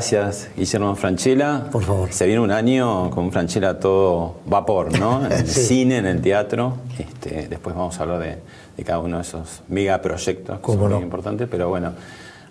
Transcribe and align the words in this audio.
Gracias, 0.00 0.50
Guillermo 0.54 0.94
Franchella. 0.94 1.70
Por 1.72 1.82
favor. 1.82 2.12
Se 2.12 2.26
viene 2.26 2.38
un 2.42 2.50
año 2.50 3.08
con 3.10 3.32
Franchella 3.32 3.80
todo 3.80 4.34
vapor, 4.44 4.98
¿no? 4.98 5.24
En 5.30 5.32
el 5.32 5.46
Sí. 5.48 5.62
cine, 5.68 5.96
en 5.96 6.04
el 6.04 6.20
teatro. 6.20 6.74
Este, 6.98 7.48
después 7.48 7.74
vamos 7.74 7.98
a 7.98 8.02
hablar 8.02 8.18
de, 8.18 8.38
de 8.76 8.84
cada 8.84 8.98
uno 8.98 9.16
de 9.16 9.22
esos 9.22 9.62
megaproyectos 9.68 10.56
que 10.58 10.62
¿Cómo 10.62 10.80
son 10.82 10.90
no? 10.90 10.96
muy 10.96 11.04
importantes, 11.04 11.48
pero 11.50 11.70
bueno, 11.70 11.92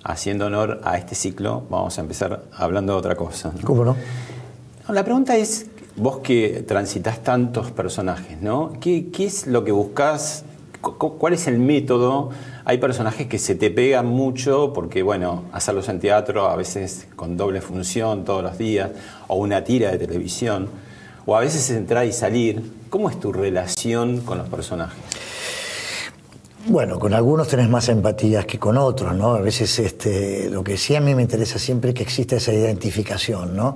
haciendo 0.03 0.47
honor 0.47 0.81
a 0.83 0.97
este 0.97 1.13
ciclo, 1.13 1.61
vamos 1.69 1.95
a 1.99 2.01
empezar 2.01 2.45
hablando 2.57 2.93
de 2.93 2.97
otra 2.99 3.15
cosa. 3.15 3.51
¿no? 3.55 3.61
¿Cómo 3.63 3.85
no? 3.85 3.95
La 4.89 5.03
pregunta 5.03 5.37
es, 5.37 5.67
vos 5.97 6.21
que 6.23 6.65
transitas 6.67 7.19
tantos 7.19 7.69
personajes, 7.69 8.41
¿no? 8.41 8.73
¿Qué, 8.81 9.09
qué 9.13 9.25
es 9.27 9.45
lo 9.45 9.63
que 9.63 9.71
cu- 10.81 11.17
¿Cuál 11.19 11.33
es 11.33 11.45
el 11.45 11.59
método? 11.59 12.31
Hay 12.67 12.79
personajes 12.79 13.27
que 13.27 13.37
se 13.37 13.53
te 13.53 13.69
pegan 13.69 14.07
mucho 14.07 14.73
porque, 14.73 15.03
bueno, 15.03 15.43
hacerlos 15.51 15.87
en 15.87 15.99
teatro 15.99 16.47
a 16.47 16.55
veces 16.55 17.07
con 17.15 17.37
doble 17.37 17.61
función 17.61 18.25
todos 18.25 18.41
los 18.41 18.57
días, 18.57 18.89
o 19.27 19.35
una 19.35 19.63
tira 19.63 19.91
de 19.91 19.99
televisión, 19.99 20.69
o 21.27 21.37
a 21.37 21.41
veces 21.41 21.69
entrar 21.69 22.07
y 22.07 22.11
salir. 22.11 22.63
¿Cómo 22.89 23.11
es 23.11 23.19
tu 23.19 23.31
relación 23.31 24.21
con 24.21 24.39
los 24.39 24.49
personajes? 24.49 24.97
Bueno, 26.67 26.97
con 26.97 27.13
algunos 27.13 27.47
tenés 27.47 27.69
más 27.69 27.89
empatías 27.89 28.43
que 28.47 28.57
con 28.57 28.75
otros, 28.79 29.15
¿no? 29.15 29.35
A 29.35 29.39
veces 29.39 29.77
este, 29.77 30.49
lo 30.49 30.63
que 30.63 30.77
sí 30.77 30.95
a 30.95 30.99
mí 30.99 31.13
me 31.13 31.21
interesa 31.21 31.59
siempre 31.59 31.91
es 31.91 31.95
que 31.95 32.01
exista 32.01 32.37
esa 32.37 32.51
identificación, 32.51 33.55
¿no? 33.55 33.75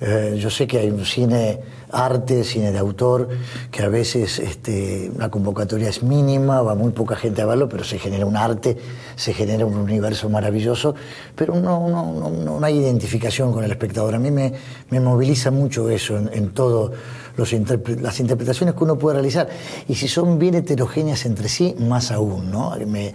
Eh, 0.00 0.38
yo 0.38 0.48
sé 0.48 0.66
que 0.66 0.78
hay 0.78 0.88
un 0.88 1.04
cine 1.04 1.60
arte, 1.92 2.42
cine 2.42 2.72
de 2.72 2.78
autor, 2.78 3.28
que 3.70 3.82
a 3.82 3.88
veces 3.88 4.38
este, 4.38 5.12
la 5.18 5.28
convocatoria 5.28 5.90
es 5.90 6.02
mínima, 6.02 6.62
va 6.62 6.74
muy 6.74 6.92
poca 6.92 7.14
gente 7.14 7.42
a 7.42 7.46
verlo, 7.46 7.68
pero 7.68 7.84
se 7.84 7.98
genera 7.98 8.24
un 8.24 8.38
arte, 8.38 8.78
se 9.16 9.34
genera 9.34 9.66
un 9.66 9.76
universo 9.76 10.30
maravilloso, 10.30 10.94
pero 11.36 11.54
no, 11.56 11.90
no, 11.90 12.30
no, 12.30 12.58
no 12.58 12.66
hay 12.66 12.78
identificación 12.78 13.52
con 13.52 13.64
el 13.64 13.70
espectador. 13.70 14.14
A 14.14 14.18
mí 14.18 14.30
me, 14.30 14.54
me 14.88 14.98
moviliza 14.98 15.50
mucho 15.50 15.90
eso 15.90 16.16
en, 16.16 16.30
en 16.32 16.50
todo 16.54 16.92
los 17.36 17.52
interpre- 17.52 18.00
las 18.00 18.20
interpretaciones 18.20 18.74
que 18.74 18.84
uno 18.84 18.98
puede 18.98 19.14
realizar. 19.14 19.48
Y 19.88 19.94
si 19.94 20.08
son 20.08 20.38
bien 20.38 20.54
heterogéneas 20.54 21.24
entre 21.26 21.48
sí, 21.48 21.74
más 21.78 22.10
aún, 22.10 22.50
¿no? 22.50 22.74
Me, 22.86 23.12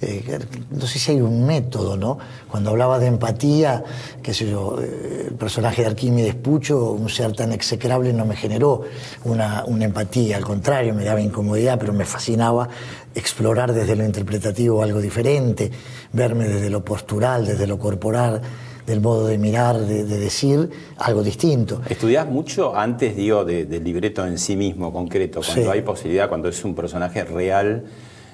eh, 0.00 0.38
no 0.70 0.86
sé 0.86 0.98
si 0.98 1.12
hay 1.12 1.20
un 1.20 1.46
método, 1.46 1.96
¿no? 1.96 2.18
Cuando 2.50 2.70
hablaba 2.70 2.98
de 2.98 3.06
empatía, 3.06 3.84
qué 4.22 4.34
sé 4.34 4.50
yo, 4.50 4.78
eh, 4.80 5.26
el 5.28 5.34
personaje 5.34 5.82
de 5.82 5.88
Arquímedes 5.88 6.34
Pucho, 6.34 6.92
un 6.92 7.08
ser 7.08 7.32
tan 7.32 7.52
execrable, 7.52 8.12
no 8.12 8.26
me 8.26 8.36
generó 8.36 8.82
una, 9.24 9.64
una 9.66 9.84
empatía, 9.84 10.36
al 10.36 10.44
contrario, 10.44 10.94
me 10.94 11.04
daba 11.04 11.20
incomodidad, 11.20 11.78
pero 11.78 11.92
me 11.92 12.04
fascinaba 12.04 12.68
explorar 13.14 13.72
desde 13.72 13.94
lo 13.94 14.04
interpretativo 14.04 14.82
algo 14.82 15.00
diferente, 15.00 15.70
verme 16.12 16.48
desde 16.48 16.68
lo 16.70 16.84
postural, 16.84 17.46
desde 17.46 17.66
lo 17.66 17.78
corporal, 17.78 18.42
del 18.86 19.00
modo 19.00 19.26
de 19.26 19.38
mirar, 19.38 19.78
de, 19.80 20.04
de 20.04 20.18
decir 20.18 20.68
algo 20.98 21.22
distinto. 21.22 21.80
¿Estudiás 21.88 22.28
mucho 22.28 22.76
antes, 22.76 23.16
digo, 23.16 23.44
de- 23.44 23.64
del 23.64 23.82
libreto 23.84 24.26
en 24.26 24.38
sí 24.38 24.56
mismo, 24.56 24.92
concreto? 24.92 25.40
Cuando 25.44 25.62
Sí. 25.64 25.68
hay 25.70 25.82
posibilidad, 25.82 26.28
cuando 26.28 26.48
es 26.48 26.64
un 26.64 26.74
personaje 26.74 27.24
real, 27.24 27.84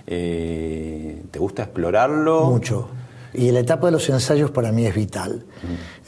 eh, 0.06 1.22
¿te 1.30 1.38
gusta 1.38 1.62
explorarlo? 1.62 2.46
Mucho. 2.46 2.88
Y 3.32 3.52
la 3.52 3.60
etapa 3.60 3.86
de 3.86 3.92
los 3.92 4.08
ensayos 4.08 4.50
para 4.50 4.72
mí 4.72 4.84
es 4.86 4.94
vital. 4.94 5.44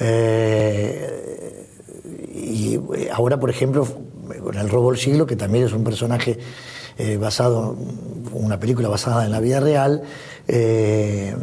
Eh, 0.00 1.66
y 2.34 2.74
eh, 2.74 3.08
ahora, 3.12 3.38
por 3.38 3.50
ejemplo, 3.50 3.86
con 4.42 4.56
El 4.56 4.68
Robo 4.68 4.90
del 4.90 4.98
Siglo, 5.00 5.26
que 5.26 5.36
también 5.36 5.64
es 5.66 5.72
un 5.72 5.84
personaje 5.84 6.38
eh, 6.98 7.16
basado, 7.16 7.76
una 8.32 8.58
película 8.58 8.88
basada 8.88 9.24
en 9.24 9.30
la 9.30 9.40
vida 9.40 9.60
real, 9.60 10.02
eh, 10.54 11.34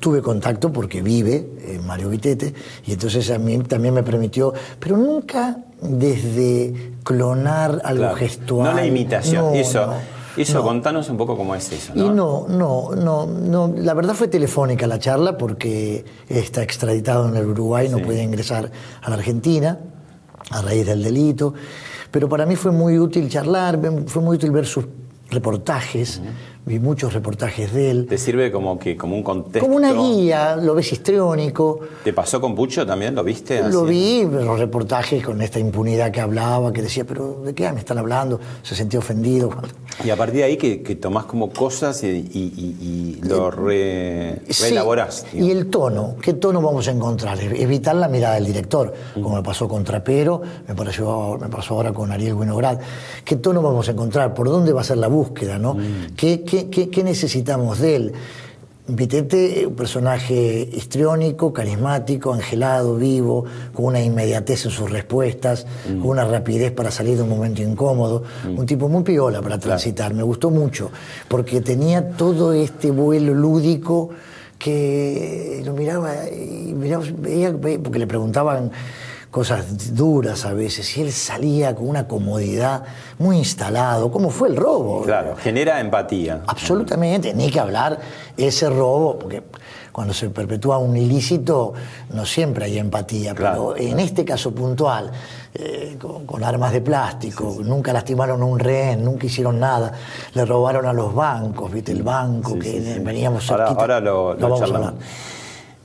tuve 0.00 0.20
contacto 0.20 0.72
porque 0.72 1.00
vive 1.00 1.48
eh, 1.60 1.80
Mario 1.86 2.08
Vitete, 2.08 2.52
y 2.84 2.92
entonces 2.92 3.30
a 3.30 3.38
mí 3.38 3.56
también 3.60 3.94
me 3.94 4.02
permitió, 4.02 4.52
pero 4.80 4.96
nunca 4.96 5.58
desde 5.80 6.92
clonar 7.04 7.80
algo 7.84 8.02
Claro. 8.02 8.16
gestual. 8.16 8.70
No 8.70 8.74
la 8.74 8.84
imitación. 8.84 9.44
No, 9.46 9.52
eso, 9.54 9.86
no, 9.86 9.92
eso 10.36 10.54
no. 10.58 10.64
contanos 10.64 11.08
un 11.08 11.16
poco 11.16 11.36
cómo 11.36 11.54
es 11.54 11.70
eso. 11.70 11.92
Y 11.94 12.00
no, 12.00 12.46
no, 12.48 12.90
no, 12.96 13.26
no. 13.26 13.72
La 13.76 13.94
verdad 13.94 14.14
fue 14.14 14.26
telefónica 14.26 14.86
la 14.88 14.98
charla 14.98 15.38
porque 15.38 16.04
está 16.28 16.62
extraditado 16.64 17.28
en 17.28 17.36
el 17.36 17.46
Uruguay, 17.46 17.88
no 17.88 17.98
Sí. 17.98 18.04
puede 18.04 18.22
ingresar 18.24 18.70
a 19.02 19.08
la 19.08 19.16
Argentina 19.16 19.78
a 20.50 20.62
raíz 20.62 20.84
del 20.86 21.02
delito. 21.02 21.54
Pero 22.10 22.28
para 22.28 22.44
mí 22.44 22.56
fue 22.56 22.72
muy 22.72 22.98
útil 22.98 23.28
charlar, 23.30 23.78
fue 24.06 24.20
muy 24.20 24.36
útil 24.36 24.50
ver 24.50 24.66
sus 24.66 24.84
reportajes, 25.30 26.20
vi 26.64 26.78
muchos 26.78 27.12
reportajes 27.12 27.72
de 27.72 27.90
él. 27.90 28.06
¿Te 28.08 28.18
sirve 28.18 28.52
como 28.52 28.78
que 28.78 28.96
como 28.96 29.16
un 29.16 29.22
contexto? 29.22 29.60
Como 29.60 29.76
una 29.76 29.92
guía, 29.92 30.54
lo 30.56 30.74
ves 30.74 30.92
histriónico. 30.92 31.80
¿Te 32.04 32.12
pasó 32.12 32.40
con 32.40 32.54
Pucho 32.54 32.86
también? 32.86 33.14
¿Lo 33.14 33.24
viste? 33.24 33.60
Lo 33.68 33.82
así? 33.84 33.90
vi, 33.90 34.24
los 34.24 34.58
reportajes 34.58 35.24
con 35.24 35.42
esta 35.42 35.58
impunidad 35.58 36.10
que 36.12 36.20
hablaba, 36.20 36.72
que 36.72 36.82
decía, 36.82 37.04
pero 37.04 37.40
¿de 37.44 37.52
qué 37.54 37.70
me 37.72 37.80
están 37.80 37.98
hablando? 37.98 38.38
Se 38.62 38.74
sentía 38.76 39.00
ofendido. 39.00 39.50
Y 40.04 40.10
a 40.10 40.16
partir 40.16 40.36
de 40.38 40.44
ahí 40.44 40.56
que, 40.56 40.82
que 40.82 40.94
tomás 40.94 41.24
como 41.24 41.50
cosas 41.50 42.02
y, 42.04 42.06
y- 42.08 42.22
y- 42.32 43.18
y 43.22 43.28
lo 43.28 43.50
re, 43.50 44.40
Sí, 44.48 44.62
reelaborás. 44.64 45.26
Y 45.32 45.50
el 45.50 45.68
tono, 45.68 46.14
¿qué 46.22 46.34
tono 46.34 46.62
vamos 46.62 46.86
a 46.88 46.92
encontrar? 46.92 47.38
Vital 47.72 48.00
la 48.00 48.08
mirada 48.08 48.34
del 48.36 48.46
director, 48.46 48.92
como 49.14 49.36
me 49.36 49.42
pasó 49.42 49.66
con 49.68 49.82
Trapero, 49.84 50.40
me, 50.68 50.74
pareció, 50.74 51.38
me 51.40 51.48
pasó 51.48 51.74
ahora 51.74 51.92
con 51.92 52.12
Ariel 52.12 52.34
Winograd. 52.34 52.78
¿Qué 53.24 53.36
tono 53.36 53.60
vamos 53.62 53.88
a 53.88 53.92
encontrar? 53.92 54.32
¿Por 54.34 54.48
dónde 54.48 54.72
va 54.72 54.82
a 54.82 54.84
ser 54.84 54.98
la 54.98 55.08
búsqueda? 55.08 55.58
¿no? 55.58 55.76
¿Qué, 56.16 56.42
qué- 56.52 56.68
qué- 56.68 56.90
qué 56.90 57.02
necesitamos 57.02 57.78
de 57.78 57.96
él? 57.96 58.12
Vitete, 58.86 59.66
un 59.66 59.74
personaje 59.74 60.68
histriónico, 60.70 61.50
carismático, 61.50 62.34
angelado, 62.34 62.96
vivo, 62.96 63.44
con 63.72 63.86
una 63.86 64.02
inmediatez 64.02 64.66
en 64.66 64.70
sus 64.70 64.90
respuestas, 64.90 65.66
con 65.86 66.10
una 66.10 66.26
rapidez 66.26 66.72
para 66.72 66.90
salir 66.90 67.16
de 67.16 67.22
un 67.22 67.30
momento 67.30 67.62
incómodo. 67.62 68.24
Un 68.44 68.66
tipo 68.66 68.88
muy 68.90 69.02
piola 69.02 69.40
para 69.40 69.58
transitar, 69.58 70.12
me 70.12 70.22
gustó 70.24 70.50
mucho, 70.50 70.90
porque 71.28 71.62
tenía 71.62 72.10
todo 72.10 72.52
este 72.52 72.90
vuelo 72.90 73.32
lúdico 73.32 74.10
que 74.58 75.62
lo 75.64 75.72
miraba 75.72 76.28
y 76.28 76.74
miraba, 76.74 77.04
veía, 77.18 77.52
porque 77.82 77.98
le 77.98 78.06
preguntaban 78.06 78.70
cosas 79.32 79.94
duras 79.96 80.44
a 80.44 80.52
veces 80.52 80.94
y 80.98 81.00
él 81.00 81.10
salía 81.10 81.74
con 81.74 81.88
una 81.88 82.06
comodidad 82.06 82.84
muy 83.18 83.38
instalado. 83.38 84.12
¿Cómo 84.12 84.28
fue 84.28 84.48
el 84.50 84.56
robo? 84.56 85.02
Claro, 85.02 85.34
genera 85.36 85.80
empatía. 85.80 86.42
Absolutamente, 86.46 87.32
ni 87.32 87.50
que 87.50 87.58
hablar 87.58 87.98
ese 88.36 88.68
robo, 88.68 89.18
porque 89.18 89.42
cuando 89.90 90.12
se 90.12 90.28
perpetúa 90.28 90.76
un 90.76 90.98
ilícito 90.98 91.72
no 92.12 92.26
siempre 92.26 92.66
hay 92.66 92.78
empatía, 92.78 93.34
Claro, 93.34 93.72
pero 93.74 93.88
en 93.90 94.00
este 94.00 94.22
caso 94.22 94.54
puntual, 94.54 95.10
eh, 95.54 95.96
con, 95.98 96.26
con 96.26 96.44
armas 96.44 96.70
de 96.72 96.82
plástico, 96.82 97.56
nunca 97.64 97.90
lastimaron 97.94 98.42
a 98.42 98.44
un 98.44 98.58
rehén, 98.58 99.02
nunca 99.02 99.24
hicieron 99.24 99.58
nada, 99.58 99.92
le 100.34 100.44
robaron 100.44 100.84
a 100.84 100.92
los 100.92 101.14
bancos, 101.14 101.72
¿viste? 101.72 101.92
El 101.92 102.02
banco 102.02 102.52
Sí, 102.52 102.58
que 102.58 103.00
veníamos 103.02 103.50
Ahora, 103.50 103.68
ahora 103.68 103.98
lo, 103.98 104.34
lo 104.34 104.40
vamos 104.40 104.60
a 104.60 104.64
hablar. 104.64 104.94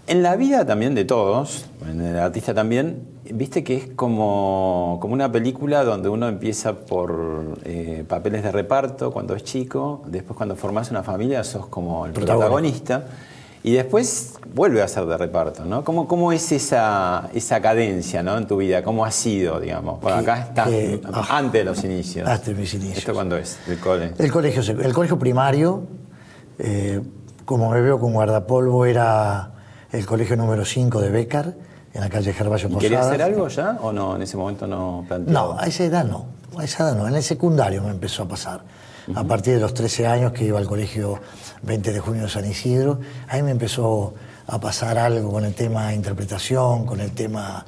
En 0.08 0.24
la 0.24 0.38
vida 0.38 0.66
también 0.66 0.96
de 0.96 1.04
todos, 1.04 1.66
en 1.86 2.00
el 2.00 2.18
artista 2.18 2.54
también, 2.54 3.04
viste 3.30 3.62
que 3.66 3.76
es 3.76 3.88
como, 3.94 5.00
como 5.02 5.14
una 5.14 5.30
película 5.30 5.84
donde 5.84 6.08
uno 6.08 6.30
empieza 6.30 6.74
por 6.78 7.58
eh, 7.66 8.06
papeles 8.08 8.42
de 8.42 8.54
reparto 8.54 9.12
cuando 9.12 9.36
es 9.36 9.44
chico, 9.44 10.04
después 10.08 10.38
cuando 10.38 10.56
formas 10.56 10.92
una 10.92 11.04
familia 11.04 11.44
sos 11.44 11.68
como 11.68 12.06
el 12.06 12.14
Protagonista. 12.14 13.04
y 13.64 13.74
después 13.74 14.36
vuelve 14.56 14.82
a 14.82 14.88
ser 14.88 15.06
de 15.08 15.18
reparto, 15.18 15.66
¿no? 15.66 15.84
¿Cómo, 15.84 16.08
cómo 16.08 16.32
es 16.32 16.54
esa, 16.54 17.30
esa 17.34 17.60
cadencia 17.62 18.24
¿no? 18.24 18.38
en 18.38 18.48
tu 18.48 18.56
vida? 18.56 18.84
¿Cómo 18.84 19.04
ha 19.04 19.12
sido, 19.12 19.60
digamos? 19.60 20.00
Bueno, 20.00 20.20
acá 20.20 20.40
estás 20.40 20.70
que- 20.70 21.02
ah. 21.12 21.28
antes 21.32 21.52
de 21.52 21.66
los 21.66 21.84
inicios. 21.84 22.30
Antes 22.30 22.48
de 22.48 22.54
mis 22.62 22.74
inicios. 22.74 23.00
¿Esto 23.00 23.14
cuándo 23.14 23.36
es? 23.36 23.60
¿El 23.68 23.78
cole? 23.80 24.14
El 24.18 24.32
colegio, 24.32 24.62
el 24.82 24.94
colegio 24.94 25.20
primario, 25.20 25.84
eh, 26.60 27.02
como 27.44 27.70
me 27.70 27.82
veo 27.82 28.00
con 28.00 28.14
guardapolvo, 28.14 28.86
era 28.86 29.52
el 29.92 30.06
colegio 30.06 30.36
número 30.36 30.66
5 30.66 31.02
de 31.02 31.10
Becar, 31.10 31.54
en 31.94 32.02
la 32.02 32.10
calle 32.10 32.34
Gervasio 32.34 32.70
Posadas. 32.70 32.84
¿Quería 32.84 33.00
hacer 33.00 33.22
algo 33.22 33.48
ya 33.48 33.78
o 33.82 33.92
no? 33.92 34.16
En 34.16 34.22
ese 34.22 34.38
momento 34.38 34.68
no 34.68 35.06
planteaba. 35.08 35.56
No, 35.56 35.60
a 35.60 35.66
esa 35.66 35.84
edad 35.84 36.06
no. 36.06 36.26
A 36.58 36.64
esa 36.64 36.84
edad 36.84 36.96
no. 36.96 37.08
En 37.08 37.16
el 37.16 37.24
secundario 37.24 37.82
me 37.82 37.92
empezó 37.92 38.24
a 38.24 38.28
pasar. 38.28 38.62
A 39.16 39.24
partir 39.24 39.54
de 39.54 39.62
los 39.62 39.74
13 39.74 40.06
años 40.06 40.34
que 40.34 40.44
iba 40.44 40.60
al 40.60 40.68
colegio 40.68 41.22
20 41.64 41.94
de 41.94 42.00
junio 42.00 42.24
de 42.24 42.30
San 42.30 42.46
Isidro, 42.46 43.00
ahí 43.30 43.42
me 43.42 43.52
empezó 43.52 44.14
a 44.48 44.60
pasar 44.60 44.98
algo 44.98 45.32
con 45.32 45.46
el 45.46 45.54
tema 45.54 45.94
interpretación, 45.94 46.86
con 46.86 47.00
el 47.00 47.12
tema 47.12 47.66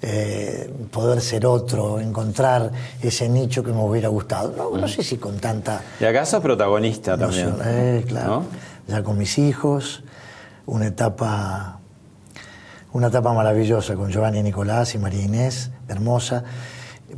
eh, 0.00 0.72
poder 0.90 1.20
ser 1.20 1.44
otro, 1.44 2.00
encontrar 2.00 2.72
ese 3.02 3.28
nicho 3.28 3.62
que 3.62 3.72
me 3.72 3.82
hubiera 3.82 4.08
gustado. 4.08 4.76
No, 4.76 4.88
sé 4.88 5.02
si 5.02 5.18
con 5.18 5.38
tanta... 5.38 5.82
Y 6.00 6.04
acá 6.04 6.24
sos 6.24 6.40
protagonista 6.40 7.18
también. 7.18 7.54
Eh, 7.64 8.04
claro. 8.08 8.44
Ya 8.86 9.02
con 9.02 9.18
mis 9.18 9.36
hijos, 9.38 10.02
una 10.68 10.86
etapa, 10.86 11.80
una 12.92 13.06
etapa 13.08 13.32
maravillosa 13.32 13.94
con 13.94 14.10
Giovanni 14.10 14.42
Nicolás 14.42 14.94
y 14.94 14.98
María 14.98 15.22
Inés, 15.22 15.70
hermosa. 15.88 16.44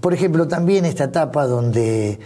Por 0.01 0.15
ejemplo, 0.15 0.47
también 0.47 0.85
esta 0.85 1.05
etapa 1.05 1.47
donde 1.47 2.21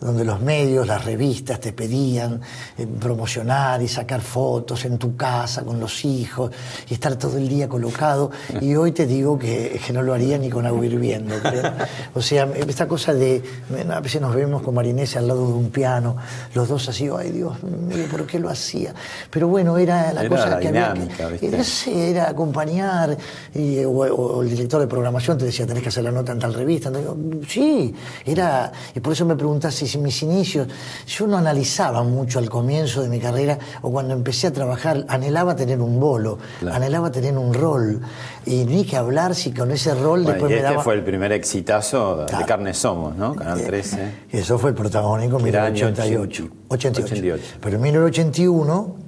donde 0.00 0.24
los 0.24 0.40
medios, 0.40 0.86
las 0.86 1.04
revistas 1.04 1.60
te 1.60 1.72
pedían 1.72 2.40
eh, 2.76 2.86
promocionar 2.86 3.82
y 3.82 3.88
sacar 3.88 4.20
fotos 4.20 4.84
en 4.84 4.96
tu 4.98 5.16
casa 5.16 5.62
con 5.62 5.80
los 5.80 6.04
hijos 6.04 6.52
y 6.88 6.94
estar 6.94 7.16
todo 7.16 7.36
el 7.36 7.48
día 7.48 7.68
colocado. 7.68 8.30
Y 8.60 8.74
hoy 8.74 8.92
te 8.92 9.06
digo 9.06 9.38
que, 9.38 9.80
que 9.84 9.92
no 9.92 10.02
lo 10.02 10.12
haría 10.12 10.36
ni 10.36 10.50
con 10.50 10.66
agua 10.66 10.84
hirviendo. 10.84 11.36
O 12.14 12.20
sea, 12.20 12.48
esta 12.56 12.88
cosa 12.88 13.14
de, 13.14 13.42
a 13.90 14.00
veces 14.00 14.20
nos 14.20 14.34
vemos 14.34 14.62
con 14.62 14.74
Marinés 14.74 15.16
al 15.16 15.28
lado 15.28 15.46
de 15.46 15.52
un 15.52 15.70
piano, 15.70 16.16
los 16.54 16.68
dos 16.68 16.88
así, 16.88 17.08
ay 17.16 17.30
Dios 17.30 17.62
mío, 17.62 18.06
¿por 18.10 18.26
qué 18.26 18.38
lo 18.38 18.50
hacía? 18.50 18.94
Pero 19.30 19.48
bueno, 19.48 19.78
era 19.78 20.12
la 20.12 20.28
cosa 20.28 20.58
que 20.58 20.68
había 20.68 20.94
que, 21.38 22.10
era, 22.10 22.28
acompañar, 22.28 23.16
y, 23.54 23.84
o, 23.84 24.42
el 24.42 24.50
director 24.50 24.80
de 24.80 24.86
programación 24.86 25.38
te 25.38 25.44
decía, 25.44 25.66
tenés 25.66 25.82
que 25.82 25.88
hacer 25.88 26.04
la 26.04 26.10
nota 26.10 26.32
en 26.32 26.38
tal 26.38 26.54
revista. 26.54 26.90
sí, 27.46 27.94
era, 28.24 28.72
y 28.94 29.00
por 29.00 29.12
eso 29.12 29.24
me 29.24 29.36
preguntas 29.36 29.74
si 29.74 29.87
mis 29.96 30.22
inicios, 30.22 30.68
yo 31.06 31.26
no 31.26 31.38
analizaba 31.38 32.02
mucho 32.02 32.38
al 32.38 32.50
comienzo 32.50 33.02
de 33.02 33.08
mi 33.08 33.18
carrera 33.18 33.58
o 33.82 33.90
cuando 33.90 34.12
empecé 34.12 34.48
a 34.48 34.52
trabajar, 34.52 35.06
anhelaba 35.08 35.56
tener 35.56 35.80
un 35.80 35.98
bolo, 35.98 36.38
anhelaba 36.70 37.10
tener 37.10 37.38
un 37.38 37.54
rol. 37.54 38.00
Y 38.44 38.64
ni 38.64 38.84
que 38.84 38.96
hablar 38.96 39.34
si 39.34 39.52
con 39.52 39.70
ese 39.70 39.94
rol 39.94 40.24
después 40.24 40.50
y 40.50 40.54
este 40.54 40.78
fue 40.78 40.94
el 40.94 41.04
primer 41.04 41.32
exitazo 41.32 42.26
de 42.26 42.44
Carne 42.44 42.74
Somos, 42.74 43.16
¿no? 43.16 43.34
Canal 43.34 43.62
13. 43.62 44.02
Eh, 44.02 44.12
eso 44.32 44.58
fue 44.58 44.70
el 44.70 44.76
protagónico 44.76 45.38
en 45.38 45.44
1988. 45.44 46.48
88. 46.68 47.44
Pero 47.60 47.76
en 47.76 47.82
1981 47.82 49.07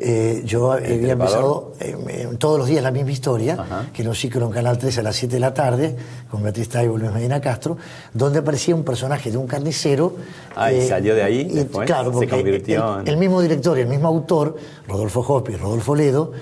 eh, 0.00 0.42
yo 0.44 0.70
había 0.70 1.12
empezado 1.12 1.72
eh, 1.80 2.28
todos 2.38 2.58
los 2.58 2.68
días 2.68 2.82
la 2.82 2.92
misma 2.92 3.10
historia, 3.10 3.88
que 3.92 4.02
era 4.02 4.10
un 4.10 4.14
ciclo 4.14 4.46
en 4.46 4.52
Canal 4.52 4.78
3 4.78 4.98
a 4.98 5.02
las 5.02 5.16
7 5.16 5.34
de 5.34 5.40
la 5.40 5.52
tarde, 5.52 5.96
con 6.30 6.42
Beatriz 6.42 6.68
Taibo 6.68 6.96
y 6.96 7.00
Luis 7.00 7.12
Medina 7.12 7.40
Castro, 7.40 7.76
donde 8.14 8.38
aparecía 8.38 8.76
un 8.76 8.84
personaje 8.84 9.30
de 9.32 9.36
un 9.36 9.48
carnicero. 9.48 10.14
Ah, 10.54 10.72
y 10.72 10.76
eh, 10.76 10.88
salió 10.88 11.16
de 11.16 11.22
ahí, 11.22 11.44
después, 11.44 11.86
claro, 11.86 12.12
porque 12.12 12.28
se 12.28 12.36
convirtió 12.36 13.00
el, 13.04 13.16
mismo 13.16 13.42
director 13.42 13.76
y 13.76 13.80
el 13.80 13.88
mismo 13.88 14.06
autor, 14.06 14.56
Rodolfo 14.86 15.20
Hoppi 15.20 15.54
y 15.54 15.56
Rodolfo 15.56 15.96
Ledo, 15.96 16.32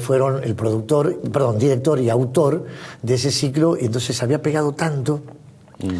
fueron 0.00 0.42
el 0.42 0.56
productor, 0.56 1.20
perdón, 1.30 1.58
director 1.58 2.00
y 2.00 2.10
autor 2.10 2.66
de 3.02 3.14
ese 3.14 3.30
ciclo, 3.30 3.76
y 3.80 3.84
entonces 3.86 4.20
había 4.20 4.42
pegado 4.42 4.72
tanto. 4.72 5.20
Mm 5.78 5.98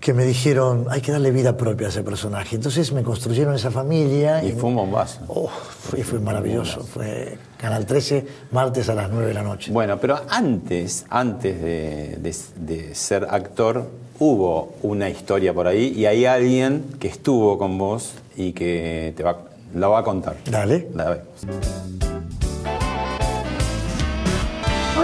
que 0.00 0.12
me 0.12 0.24
dijeron, 0.24 0.86
hay 0.90 1.00
que 1.00 1.12
darle 1.12 1.30
vida 1.30 1.56
propia 1.56 1.88
a 1.88 1.90
ese 1.90 2.02
personaje. 2.02 2.56
Entonces 2.56 2.92
me 2.92 3.02
construyeron 3.02 3.54
esa 3.54 3.70
familia. 3.70 4.42
Y, 4.44 4.52
fue 4.52 4.70
un 4.70 4.76
bombazo. 4.76 5.20
Oh, 5.28 5.48
fue, 5.48 6.04
fue 6.04 6.20
maravilloso. 6.20 6.82
Fue 6.82 7.38
Canal 7.56 7.86
13, 7.86 8.26
martes 8.52 8.88
a 8.88 8.94
las 8.94 9.10
9 9.10 9.28
de 9.28 9.34
la 9.34 9.42
noche. 9.42 9.72
Bueno, 9.72 9.98
pero 9.98 10.20
antes, 10.28 11.06
antes 11.08 11.60
de, 11.60 12.90
ser 12.94 13.26
actor, 13.30 13.88
hubo 14.18 14.74
una 14.82 15.08
historia 15.08 15.52
por 15.54 15.66
ahí 15.66 15.92
y 15.96 16.06
hay 16.06 16.26
alguien 16.26 16.84
que 17.00 17.08
estuvo 17.08 17.58
con 17.58 17.78
vos 17.78 18.14
y 18.36 18.52
que 18.52 19.14
te 19.16 19.22
va, 19.22 19.38
la 19.74 19.88
va 19.88 20.00
a 20.00 20.04
contar. 20.04 20.36
Dale. 20.44 20.88
La 20.94 21.18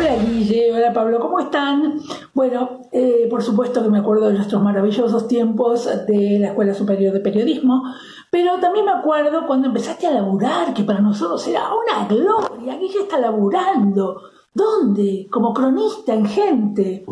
Hola 0.03 0.17
Guille, 0.17 0.73
hola 0.75 0.93
Pablo, 0.93 1.21
¿cómo 1.21 1.39
están? 1.39 2.01
Bueno, 2.35 2.81
eh, 2.91 3.29
por 3.31 3.41
supuesto 3.41 3.85
que 3.85 3.89
me 3.89 4.01
acuerdo 4.01 4.27
de 4.27 4.35
nuestros 4.35 4.61
maravillosos 4.61 5.29
tiempos 5.29 5.89
de 6.09 6.41
la 6.41 6.49
Escuela 6.49 6.75
Superior 6.75 7.13
de 7.13 7.21
Periodismo, 7.21 7.85
pero 8.29 8.59
también 8.59 8.85
me 8.85 8.91
acuerdo 8.91 9.47
cuando 9.47 9.69
empezaste 9.69 10.09
a 10.09 10.11
laburar, 10.11 10.75
que 10.75 10.83
para 10.83 10.99
nosotros 10.99 11.47
era 11.47 11.69
una 11.73 12.09
gloria, 12.09 12.79
Guille 12.79 13.03
está 13.03 13.21
laburando. 13.21 14.23
¿Dónde? 14.53 15.29
Como 15.31 15.55
cronista 15.55 16.13
en 16.13 16.27
gente. 16.27 17.05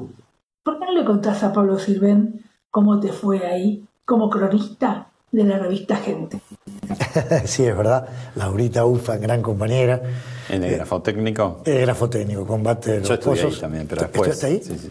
¿Por 0.65 0.81
qué 0.81 0.85
no 0.85 0.91
le 0.91 1.05
contás 1.05 1.45
a 1.45 1.53
Pablo 1.53 1.79
Sirven 1.79 2.45
cómo 2.73 2.99
te 2.99 3.13
fue 3.13 3.47
ahí 3.47 3.85
como 4.05 4.29
cronista 4.29 5.13
de 5.31 5.45
la 5.45 5.61
revista 5.61 5.95
Gente? 5.95 6.41
sí, 7.45 7.65
es 7.65 7.77
verdad. 7.77 8.07
Laurita 8.37 8.85
Ufa, 8.85 9.17
gran 9.17 9.43
compañera. 9.43 10.01
¿En 10.49 10.65
el 10.65 10.77
grafotécnico? 10.77 11.63
El 11.65 11.81
grafotécnico, 11.83 12.47
combate 12.47 12.93
de 12.93 12.99
los 13.01 13.09
Yo 13.09 13.15
estudié 13.15 13.43
ahí 13.45 13.61
también, 13.61 13.87
pero 13.87 14.03
después. 14.03 14.45
ahí? 14.45 14.61
Sí, 14.63 14.77
sí. 14.79 14.91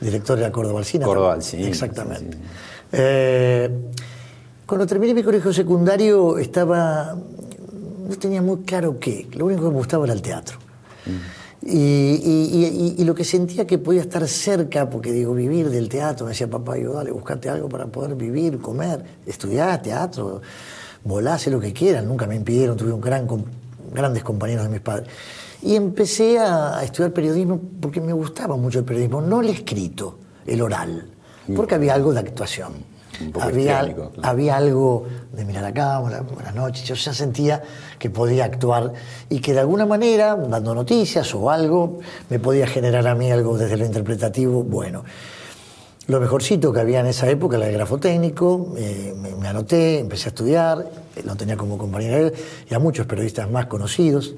Director 0.00 0.36
de 0.36 0.42
la 0.42 0.52
Córdoba 0.52 0.80
Alcina. 0.80 1.06
Córdoba 1.06 1.34
Alcina. 1.34 1.66
Exactamente. 1.66 2.36
Eh, 2.92 3.70
cuando 4.66 4.86
terminé 4.86 5.14
mi 5.14 5.22
colegio 5.22 5.52
secundario 5.52 6.38
estaba... 6.38 7.16
No 8.08 8.16
tenía 8.16 8.42
muy 8.42 8.58
claro 8.58 8.98
qué. 9.00 9.26
Lo 9.32 9.46
único 9.46 9.62
que 9.62 9.68
me 9.68 9.76
gustaba 9.76 10.04
era 10.04 10.12
el 10.12 10.22
teatro. 10.22 10.58
Mm. 11.06 11.36
Y, 11.68 13.04
lo 13.04 13.14
que 13.14 13.24
sentía 13.24 13.66
que 13.66 13.78
podía 13.78 14.00
estar 14.00 14.26
cerca, 14.28 14.88
porque 14.88 15.10
digo, 15.10 15.34
vivir 15.34 15.68
del 15.70 15.88
teatro, 15.88 16.26
me 16.26 16.30
decía 16.30 16.48
papá, 16.48 16.78
yo 16.78 16.92
dale, 16.92 17.10
buscate 17.10 17.48
algo 17.48 17.68
para 17.68 17.86
poder 17.86 18.14
vivir, 18.14 18.58
comer, 18.58 19.02
estudiar 19.26 19.82
teatro, 19.82 20.42
volar, 21.06 21.40
lo 21.48 21.60
que 21.60 21.72
quieran, 21.72 22.06
nunca 22.06 22.26
me 22.26 22.34
impidieron, 22.34 22.76
tuve 22.76 22.92
un 22.92 23.00
gran 23.00 23.26
grandes 23.92 24.22
compañeros 24.22 24.64
de 24.64 24.70
mis 24.70 24.80
padres. 24.80 25.08
Y 25.62 25.74
empecé 25.74 26.38
a, 26.38 26.82
estudiar 26.82 27.12
periodismo 27.12 27.60
porque 27.80 28.00
me 28.00 28.12
gustaba 28.12 28.56
mucho 28.56 28.80
el 28.80 28.84
periodismo, 28.84 29.20
no 29.20 29.40
el 29.40 29.48
escrito, 29.48 30.18
el 30.46 30.60
oral, 30.60 31.08
porque 31.54 31.76
había 31.76 31.94
algo 31.94 32.12
de 32.12 32.20
actuación. 32.20 32.96
Había, 33.40 33.94
había 34.22 34.58
algo 34.58 35.06
de 35.32 35.46
mirar 35.46 35.64
a 35.64 35.72
cámara, 35.72 36.20
buenas 36.20 36.54
noches, 36.54 36.84
yo 36.84 36.94
ya 36.94 37.14
sentía 37.14 37.62
que 37.98 38.10
podía 38.10 38.44
actuar 38.44 38.92
y 39.30 39.40
que 39.40 39.54
de 39.54 39.60
alguna 39.60 39.86
manera, 39.86 40.36
dando 40.36 40.74
noticias 40.74 41.34
o 41.34 41.50
algo, 41.50 42.00
me 42.28 42.38
podía 42.38 42.66
generar 42.66 43.06
a 43.06 43.14
mí 43.14 43.30
algo 43.30 43.56
desde 43.56 43.78
lo 43.78 43.86
interpretativo 43.86 44.62
bueno. 44.62 45.02
Lo 46.08 46.20
mejorcito 46.20 46.72
que 46.72 46.78
había 46.78 47.00
en 47.00 47.06
esa 47.06 47.28
época 47.28 47.56
era 47.56 47.66
el 47.66 47.72
grafotécnico, 47.72 48.74
eh, 48.76 49.12
me, 49.40 49.48
anoté, 49.48 49.98
empecé 49.98 50.26
a 50.26 50.28
estudiar, 50.28 50.88
eh, 51.16 51.22
lo 51.24 51.34
tenía 51.34 51.56
como 51.56 51.76
compañero 51.76 52.30
y 52.70 52.74
a 52.74 52.78
muchos 52.78 53.06
periodistas 53.06 53.50
más 53.50 53.66
conocidos. 53.66 54.36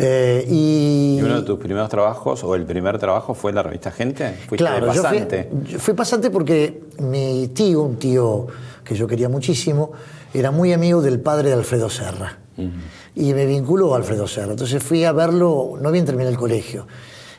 Eh, 0.00 0.46
y... 0.48 1.18
uno 1.20 1.40
de 1.40 1.42
tus 1.42 1.58
primeros 1.58 1.90
trabajos, 1.90 2.44
o 2.44 2.54
el 2.54 2.64
primer 2.64 2.98
trabajo, 2.98 3.34
fue 3.34 3.50
en 3.50 3.56
la 3.56 3.62
revista 3.62 3.90
Gente? 3.90 4.36
¿Fuiste 4.48 4.64
claro, 4.64 4.86
pasante? 4.86 5.50
Yo 5.68 5.78
fui, 5.78 5.92
pasante 5.92 6.30
porque 6.30 6.84
mi 7.00 7.48
tío, 7.48 7.82
un 7.82 7.98
tío 7.98 8.46
que 8.84 8.94
yo 8.94 9.06
quería 9.06 9.28
muchísimo, 9.28 9.92
era 10.32 10.50
muy 10.50 10.72
amigo 10.72 11.02
del 11.02 11.20
padre 11.20 11.48
de 11.48 11.56
Alfredo 11.56 11.90
Serra. 11.90 12.38
Y 13.14 13.34
me 13.34 13.46
vinculó 13.46 13.94
a 13.94 13.98
Alfredo 13.98 14.26
Serra. 14.26 14.52
Entonces 14.52 14.82
fui 14.82 15.04
a 15.04 15.12
verlo, 15.12 15.74
no 15.80 15.92
bien 15.92 16.04
terminé 16.04 16.28
el 16.28 16.36
colegio. 16.36 16.86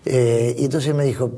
Eh, 0.06 0.56
y 0.58 0.65
entonces 0.65 0.94
me 0.96 1.03
dijo 1.03 1.32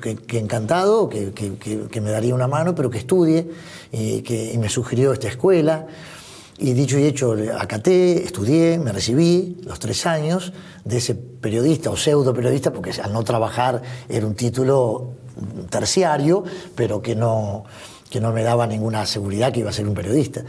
que, 0.00 0.38
encantado, 0.38 1.08
que, 1.08 1.32
que, 1.32 2.00
me 2.00 2.10
daría 2.10 2.34
una 2.34 2.48
mano, 2.48 2.74
pero 2.74 2.90
que 2.90 2.98
estudie, 2.98 3.48
y, 3.92 4.22
que, 4.22 4.56
me 4.58 4.68
sugirió 4.68 5.12
esta 5.12 5.28
escuela. 5.28 5.86
Y 6.58 6.72
dicho 6.72 6.98
y 6.98 7.04
hecho, 7.04 7.36
acaté, 7.56 8.24
estudié, 8.24 8.78
me 8.78 8.90
recibí 8.90 9.58
los 9.64 9.78
tres 9.78 10.06
años 10.06 10.52
de 10.84 10.96
ese 10.96 11.14
periodista 11.14 11.90
o 11.90 11.96
pseudo 11.96 12.34
periodista, 12.34 12.72
porque 12.72 12.90
al 13.00 13.12
no 13.12 13.22
trabajar 13.22 13.82
era 14.08 14.26
un 14.26 14.34
título 14.34 15.12
terciario, 15.70 16.42
pero 16.74 17.00
que 17.00 17.14
no, 17.14 17.64
que 18.10 18.20
no 18.20 18.32
me 18.32 18.42
daba 18.42 18.66
ninguna 18.66 19.06
seguridad 19.06 19.52
que 19.52 19.60
iba 19.60 19.70
a 19.70 19.72
ser 19.72 19.86
un 19.86 19.94
periodista. 19.94 20.42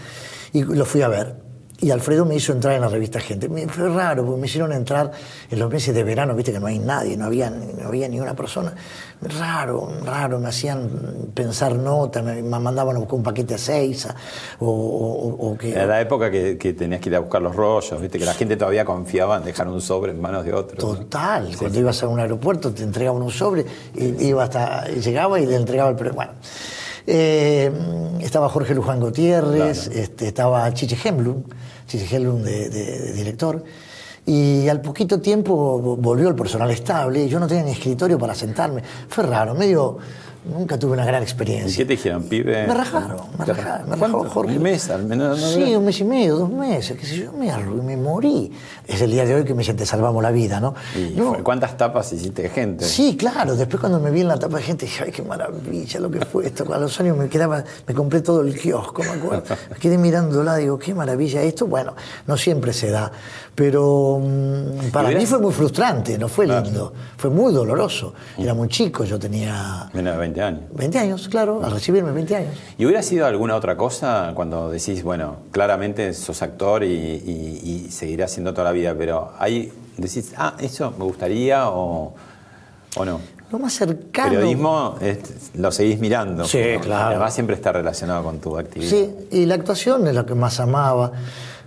Y 0.52 0.64
lo 0.64 0.86
fui 0.86 1.04
a 1.04 1.08
ver. 1.08 1.49
Y 1.82 1.92
Alfredo 1.92 2.26
me 2.26 2.36
hizo 2.36 2.52
entrar 2.52 2.76
en 2.76 2.82
la 2.82 2.90
revista 2.90 3.20
Gente. 3.20 3.50
Fue 3.68 3.90
raro, 3.90 4.26
porque 4.26 4.42
me 4.42 4.48
hicieron 4.48 4.74
entrar 4.74 5.12
en 5.50 5.60
los 5.60 5.72
meses 5.72 5.94
de 5.96 6.04
verano, 6.04 6.36
viste 6.36 6.52
que 6.52 6.60
no 6.60 6.68
hay 6.68 6.80
nadie, 6.80 7.16
no 7.16 7.26
había, 7.26 7.50
no 7.50 7.88
había 7.88 8.08
ni 8.08 8.20
una 8.20 8.36
persona. 8.36 8.74
Raro, 9.22 9.90
raro, 10.04 10.40
me 10.40 10.50
hacían 10.50 11.32
pensar 11.34 11.76
notas, 11.76 12.24
me, 12.24 12.42
mandaban 12.42 12.96
a 12.96 13.00
buscar 13.00 13.16
un 13.16 13.24
paquete 13.24 13.56
a 13.56 13.58
seis. 13.58 14.08
O, 14.60 15.56
que... 15.60 15.72
Era 15.72 15.86
la 15.86 16.02
época 16.02 16.30
que, 16.30 16.56
tenías 16.56 17.02
que 17.02 17.10
ir 17.10 17.16
a 17.16 17.20
buscar 17.20 17.42
los 17.42 17.56
rollos, 17.56 18.00
viste 18.02 18.20
que 18.20 18.26
la 18.26 18.34
gente 18.34 18.58
todavía 18.58 18.84
confiaba 18.84 19.38
en 19.38 19.44
dejar 19.44 19.68
un 19.68 19.82
sobre 19.82 20.12
en 20.12 20.22
manos 20.22 20.46
de 20.46 20.54
otros. 20.54 20.80
Total, 20.80 21.56
cuando 21.58 21.80
ibas 21.80 22.04
a 22.04 22.08
un 22.08 22.20
aeropuerto 22.20 22.74
te 22.74 22.84
entregaban 22.84 23.22
un 23.22 23.32
sobre, 23.32 23.66
y 23.96 24.26
iba 24.26 24.44
hasta, 24.44 24.86
llegaba 24.88 25.40
y 25.40 25.46
le 25.46 25.56
entregaba 25.56 25.90
el... 25.90 25.96
Bueno. 25.96 26.34
Eh, 27.12 27.72
estaba 28.22 28.50
Jorge 28.50 28.76
Luján 28.76 29.00
Gutiérrez, 29.00 29.88
este, 29.88 30.28
estaba 30.28 30.72
Chiche 30.76 30.96
Hemblum, 31.04 31.44
De 31.98 33.14
director. 33.14 33.64
Y 34.26 34.68
al 34.68 34.82
poquito 34.82 35.20
tiempo 35.20 35.98
volvió 35.98 36.30
el 36.30 36.36
personal 36.36 36.70
estable 36.70 37.24
y 37.24 37.30
yo 37.30 37.40
no 37.40 37.48
tenía 37.48 37.64
ni 37.64 37.72
escritorio 37.72 38.20
para 38.20 38.36
sentarme. 38.36 38.84
Fue 39.08 39.24
raro, 39.24 39.56
medio 39.56 39.98
Nunca 40.50 40.78
tuve 40.80 40.94
una 40.94 41.06
gran 41.06 41.22
experiencia. 41.22 41.74
¿Y 41.74 41.78
qué 41.78 41.86
te 41.86 41.94
dijeron, 41.94 42.24
pibe? 42.24 42.68
Me 42.68 42.74
rajaron, 42.74 43.22
me 43.38 43.46
rajaron. 43.46 43.90
Me 43.90 43.96
rajó 43.96 44.24
Jorge. 44.30 44.58
¿Un 44.58 44.64
mes 44.64 44.90
al 44.90 45.04
menos? 45.04 45.40
¿no? 45.40 45.48
Sí, 45.48 45.76
un 45.76 45.86
mes 45.86 46.00
y 46.00 46.04
medio, 46.04 46.38
dos 46.38 46.50
meses, 46.50 46.98
qué 46.98 47.06
sé 47.06 47.18
yo, 47.18 47.32
me, 47.34 47.52
me 47.84 47.96
morí. 47.98 48.52
Es 48.88 49.02
el 49.02 49.12
día 49.12 49.26
de 49.26 49.36
hoy 49.36 49.44
que 49.44 49.54
me 49.54 49.60
dicen, 49.60 49.76
te 49.76 49.86
salvamos 49.86 50.22
la 50.24 50.32
vida, 50.32 50.60
¿no? 50.60 50.74
¿Y 50.96 51.14
No, 51.16 51.38
cuántas 51.44 51.78
tapas 51.78 52.12
hiciste 52.14 52.42
de 52.44 52.50
gente? 52.50 52.86
Sí, 52.86 53.16
claro. 53.18 53.56
Después 53.56 53.80
cuando 53.80 54.00
me 54.00 54.12
vi 54.12 54.22
en 54.22 54.28
la 54.28 54.40
tapa 54.40 54.58
de 54.58 54.64
gente, 54.64 54.86
dije, 54.86 55.04
ay, 55.06 55.12
qué 55.12 55.22
maravilla 55.22 56.00
lo 56.00 56.10
que 56.10 56.26
fue 56.26 56.48
esto. 56.48 56.72
A 56.74 56.78
los 56.80 57.00
años 57.00 57.16
me 57.18 57.30
quedaba, 57.30 57.64
me 57.88 57.94
compré 57.94 58.22
todo 58.22 58.42
el 58.42 58.58
kiosco, 58.60 59.04
me 59.04 59.10
acuerdo. 59.10 59.44
Me 59.70 59.78
quedé 59.78 59.98
mirándola, 59.98 60.56
digo, 60.56 60.80
qué 60.80 60.94
maravilla 60.94 61.42
esto. 61.44 61.68
Bueno, 61.68 61.94
no 62.28 62.38
siempre 62.38 62.74
se 62.74 62.90
da. 62.90 63.12
Pero 63.60 64.22
mm, 64.24 64.90
para 64.94 65.12
¿Y 65.12 65.16
mí 65.16 65.26
fue 65.26 65.38
muy 65.38 65.52
frustrante, 65.52 66.18
no 66.18 66.30
fue 66.30 66.48
lindo. 66.48 66.94
Fue 67.18 67.30
muy 67.30 67.52
doloroso. 67.54 68.14
Era 68.38 68.54
muy 68.54 68.70
chico, 68.70 69.04
yo 69.04 69.20
tenía 69.20 69.90
Menos 69.92 70.14
de 70.14 70.20
20 70.20 70.42
años. 70.42 70.62
20 70.74 70.98
años, 70.98 71.28
claro, 71.28 71.62
al 71.62 71.72
recibirme 71.72 72.14
20 72.14 72.36
años. 72.38 72.54
¿Y 72.78 72.86
hubiera 72.86 73.04
sido 73.04 73.26
alguna 73.26 73.58
otra 73.58 73.76
cosa 73.76 74.32
cuando 74.34 74.72
decís, 74.72 75.04
bueno, 75.04 75.36
claramente 75.52 76.14
sos 76.14 76.42
actor 76.42 76.86
y, 76.86 76.88
y, 76.88 77.62
y 77.88 77.92
seguirás 77.92 78.32
siendo 78.32 78.54
toda 78.54 78.64
la 78.64 78.72
vida, 78.72 78.96
pero 78.98 79.34
ahí 79.38 79.70
decís, 79.98 80.32
ah, 80.38 80.54
eso 80.60 80.94
me 80.98 81.04
gustaría 81.04 81.68
o, 81.70 82.14
o 82.96 83.04
no? 83.06 83.20
Lo 83.52 83.60
más 83.60 83.74
cercano. 83.74 84.30
Periodismo 84.30 84.96
es- 85.02 85.52
lo 85.56 85.70
seguís 85.74 86.00
mirando. 86.00 86.46
Sí, 86.46 86.62
¿no? 86.76 86.80
claro. 86.80 87.08
Además 87.10 87.34
siempre 87.34 87.58
está 87.58 87.74
relacionado 87.74 88.24
con 88.24 88.40
tu 88.40 88.58
actividad. 88.58 88.90
Sí, 88.90 89.10
y 89.32 89.46
la 89.46 89.56
actuación 89.56 90.08
es 90.08 90.16
lo 90.16 90.26
que 90.26 90.34
más 90.34 90.62
amaba. 90.62 91.12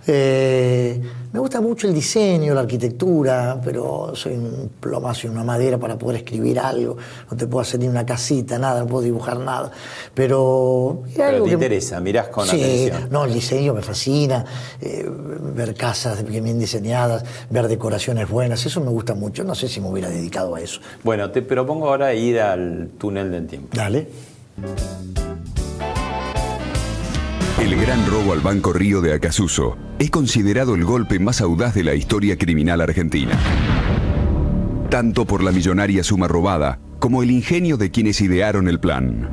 Eh, 0.07 0.99
me 1.33 1.39
gusta 1.39 1.59
mucho 1.61 1.87
el 1.87 1.95
diseño, 1.95 2.53
la 2.53 2.61
arquitectura, 2.61 3.59
pero 3.65 4.11
soy 4.15 4.33
un 4.35 4.69
plomazo 4.79 5.25
y 5.25 5.31
una 5.31 5.43
madera 5.43 5.79
para 5.79 5.97
poder 5.97 6.17
escribir 6.17 6.59
algo. 6.59 6.95
No 7.29 7.35
te 7.35 7.47
puedo 7.47 7.61
hacer 7.61 7.79
ni 7.79 7.87
una 7.87 8.05
casita, 8.05 8.59
nada, 8.59 8.81
no 8.81 8.87
puedo 8.87 9.03
dibujar 9.03 9.39
nada. 9.39 9.71
Pero, 10.13 11.01
Pero 11.15 11.27
algo 11.29 11.43
te 11.45 11.49
que- 11.49 11.53
interesa, 11.55 11.99
mirás 11.99 12.27
con 12.27 12.45
sí, 12.47 12.55
atención. 12.61 13.07
No, 13.11 13.25
el 13.25 13.33
diseño 13.33 13.73
me 13.73 13.81
fascina, 13.81 14.45
eh, 14.79 15.09
ver 15.55 15.73
casas 15.73 16.23
bien 16.23 16.59
diseñadas, 16.59 17.25
ver 17.49 17.67
decoraciones 17.67 18.29
buenas, 18.29 18.63
eso 18.67 18.79
me 18.81 18.91
gusta 18.91 19.15
mucho. 19.15 19.43
No 19.43 19.55
sé 19.55 19.67
si 19.67 19.81
me 19.81 19.89
hubiera 19.89 20.09
dedicado 20.09 20.53
a 20.53 20.61
eso. 20.61 20.81
Bueno, 21.03 21.31
te 21.31 21.41
propongo 21.41 21.87
ahora 21.89 22.13
ir 22.13 22.39
al 22.39 22.89
túnel 22.99 23.31
del 23.31 23.47
tiempo. 23.47 23.69
Dale. 23.75 24.07
El 27.61 27.79
gran 27.79 28.05
robo 28.07 28.33
al 28.33 28.39
Banco 28.39 28.73
Río 28.73 28.99
de 28.99 29.13
Acasuso 29.13 29.77
es 29.99 30.09
considerado 30.09 30.73
el 30.73 30.83
golpe 30.83 31.19
más 31.19 31.39
audaz 31.39 31.75
de 31.75 31.83
la 31.83 31.93
historia 31.93 32.35
criminal 32.35 32.81
argentina. 32.81 33.39
Tanto 34.89 35.25
por 35.25 35.43
la 35.43 35.51
millonaria 35.51 36.03
suma 36.03 36.27
robada 36.27 36.79
como 36.99 37.21
el 37.21 37.29
ingenio 37.29 37.77
de 37.77 37.91
quienes 37.91 38.21
idearon 38.21 38.67
el 38.67 38.79
plan. 38.79 39.29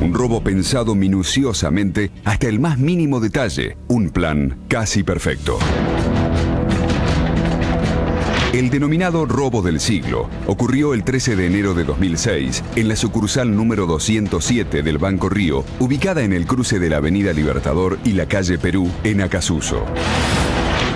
Un 0.00 0.14
robo 0.14 0.42
pensado 0.42 0.94
minuciosamente 0.94 2.12
hasta 2.24 2.46
el 2.46 2.60
más 2.60 2.78
mínimo 2.78 3.18
detalle, 3.18 3.76
un 3.88 4.10
plan 4.10 4.60
casi 4.68 5.02
perfecto. 5.02 5.58
El 8.56 8.70
denominado 8.70 9.26
robo 9.26 9.60
del 9.60 9.80
siglo 9.80 10.30
ocurrió 10.46 10.94
el 10.94 11.04
13 11.04 11.36
de 11.36 11.44
enero 11.44 11.74
de 11.74 11.84
2006 11.84 12.64
en 12.74 12.88
la 12.88 12.96
sucursal 12.96 13.54
número 13.54 13.84
207 13.84 14.82
del 14.82 14.96
Banco 14.96 15.28
Río, 15.28 15.62
ubicada 15.78 16.22
en 16.22 16.32
el 16.32 16.46
cruce 16.46 16.78
de 16.78 16.88
la 16.88 16.96
Avenida 16.96 17.34
Libertador 17.34 17.98
y 18.02 18.12
la 18.12 18.24
calle 18.24 18.56
Perú, 18.56 18.90
en 19.04 19.20
Acasuso. 19.20 19.84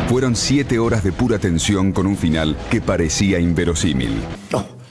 Fueron 0.09 0.37
siete 0.37 0.79
horas 0.79 1.05
de 1.05 1.13
pura 1.13 1.39
tensión 1.39 1.93
con 1.93 2.07
un 2.07 2.17
final 2.17 2.57
que 2.71 2.81
parecía 2.81 3.39
inverosímil. 3.39 4.23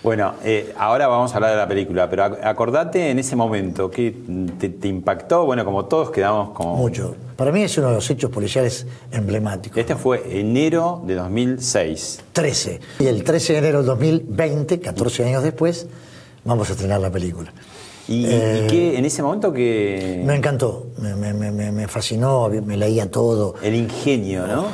Bueno, 0.02 0.36
eh, 0.46 0.74
ahora 0.78 1.08
vamos 1.08 1.34
a 1.34 1.36
hablar 1.36 1.52
de 1.52 1.58
la 1.58 1.68
película, 1.68 2.10
pero 2.10 2.24
ac- 2.24 2.40
acordate 2.44 3.10
en 3.10 3.20
ese 3.20 3.36
momento 3.36 3.92
que 3.92 4.16
te, 4.58 4.70
te 4.70 4.88
impactó, 4.88 5.46
bueno, 5.46 5.66
como 5.66 5.86
todos 5.86 6.10
quedamos 6.10 6.52
como... 6.52 6.76
Mucho. 6.78 7.16
Para 7.36 7.52
mí 7.52 7.64
es 7.64 7.78
uno 7.78 7.90
de 7.90 7.96
los 7.96 8.10
hechos 8.10 8.32
policiales 8.32 8.88
emblemáticos. 9.12 9.78
Este 9.78 9.96
fue 9.98 10.40
enero 10.40 11.02
de 11.06 11.16
2006. 11.16 12.22
13. 12.32 12.80
Y 13.00 13.08
el 13.08 13.24
13 13.26 13.54
de 13.54 13.60
enero 13.60 13.78
del 13.80 13.88
2020, 13.88 14.80
14 14.80 15.26
años 15.26 15.44
después, 15.44 15.88
vamos 16.46 16.70
a 16.70 16.74
estrenar 16.74 17.02
la 17.02 17.12
película. 17.12 17.52
¿Y, 18.08 18.26
Eh, 18.26 18.62
y 18.64 18.68
qué, 18.70 18.98
en 18.98 19.04
ese 19.06 19.22
momento 19.22 19.52
que... 19.52 20.24
Me 20.26 20.36
encantó, 20.36 20.88
me, 20.98 21.14
me- 21.16 21.34
me- 21.34 21.52
me- 21.52 21.72
me 21.74 21.88
fascinó, 21.90 22.50
me 22.50 22.78
leía 22.78 23.12
todo. 23.12 23.56
El 23.62 23.76
ingenio, 23.76 24.48
¿no? 24.48 24.66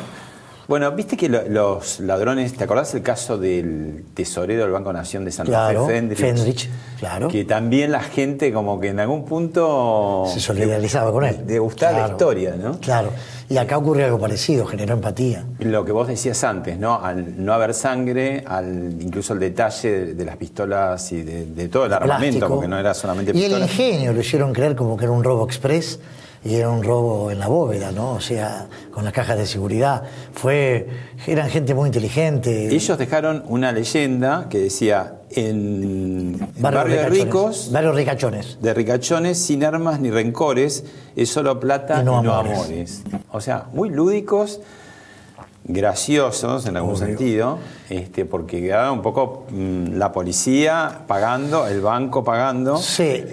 Bueno, 0.67 0.91
viste 0.93 1.15
que 1.15 1.29
lo- 1.29 1.47
los 1.47 1.99
ladrones, 1.99 2.53
¿te 2.53 2.63
acordás 2.63 2.93
el 2.95 3.03
caso 3.03 3.37
del 3.37 4.03
tesorero 4.15 4.63
del 4.63 4.71
Banco 4.71 4.91
Nación 4.91 5.23
de 5.23 5.31
Santa 5.31 5.51
Claro, 5.51 5.85
Fe, 5.85 5.93
Fendrich? 5.93 6.17
Fendrich, 6.19 6.69
claro. 6.99 7.27
Que 7.27 7.45
también 7.45 7.91
la 7.91 8.01
gente 8.01 8.51
como 8.51 8.79
que 8.79 8.87
en 8.87 8.99
algún 8.99 9.25
punto... 9.25 10.23
Se 10.33 10.39
solidarizaba 10.39 11.11
con 11.11 11.23
él. 11.23 11.45
De 11.45 11.59
gustar 11.59 11.93
la 11.93 12.07
historia, 12.07 12.55
¿no? 12.59 12.79
Claro. 12.79 13.11
Y 13.47 13.57
acá 13.57 13.77
ocurrió 13.77 14.05
algo 14.05 14.17
parecido, 14.17 14.65
generó 14.65 14.95
empatía. 14.95 15.45
Lo 15.59 15.85
que 15.85 15.91
vos 15.91 16.07
decías 16.07 16.43
antes, 16.43 16.79
¿no? 16.79 16.95
Al 16.99 17.45
no 17.45 17.53
haber 17.53 17.75
sangre, 17.75 18.43
al 18.47 18.97
incluso 18.99 19.33
el 19.33 19.39
detalle 19.39 19.91
de, 19.91 20.13
de 20.15 20.25
las 20.25 20.35
pistolas 20.37 21.11
y 21.11 21.21
de, 21.21 21.45
de 21.45 21.67
todo 21.67 21.85
el 21.85 21.93
armamento, 21.93 22.39
Plástico. 22.39 22.47
porque 22.55 22.67
no 22.67 22.79
era 22.79 22.95
solamente 22.95 23.33
Y 23.35 23.43
el 23.43 23.51
pistolas. 23.51 23.69
ingenio 23.69 24.13
lo 24.13 24.19
hicieron 24.19 24.51
creer 24.51 24.75
como 24.75 24.97
que 24.97 25.03
era 25.05 25.11
un 25.13 25.23
robo 25.23 25.45
express 25.45 25.99
y 26.45 26.55
era 26.55 26.69
un 26.69 26.83
robo 26.83 27.31
en 27.31 27.39
la 27.39 27.47
bóveda, 27.47 27.91
¿no? 27.91 28.11
O 28.13 28.21
sea, 28.21 28.67
con 28.91 29.03
las 29.03 29.11
cajas 29.13 29.37
de 29.37 29.47
seguridad. 29.47 30.03
Fue, 30.31 30.87
eran 31.25 31.49
gente 31.49 31.73
muy 31.73 31.87
inteligente. 31.87 32.73
Ellos 32.73 32.97
dejaron 32.99 33.43
una 33.47 33.71
leyenda 33.71 34.45
que 34.47 34.59
decía 34.59 35.15
en, 35.31 36.37
en 36.55 36.61
barrio 36.61 36.95
de 36.97 37.09
ricos, 37.09 37.71
Barrios 37.71 37.95
ricachones. 37.95 38.59
de 38.61 38.73
ricachones 38.75 39.39
sin 39.39 39.63
armas 39.63 39.99
ni 39.99 40.11
rencores, 40.11 40.83
es 41.15 41.29
solo 41.29 41.59
plata 41.59 41.97
Y 41.97 42.01
y 42.01 42.05
no 42.05 42.21
no, 42.21 42.33
amores. 42.35 42.59
amores. 42.59 43.01
O 43.31 43.41
sea, 43.41 43.65
muy 43.73 43.89
lúdicos, 43.89 44.59
graciosos 45.67 46.65
en 46.67 46.77
algún 46.77 46.91
Obvio. 46.95 47.05
sentido, 47.07 47.57
este, 47.89 48.25
porque 48.25 48.61
quedaba 48.61 48.91
un 48.91 49.01
poco 49.01 49.45
mm, 49.49 49.95
la 49.97 50.11
policía 50.11 51.01
pagando, 51.07 51.67
el 51.67 51.81
banco 51.81 52.23
pagando. 52.23 52.77
Sí, 52.77 53.23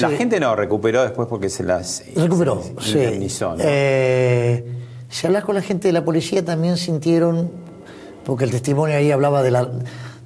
La 0.00 0.08
sí. 0.08 0.16
gente 0.16 0.40
no 0.40 0.56
recuperó 0.56 1.02
después 1.02 1.28
porque 1.28 1.48
se 1.50 1.62
las 1.64 2.02
Recuperó, 2.16 2.62
se 2.80 2.84
sí. 2.92 2.98
indemnizó, 2.98 3.50
¿no? 3.56 3.62
Eh, 3.64 4.64
si 5.10 5.26
hablas 5.26 5.44
con 5.44 5.54
la 5.54 5.60
gente 5.62 5.88
de 5.88 5.92
la 5.92 6.04
policía 6.04 6.42
también 6.44 6.76
sintieron, 6.78 7.50
porque 8.24 8.44
el 8.44 8.50
testimonio 8.50 8.96
ahí 8.96 9.10
hablaba 9.10 9.42
de, 9.42 9.50
la- 9.50 9.68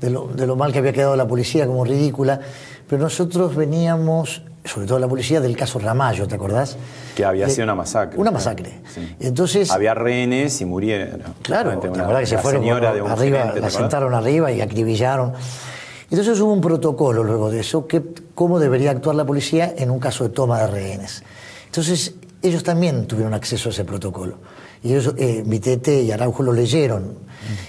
de 0.01 0.11
lo, 0.11 0.29
de 0.29 0.47
lo 0.47 0.55
mal 0.55 0.73
que 0.73 0.79
había 0.79 0.93
quedado 0.93 1.17
la 1.17 1.27
policía 1.27 1.67
como 1.67 1.85
ridícula, 1.85 2.41
pero 2.89 3.03
nosotros 3.03 3.57
veníamos, 3.57 4.43
sobre 4.67 4.87
todo 4.87 4.99
la 4.99 5.09
policía, 5.09 5.41
del 5.41 5.57
caso 5.57 5.79
Ramallo, 5.79 6.27
¿te 6.29 6.35
acordás? 6.35 6.77
que 7.15 7.25
había 7.25 7.47
De- 7.47 7.53
sido 7.53 7.65
una 7.65 7.75
masacre. 7.75 8.19
Una 8.19 8.31
masacre. 8.31 8.81
Sí. 8.95 9.17
Entonces, 9.21 9.71
Había 9.71 9.95
rehenes 9.95 10.61
y 10.61 10.65
murieron. 10.67 11.23
Claro, 11.43 11.79
¿te 11.79 11.89
acordás 11.89 12.21
que 12.21 12.27
se 12.27 12.35
la 12.37 12.43
fueron 12.43 12.63
señora 12.63 12.93
de 12.93 13.01
un 13.03 13.11
arriba, 13.11 13.39
gerente, 13.39 13.55
¿te 13.55 13.61
la 13.61 13.71
sentaron 13.71 14.15
arriba 14.15 14.53
y 14.53 14.61
acribillaron. 14.61 15.33
Entonces 16.11 16.39
hubo 16.41 16.53
un 16.53 16.61
protocolo 16.61 17.25
luego 17.25 17.51
de 17.51 17.61
eso, 17.61 17.87
que, 17.87 18.03
cómo 18.35 18.59
debería 18.61 18.91
actuar 18.91 19.17
la 19.17 19.25
policía 19.25 19.75
en 19.77 19.91
un 19.91 19.99
caso 19.99 20.25
de 20.25 20.31
toma 20.31 20.61
de 20.61 20.67
rehenes. 20.69 21.23
Entonces 21.67 22.15
ellos 22.43 22.63
también 22.63 23.07
tuvieron 23.07 23.35
acceso 23.35 23.71
a 23.71 23.73
ese 23.73 23.85
protocolo. 23.85 24.39
Y 24.85 24.91
ellos, 24.95 25.15
eh, 25.17 25.43
Vitete 25.45 26.03
y 26.03 26.13
Araujo 26.13 26.43
lo 26.45 26.53
leyeron. 26.53 27.15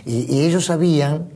Y, 0.06 0.32
y 0.36 0.46
ellos 0.46 0.66
sabían 0.66 1.30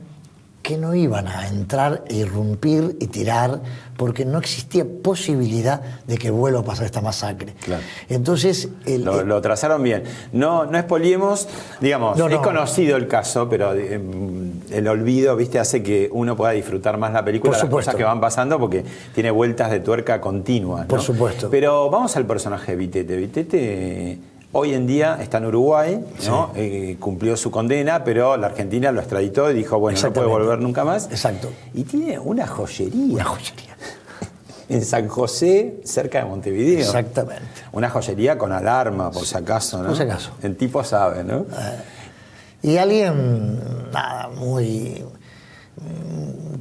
que 0.62 0.78
no 0.78 0.94
iban 0.94 1.26
a 1.26 1.48
entrar 1.48 2.04
e 2.08 2.14
irrumpir 2.16 2.96
y 3.00 3.08
tirar 3.08 3.60
porque 3.96 4.24
no 4.24 4.38
existía 4.38 4.84
posibilidad 5.02 5.80
de 6.06 6.16
que 6.18 6.30
vuelva 6.30 6.60
a 6.60 6.62
pasar 6.64 6.86
esta 6.86 7.00
masacre. 7.00 7.54
Claro. 7.64 7.82
Entonces, 8.08 8.68
el, 8.86 9.04
Lo, 9.04 9.22
lo 9.24 9.40
trazaron 9.42 9.82
bien. 9.82 10.04
No, 10.32 10.64
no 10.64 10.78
expoliemos, 10.78 11.48
digamos, 11.80 12.16
No, 12.16 12.26
es 12.28 12.32
no. 12.34 12.42
conocido 12.42 12.96
el 12.96 13.06
caso, 13.08 13.48
pero 13.48 13.74
eh, 13.74 14.00
el 14.70 14.88
olvido, 14.88 15.36
viste, 15.36 15.58
hace 15.58 15.82
que 15.82 16.08
uno 16.12 16.36
pueda 16.36 16.52
disfrutar 16.52 16.96
más 16.96 17.12
la 17.12 17.24
película, 17.24 17.50
Por 17.50 17.56
las 17.58 17.60
supuesto. 17.60 17.90
cosas 17.90 17.98
que 17.98 18.04
van 18.04 18.20
pasando, 18.20 18.58
porque 18.58 18.84
tiene 19.14 19.30
vueltas 19.30 19.70
de 19.70 19.80
tuerca 19.80 20.20
continuas. 20.20 20.82
¿no? 20.82 20.88
Por 20.88 21.00
supuesto. 21.02 21.48
Pero 21.50 21.90
vamos 21.90 22.16
al 22.16 22.26
personaje 22.26 22.72
de 22.72 22.76
Vitete. 22.76 23.16
Vitete 23.16 24.18
hoy 24.52 24.74
en 24.74 24.86
día 24.86 25.18
está 25.20 25.38
en 25.38 25.46
Uruguay, 25.46 26.04
¿no? 26.26 26.52
Eh, 26.54 26.96
cumplió 27.00 27.36
su 27.36 27.50
condena, 27.50 28.04
pero 28.04 28.36
la 28.36 28.48
Argentina 28.48 28.92
lo 28.92 29.00
extraditó 29.00 29.50
y 29.50 29.54
dijo, 29.54 29.78
bueno, 29.78 29.98
no 30.00 30.12
puede 30.12 30.26
volver 30.26 30.60
nunca 30.60 30.84
más. 30.84 31.06
Exacto. 31.10 31.50
Y 31.74 31.84
tiene 31.84 32.18
una 32.18 32.46
joyería. 32.46 33.14
Una 33.14 33.24
joyería. 33.24 33.76
En 34.68 34.82
San 34.86 35.06
José, 35.06 35.80
cerca 35.84 36.20
de 36.20 36.24
Montevideo. 36.24 36.78
Exactamente. 36.78 37.44
Una 37.72 37.90
joyería 37.90 38.38
con 38.38 38.52
alarma, 38.52 39.10
por 39.10 39.26
si 39.26 39.36
acaso, 39.36 39.82
¿no? 39.82 39.88
Por 39.88 39.96
si 39.96 40.04
acaso. 40.04 40.30
El 40.40 40.56
tipo 40.56 40.82
sabe, 40.82 41.24
¿no? 41.24 41.44
Y 42.62 42.78
alguien, 42.78 43.60
nada, 43.92 44.28
muy. 44.28 45.04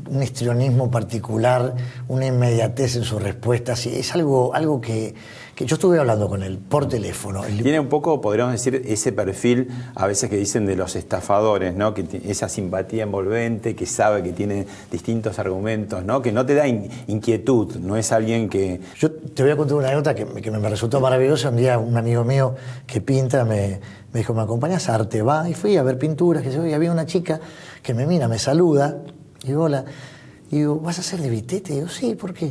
un 0.10 0.22
histrionismo 0.22 0.92
particular, 0.92 1.74
una 2.10 2.26
inmediatez 2.26 2.98
en 2.98 3.04
sus 3.04 3.22
respuestas, 3.22 3.86
es 3.86 4.14
algo, 4.14 4.54
algo 4.54 4.82
que, 4.82 5.16
que 5.62 5.68
yo 5.68 5.76
estuve 5.76 6.00
hablando 6.00 6.28
con 6.28 6.44
él 6.44 6.58
por 6.58 6.88
teléfono. 6.88 7.46
El- 7.46 7.62
Tiene 7.62 7.80
un 7.80 7.88
poco, 7.88 8.20
podríamos 8.22 8.52
decir, 8.54 8.82
ese 8.86 9.12
perfil 9.12 9.68
a 9.96 10.08
veces 10.08 10.30
que 10.30 10.38
dicen 10.38 10.66
de 10.66 10.76
los 10.76 10.96
estafadores, 10.96 11.76
¿no? 11.76 11.94
Que 11.94 12.06
esa 12.26 12.50
simpatía 12.50 13.04
envolvente, 13.04 13.76
que 13.76 13.86
sabe 13.86 14.24
que 14.24 14.34
tiene 14.34 14.66
distintos 14.92 15.40
argumentos, 15.40 16.04
¿no? 16.04 16.22
Que 16.22 16.32
no 16.32 16.46
te 16.46 16.56
da 16.56 16.68
in- 16.68 16.90
inquietud, 17.08 17.76
no 17.78 17.96
es 17.98 18.12
alguien 18.12 18.50
que... 18.50 18.82
Yo 18.98 19.12
te 19.12 19.44
voy 19.44 19.52
a 19.52 19.56
contar 19.58 19.78
una 19.78 19.88
anécdota 19.88 20.16
que, 20.16 20.26
me- 20.26 20.42
que 20.42 20.52
me 20.52 20.70
resultó 20.70 21.00
maravillosa. 21.00 21.50
Un 21.50 21.58
día 21.58 21.78
un 21.78 21.96
amigo 21.98 22.24
mío 22.24 22.56
que 22.88 23.02
pinta 23.02 23.46
me, 23.46 23.80
me 24.14 24.20
dijo, 24.20 24.34
¿me 24.34 24.42
acompañas 24.42 24.90
a 24.90 24.96
Arte? 24.96 25.22
Va, 25.22 25.50
y 25.50 25.54
fui 25.54 25.78
a 25.78 25.84
ver 25.84 25.98
pinturas, 25.98 26.44
que 26.44 26.52
yo, 26.52 26.66
y 26.66 26.74
había 26.74 26.92
una 26.92 27.06
chica 27.06 27.40
que 27.84 27.94
me 27.94 28.06
mira, 28.06 28.28
me 28.28 28.40
saluda, 28.40 28.98
y 29.44 29.48
digo, 29.48 29.64
hola. 29.64 29.86
Y 30.50 30.58
digo, 30.58 30.80
¿vas 30.80 31.00
a 31.00 31.04
ser 31.04 31.20
de 31.22 31.30
Vitete? 31.30 31.74
Y 31.74 31.76
digo, 31.78 31.88
sí, 31.88 32.16
¿por 32.16 32.34
qué? 32.34 32.46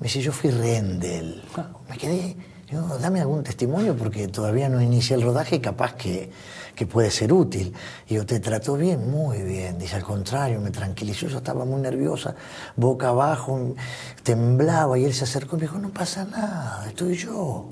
Me 0.00 0.04
dice, 0.04 0.20
yo 0.20 0.32
fui 0.32 0.50
Rendel. 0.50 1.42
Me 1.88 1.96
quedé, 1.96 2.36
digo, 2.70 2.98
dame 2.98 3.20
algún 3.20 3.42
testimonio 3.42 3.96
porque 3.96 4.28
todavía 4.28 4.68
no 4.68 4.80
inicié 4.80 5.16
el 5.16 5.22
rodaje 5.22 5.56
y 5.56 5.60
capaz 5.60 5.94
que, 5.94 6.30
que 6.74 6.86
puede 6.86 7.10
ser 7.10 7.32
útil. 7.32 7.72
Y 8.06 8.14
yo, 8.14 8.26
¿te 8.26 8.40
trató 8.40 8.74
bien? 8.76 9.10
Muy 9.10 9.38
bien. 9.38 9.78
Dice, 9.78 9.96
al 9.96 10.04
contrario, 10.04 10.60
me 10.60 10.70
tranquilizó. 10.70 11.26
Yo 11.28 11.38
estaba 11.38 11.64
muy 11.64 11.80
nerviosa, 11.80 12.34
boca 12.76 13.08
abajo, 13.08 13.74
temblaba 14.22 14.98
y 14.98 15.04
él 15.04 15.14
se 15.14 15.24
acercó 15.24 15.56
y 15.56 15.60
me 15.60 15.66
dijo, 15.66 15.78
no 15.78 15.90
pasa 15.90 16.24
nada, 16.24 16.84
estoy 16.86 17.16
yo. 17.16 17.68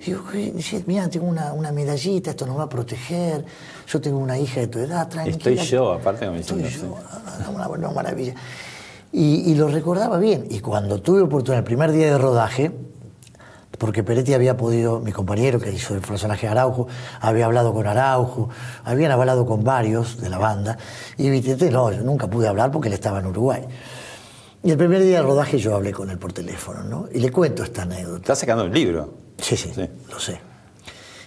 Y 0.00 0.10
yo, 0.10 0.22
dice, 0.32 0.84
mira, 0.86 1.08
tengo 1.08 1.26
una, 1.26 1.52
una 1.52 1.72
medallita, 1.72 2.30
esto 2.30 2.46
nos 2.46 2.58
va 2.58 2.64
a 2.64 2.68
proteger. 2.68 3.44
Yo 3.86 4.00
tengo 4.00 4.18
una 4.18 4.38
hija 4.38 4.60
de 4.60 4.68
tu 4.68 4.78
edad, 4.78 5.08
tranquila. 5.08 5.36
Estoy 5.36 5.56
yo, 5.56 5.92
aparte 5.92 6.26
como 6.26 6.38
Estoy 6.38 6.62
yo, 6.64 6.96
una, 7.52 7.68
una 7.68 7.90
maravilla. 7.90 8.34
Y, 9.10 9.50
y 9.50 9.54
lo 9.54 9.68
recordaba 9.68 10.18
bien. 10.18 10.46
Y 10.50 10.60
cuando 10.60 11.00
tuve 11.00 11.22
oportunidad, 11.22 11.58
el 11.60 11.64
primer 11.64 11.92
día 11.92 12.12
de 12.12 12.18
rodaje, 12.18 12.72
porque 13.78 14.02
Peretti 14.02 14.34
había 14.34 14.56
podido, 14.56 15.00
mi 15.00 15.12
compañero 15.12 15.60
que 15.60 15.70
hizo 15.72 15.94
el 15.94 16.00
personaje 16.00 16.46
de 16.46 16.50
Araujo, 16.52 16.88
había 17.20 17.46
hablado 17.46 17.72
con 17.72 17.86
Araujo, 17.86 18.48
habían 18.84 19.12
hablado 19.12 19.46
con 19.46 19.64
varios 19.64 20.20
de 20.20 20.28
la 20.28 20.38
banda, 20.38 20.76
y 21.16 21.30
Vitete 21.30 21.70
no, 21.70 21.90
yo 21.92 22.02
nunca 22.02 22.26
pude 22.28 22.48
hablar 22.48 22.70
porque 22.70 22.88
él 22.88 22.94
estaba 22.94 23.20
en 23.20 23.26
Uruguay. 23.26 23.64
Y 24.64 24.70
el 24.72 24.76
primer 24.76 25.00
día 25.02 25.18
de 25.18 25.22
rodaje 25.22 25.58
yo 25.58 25.76
hablé 25.76 25.92
con 25.92 26.10
él 26.10 26.18
por 26.18 26.32
teléfono, 26.32 26.82
¿no? 26.82 27.08
Y 27.14 27.20
le 27.20 27.30
cuento 27.30 27.62
esta 27.62 27.82
anécdota. 27.82 28.18
Está 28.18 28.34
sacando 28.34 28.64
el 28.64 28.72
libro. 28.72 29.14
Sí, 29.38 29.56
sí, 29.56 29.70
Sí. 29.72 29.88
lo 30.10 30.18
sé. 30.18 30.40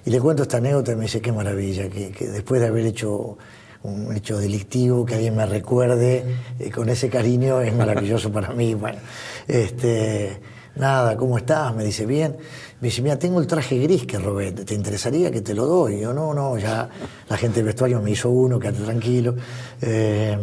Y 0.06 0.10
le 0.10 0.20
cuento 0.20 0.44
esta 0.44 0.58
anécdota 0.58 0.92
y 0.92 0.96
me 0.96 1.04
dice, 1.04 1.22
qué 1.22 1.32
maravilla, 1.32 1.88
que, 1.90 2.12
que 2.12 2.28
después 2.28 2.60
de 2.60 2.68
haber 2.68 2.86
hecho 2.86 3.38
un 3.84 4.16
hecho 4.16 4.38
delictivo, 4.38 5.06
que 5.06 5.16
alguien 5.16 5.36
me 5.36 5.46
recuerde 5.46 6.26
eh, 6.60 6.70
con 6.72 6.90
ese 6.90 7.10
cariño, 7.10 7.62
es 7.62 7.74
maravilloso 7.74 8.32
para 8.32 8.50
mí. 8.52 8.74
Bueno, 8.76 9.00
este, 9.48 10.40
nada, 10.76 11.18
¿cómo 11.18 11.38
estás? 11.38 11.76
Me 11.76 11.84
dice, 11.84 12.06
bien. 12.06 12.38
Me 12.80 12.88
dice, 12.88 13.02
mira, 13.04 13.20
tengo 13.20 13.40
el 13.40 13.46
traje 13.46 13.78
gris 13.78 14.08
que 14.08 14.18
robé, 14.18 14.52
¿te 14.52 14.74
interesaría 14.74 15.30
que 15.30 15.42
te 15.42 15.54
lo 15.54 15.68
doy? 15.68 15.96
Y 15.98 16.00
yo, 16.02 16.14
no, 16.14 16.34
no, 16.34 16.58
ya 16.58 16.90
la 17.30 17.38
gente 17.38 17.58
del 17.58 17.66
vestuario 17.66 18.02
me 18.02 18.10
hizo 18.10 18.30
uno, 18.32 18.58
quédate 18.60 18.82
tranquilo. 18.84 19.36
Eh, 19.84 20.36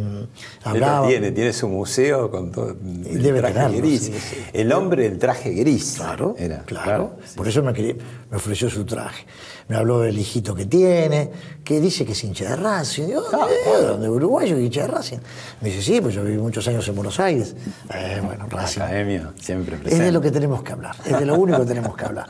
hablaba. 0.63 1.07
tiene, 1.07 1.31
tiene 1.31 1.51
su 1.51 1.67
museo 1.67 2.31
con 2.31 2.51
todo 2.51 2.69
el 2.69 3.21
debe 3.21 3.39
traje 3.39 3.53
tenerlo, 3.55 3.77
gris. 3.79 4.01
sí, 4.03 4.13
sí. 4.13 4.35
El 4.53 4.71
hombre 4.71 5.03
del 5.09 5.17
traje 5.19 5.51
gris. 5.51 5.95
Claro, 5.97 6.35
Era, 6.37 6.59
claro. 6.63 7.17
sí. 7.25 7.35
Por 7.35 7.47
eso 7.47 7.61
me, 7.61 7.73
quería- 7.73 7.95
me 8.29 8.37
ofreció 8.37 8.69
su 8.69 8.85
traje. 8.85 9.25
Me 9.67 9.75
habló 9.75 10.01
del 10.01 10.17
hijito 10.17 10.53
que 10.53 10.65
tiene, 10.65 11.31
que 11.63 11.79
dice 11.79 12.05
que 12.05 12.11
es 12.11 12.23
hincha 12.23 12.49
de 12.49 12.55
Racing. 12.55 13.07
Digo, 13.07 13.23
Ah, 13.33 13.47
eh, 13.49 13.81
¿dónde 13.81 14.09
uruguayo 14.09 14.57
y 14.59 14.65
hincha 14.65 14.81
de 14.81 14.87
Racing? 14.87 15.17
Me 15.61 15.69
dice, 15.69 15.81
sí, 15.81 16.01
pues 16.01 16.13
yo 16.13 16.23
viví 16.23 16.37
muchos 16.37 16.67
años 16.67 16.87
en 16.87 16.95
Buenos 16.95 17.19
Aires. 17.19 17.55
Eh, 17.93 18.21
bueno, 18.23 18.47
Racing. 18.49 18.81
Academia, 18.81 19.31
siempre 19.39 19.79
Es 19.85 19.99
de 19.99 20.11
lo 20.11 20.21
que 20.21 20.31
tenemos 20.31 20.61
que 20.63 20.71
hablar, 20.73 20.95
es 21.05 21.19
de 21.19 21.25
lo 21.25 21.35
único 21.35 21.59
que 21.59 21.65
tenemos 21.65 21.95
que 21.95 22.05
hablar. 22.05 22.27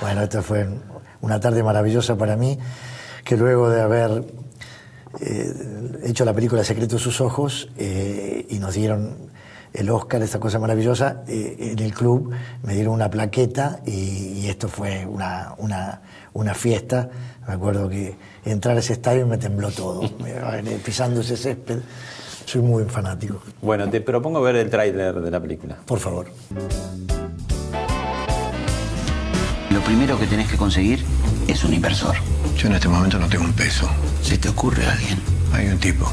Bueno, 0.00 0.22
esta 0.22 0.42
fue 0.42 0.68
una 1.20 1.40
tarde 1.40 1.62
maravillosa 1.62 2.16
para 2.16 2.36
mí, 2.36 2.58
que 3.24 3.36
luego 3.36 3.68
de 3.70 3.80
haber 3.82 4.24
eh, 5.20 5.52
hecho 6.04 6.24
la 6.24 6.32
película 6.32 6.64
Secreto 6.64 6.96
de 6.96 7.02
sus 7.02 7.20
ojos 7.20 7.68
eh, 7.76 8.46
y 8.48 8.58
nos 8.58 8.74
dieron 8.74 9.30
el 9.72 9.90
Oscar, 9.90 10.22
esta 10.22 10.38
cosa 10.40 10.58
maravillosa, 10.58 11.22
eh, 11.28 11.72
en 11.72 11.78
el 11.78 11.92
club 11.94 12.32
me 12.62 12.74
dieron 12.74 12.94
una 12.94 13.10
plaqueta 13.10 13.80
y, 13.86 13.90
y 14.40 14.48
esto 14.48 14.68
fue 14.68 15.06
una, 15.06 15.54
una, 15.58 16.02
una 16.32 16.54
fiesta. 16.54 17.08
Me 17.46 17.54
acuerdo 17.54 17.88
que 17.88 18.16
entrar 18.44 18.76
a 18.76 18.80
ese 18.80 18.92
estadio 18.92 19.26
me 19.26 19.38
tembló 19.38 19.70
todo, 19.70 20.02
pisando 20.84 21.20
ese 21.20 21.36
césped. 21.36 21.78
Soy 22.46 22.62
muy 22.62 22.84
fanático. 22.84 23.40
Bueno, 23.62 23.88
te 23.88 24.00
propongo 24.00 24.40
ver 24.40 24.56
el 24.56 24.70
tráiler 24.70 25.20
de 25.20 25.30
la 25.30 25.40
película. 25.40 25.76
Por 25.86 26.00
favor. 26.00 26.26
Lo 29.70 29.80
primero 29.82 30.18
que 30.18 30.26
tenés 30.26 30.50
que 30.50 30.56
conseguir 30.56 31.04
es 31.46 31.62
un 31.62 31.72
inversor. 31.72 32.16
Yo 32.56 32.66
en 32.66 32.74
este 32.74 32.88
momento 32.88 33.18
no 33.18 33.28
tengo 33.28 33.44
un 33.44 33.52
peso. 33.52 33.88
¿Se 34.20 34.36
te 34.36 34.48
ocurre 34.48 34.84
alguien? 34.84 35.18
Hay 35.52 35.68
un 35.68 35.78
tipo. 35.78 36.10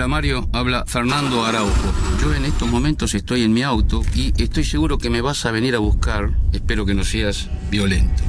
Hola 0.00 0.08
Mario, 0.08 0.48
habla 0.54 0.84
Fernando 0.86 1.44
Araujo. 1.44 1.92
Yo 2.22 2.32
en 2.32 2.46
estos 2.46 2.66
momentos 2.66 3.12
estoy 3.12 3.42
en 3.42 3.52
mi 3.52 3.62
auto 3.62 4.00
y 4.14 4.32
estoy 4.42 4.64
seguro 4.64 4.96
que 4.96 5.10
me 5.10 5.20
vas 5.20 5.44
a 5.44 5.50
venir 5.50 5.74
a 5.74 5.78
buscar. 5.78 6.30
Espero 6.54 6.86
que 6.86 6.94
no 6.94 7.04
seas 7.04 7.50
violento. 7.70 8.22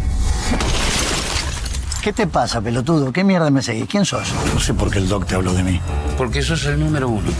¿Qué 2.01 2.12
te 2.12 2.27
pasa, 2.27 2.60
pelotudo? 2.60 3.13
¿Qué 3.13 3.23
mierda 3.23 3.49
me 3.51 3.62
seguís? 3.62 3.86
¿Quién 3.88 4.03
sos? 4.03 4.34
No 4.53 4.60
sé 4.60 4.73
por 4.73 4.91
qué 4.91 4.99
el 4.99 5.07
doc 5.07 5.25
te 5.25 5.36
habló 5.36 5.53
de 5.53 5.63
mí. 5.63 5.79
Porque 6.17 6.41
sos 6.41 6.65
el 6.65 6.77
número 6.77 7.07
uno. 7.07 7.31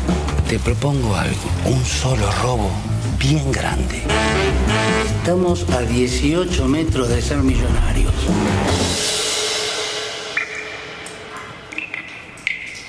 Te 0.48 0.60
propongo 0.60 1.14
algo. 1.14 1.36
Un 1.66 1.84
solo 1.84 2.32
robo 2.42 2.72
bien 3.20 3.52
grande. 3.52 4.04
Estamos 5.08 5.70
a 5.72 5.82
18 5.82 6.70
metros 6.70 7.10
de 7.10 7.22
ser 7.22 7.40
millonarios. 7.40 8.14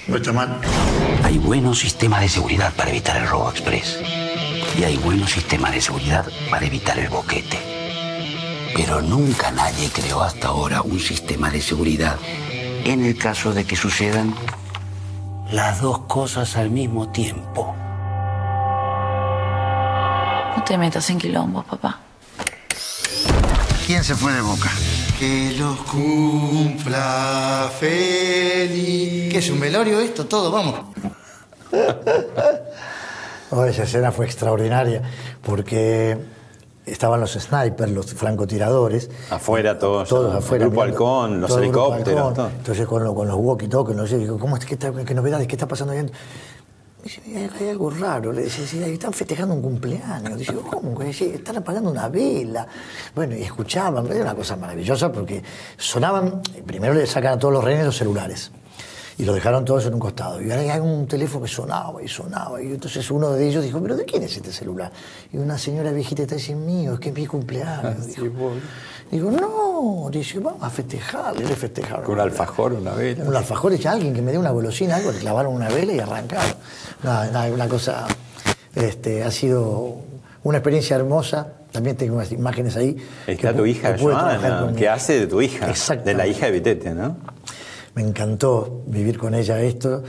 No 0.07 0.17
está 0.17 0.33
mal. 0.33 0.61
Hay 1.25 1.39
buenos 1.39 1.81
sistemas 1.81 2.21
de 2.21 2.29
seguridad 2.29 2.73
para 2.75 2.91
evitar 2.91 3.17
el 3.17 3.29
robo 3.29 3.51
express. 3.51 3.99
Y 4.79 4.85
hay 4.85 4.97
buenos 4.97 5.31
sistemas 5.31 5.73
de 5.73 5.81
seguridad 5.81 6.27
para 6.51 6.67
evitar 6.67 6.99
el 6.99 7.09
boquete. 7.09 7.59
Pero 8.75 9.03
nunca 9.03 9.51
nadie 9.51 9.91
creó 9.91 10.23
hasta 10.23 10.49
ahora 10.49 10.83
un 10.83 10.99
sistema 10.99 11.51
de 11.51 11.61
seguridad 11.61 12.17
en 12.85 13.05
el 13.05 13.17
caso 13.17 13.53
de 13.53 13.65
que 13.65 13.77
sucedan 13.77 14.35
las 15.51 15.81
dos 15.81 16.01
cosas 16.01 16.57
al 16.57 16.71
mismo 16.71 17.11
tiempo. 17.11 17.75
No 20.57 20.65
te 20.65 20.79
metas 20.79 21.09
en 21.11 21.19
quilombos, 21.19 21.65
papá. 21.65 22.01
¿Quién 23.87 24.03
se 24.05 24.15
fue 24.15 24.33
de 24.33 24.41
boca? 24.41 24.71
Que 25.23 25.53
los 25.57 25.79
cumpla 25.83 27.71
feliz. 27.79 29.31
¿Qué 29.31 29.39
es 29.39 29.51
un 29.51 29.61
velorio 29.61 30.01
esto? 30.01 30.27
Todo, 30.27 30.51
vamos. 30.51 30.81
Oh, 33.55 33.65
esa 33.67 33.83
escena 33.85 34.11
fue 34.11 34.25
extraordinaria 34.25 35.03
porque 35.43 36.17
estaban 36.87 37.21
los 37.21 37.33
snipers, 37.35 37.93
los 37.93 38.07
francotiradores. 38.15 39.11
Afuera 39.31 39.79
todos. 39.79 40.09
Todos 40.09 40.35
afuera. 40.35 40.65
El 40.65 40.71
grupo 40.71 40.85
mirando, 40.87 41.05
halcón, 41.05 41.41
los 41.43 41.51
todo 41.51 41.59
el 41.61 41.69
grupo 41.71 41.87
helicópteros. 41.95 42.21
halcón. 42.21 42.35
todo. 42.35 42.49
Entonces 42.49 42.87
con, 42.89 43.05
lo- 43.05 43.15
con 43.15 43.29
los 43.29 43.37
walkie-talkies, 43.37 43.95
no 43.95 44.07
sé, 44.09 44.17
digo, 44.19 44.39
¿cómo 44.39 44.57
es 44.57 44.65
que 44.65 44.75
está, 44.75 44.91
qué 45.05 45.15
novedades? 45.15 45.47
¿Qué 45.47 45.55
está 45.55 45.69
pasando 45.69 45.93
ahí? 45.93 46.05
Dice, 47.03 47.21
hay, 47.27 47.69
algo 47.69 47.91
raro. 47.91 48.33
Le 48.33 48.45
dice, 48.45 48.67
sí, 48.67 48.83
están 48.83 49.13
festejando 49.13 49.55
un 49.55 49.63
cumpleaños. 49.63 50.39
Dice, 50.39 50.55
¿cómo? 50.55 50.99
Dice, 51.01 51.35
están 51.35 51.57
apagando 51.57 51.91
una 51.91 52.09
vela. 52.09 52.67
Bueno, 53.15 53.37
y 53.37 53.43
escuchaban, 53.43 54.07
era 54.07 54.23
una 54.23 54.35
cosa 54.35 54.57
maravillosa 54.57 55.11
porque 55.11 55.43
sonaban, 55.77 56.43
primero 56.65 56.95
le 56.95 57.07
sacan 57.07 57.35
a 57.35 57.39
todos 57.39 57.55
los 57.55 57.65
rehenes 57.65 57.87
los 57.87 57.97
celulares. 57.97 58.53
Y 59.19 59.25
los 59.25 59.35
dejaron 59.35 59.65
todos 59.65 59.85
en 59.87 59.95
un 59.95 60.01
costado. 60.01 60.41
Y 60.41 60.51
ahora 60.51 60.75
hay 60.75 60.81
un 60.81 61.07
teléfono 61.07 61.45
que 61.45 61.51
sonaba 61.51 62.03
y 62.03 62.09
sonaba. 62.09 62.63
Y 62.63 62.69
entonces 62.69 63.11
uno 63.11 63.33
de 63.33 63.49
ellos 63.49 63.63
dijo, 63.63 63.81
¿pero 63.83 63.97
de 63.97 64.05
quién 64.05 64.23
es 64.23 64.37
este 64.37 64.53
celular? 64.53 64.91
Y 65.33 65.37
una 65.37 65.59
señora 65.59 65.93
viejita 65.93 66.23
está 66.23 66.37
diciendo, 66.37 66.65
mío, 66.65 66.95
es 66.95 67.01
que 67.01 67.11
es 67.11 67.15
mi 67.15 67.27
cumpleaños. 67.27 68.07
dijo. 68.07 68.31
Digo, 69.13 69.31
no, 69.31 70.09
dice, 70.11 70.39
vamos 70.39 70.63
a 70.63 70.71
festejar. 70.71 71.37
Le 71.39 71.47
festejaron. 71.55 72.11
Un 72.11 72.19
alfajor, 72.19 72.73
una 72.73 72.93
vela. 72.95 73.25
Un 73.25 73.37
alfajor 73.37 73.75
es 73.75 73.85
alguien 73.85 74.15
que 74.15 74.23
me 74.23 74.33
dé 74.33 74.39
una 74.39 74.51
golosina, 74.51 74.97
algo, 74.97 75.13
le 75.13 75.19
clavaron 75.19 75.53
una 75.55 75.69
vela 75.69 75.93
y 75.93 76.01
arrancaron. 76.01 76.55
Nada, 77.03 77.47
una 77.53 77.69
cosa. 77.69 78.07
Este, 78.75 79.23
ha 79.23 79.31
sido 79.31 79.97
una 80.45 80.59
experiencia 80.59 80.97
hermosa. 80.97 81.47
También 81.71 81.95
tengo 81.97 82.15
unas 82.17 82.33
imágenes 82.33 82.75
ahí. 82.77 82.97
Está 83.27 83.53
que 83.53 83.59
tu 83.59 83.67
hija, 83.67 83.95
que 83.97 84.03
Joana, 84.03 84.61
con- 84.61 84.75
que 84.77 84.89
hace 84.89 85.21
de 85.21 85.27
tu 85.27 85.43
hija. 85.43 85.69
Exacto. 85.69 86.05
De 86.05 86.15
la 86.15 86.27
hija 86.27 86.47
de 86.47 86.53
Vitete, 86.53 86.95
¿no? 86.95 87.17
Me 87.95 88.01
encantó 88.03 88.81
vivir 88.87 89.19
con 89.19 89.35
ella 89.35 89.61
esto. 89.61 90.03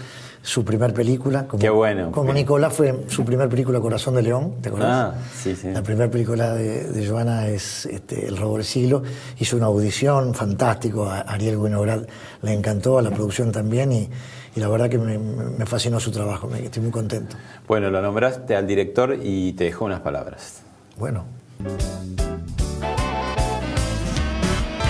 Su 0.46 0.66
primer 0.66 0.94
película. 0.94 1.48
Como, 1.48 1.62
Qué 1.62 1.70
bueno. 1.70 2.12
Como 2.12 2.34
Nicolás 2.34 2.74
fue 2.74 3.06
su 3.08 3.24
primer 3.24 3.48
película 3.48 3.80
Corazón 3.80 4.16
de 4.16 4.24
León, 4.24 4.56
¿te 4.62 4.68
acordás? 4.70 5.16
Ah, 5.16 5.16
sí, 5.42 5.56
sí. 5.56 5.70
La 5.72 5.82
primera 5.82 6.12
película 6.12 6.54
de, 6.54 6.84
de 6.92 7.08
Joana 7.08 7.48
es 7.48 7.86
este, 7.86 8.28
El 8.28 8.36
robo 8.36 8.58
del 8.58 8.66
siglo. 8.66 9.04
Hizo 9.40 9.56
una 9.56 9.68
audición 9.68 10.34
fantástico. 10.36 11.06
A 11.06 11.22
Ariel 11.22 11.56
Winograd 11.56 12.02
le 12.42 12.54
encantó, 12.54 12.98
a 13.00 13.02
la 13.02 13.10
producción 13.12 13.54
también. 13.54 13.94
Y, 13.94 14.10
y 14.56 14.60
la 14.60 14.68
verdad 14.68 14.90
que 14.90 14.98
me, 14.98 15.18
me 15.18 15.66
fascinó 15.66 16.00
su 16.02 16.12
trabajo, 16.12 16.48
me- 16.48 16.66
estoy 16.66 16.84
muy 16.84 16.92
contento. 16.92 17.38
Bueno, 17.66 17.90
lo 17.90 18.02
nombraste 18.02 18.54
al 18.56 18.68
director 18.68 19.18
y 19.24 19.54
te 19.54 19.64
dejó 19.64 19.86
unas 19.86 20.02
palabras. 20.02 20.62
Bueno, 20.98 21.24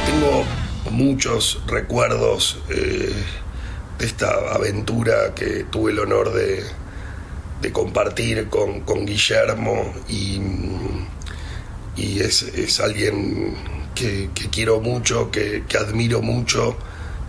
Tengo 0.05 0.43
muchos 0.91 1.61
recuerdos 1.67 2.59
eh, 2.69 3.13
esta 4.03 4.53
aventura 4.53 5.33
que 5.35 5.65
tuve 5.65 5.91
el 5.91 5.99
honor 5.99 6.33
de, 6.33 6.63
compartir 7.71 8.49
con, 8.49 9.05
Guillermo 9.05 9.93
y, 10.09 10.41
es, 12.19 12.41
es 12.43 12.79
alguien 12.79 13.55
que, 13.95 14.29
quiero 14.51 14.81
mucho, 14.81 15.31
que, 15.31 15.63
que 15.67 15.77
admiro 15.77 16.21
mucho 16.21 16.75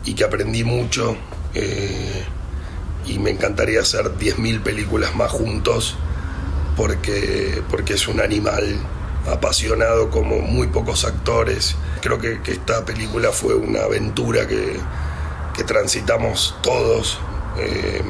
y 0.04 0.14
que 0.14 0.24
aprendí 0.24 0.64
mucho. 0.64 1.16
eh, 1.54 2.24
y 3.06 3.18
me 3.18 3.30
encantaría 3.30 3.80
hacer 3.80 4.16
10.000 4.16 4.62
películas 4.62 5.14
más 5.14 5.30
juntos 5.30 5.96
porque, 6.76 7.62
porque 7.70 7.94
es 7.94 8.08
un 8.08 8.20
animal 8.20 8.78
apasionado 9.30 10.10
como 10.10 10.38
muy 10.38 10.68
pocos 10.68 11.04
actores. 11.04 11.76
Creo 12.00 12.18
que, 12.18 12.40
que 12.42 12.52
esta 12.52 12.84
película 12.84 13.30
fue 13.30 13.54
una 13.54 13.80
aventura 13.82 14.46
que, 14.46 14.78
que 15.56 15.64
transitamos 15.64 16.56
todos, 16.62 17.18
eh, 17.58 18.02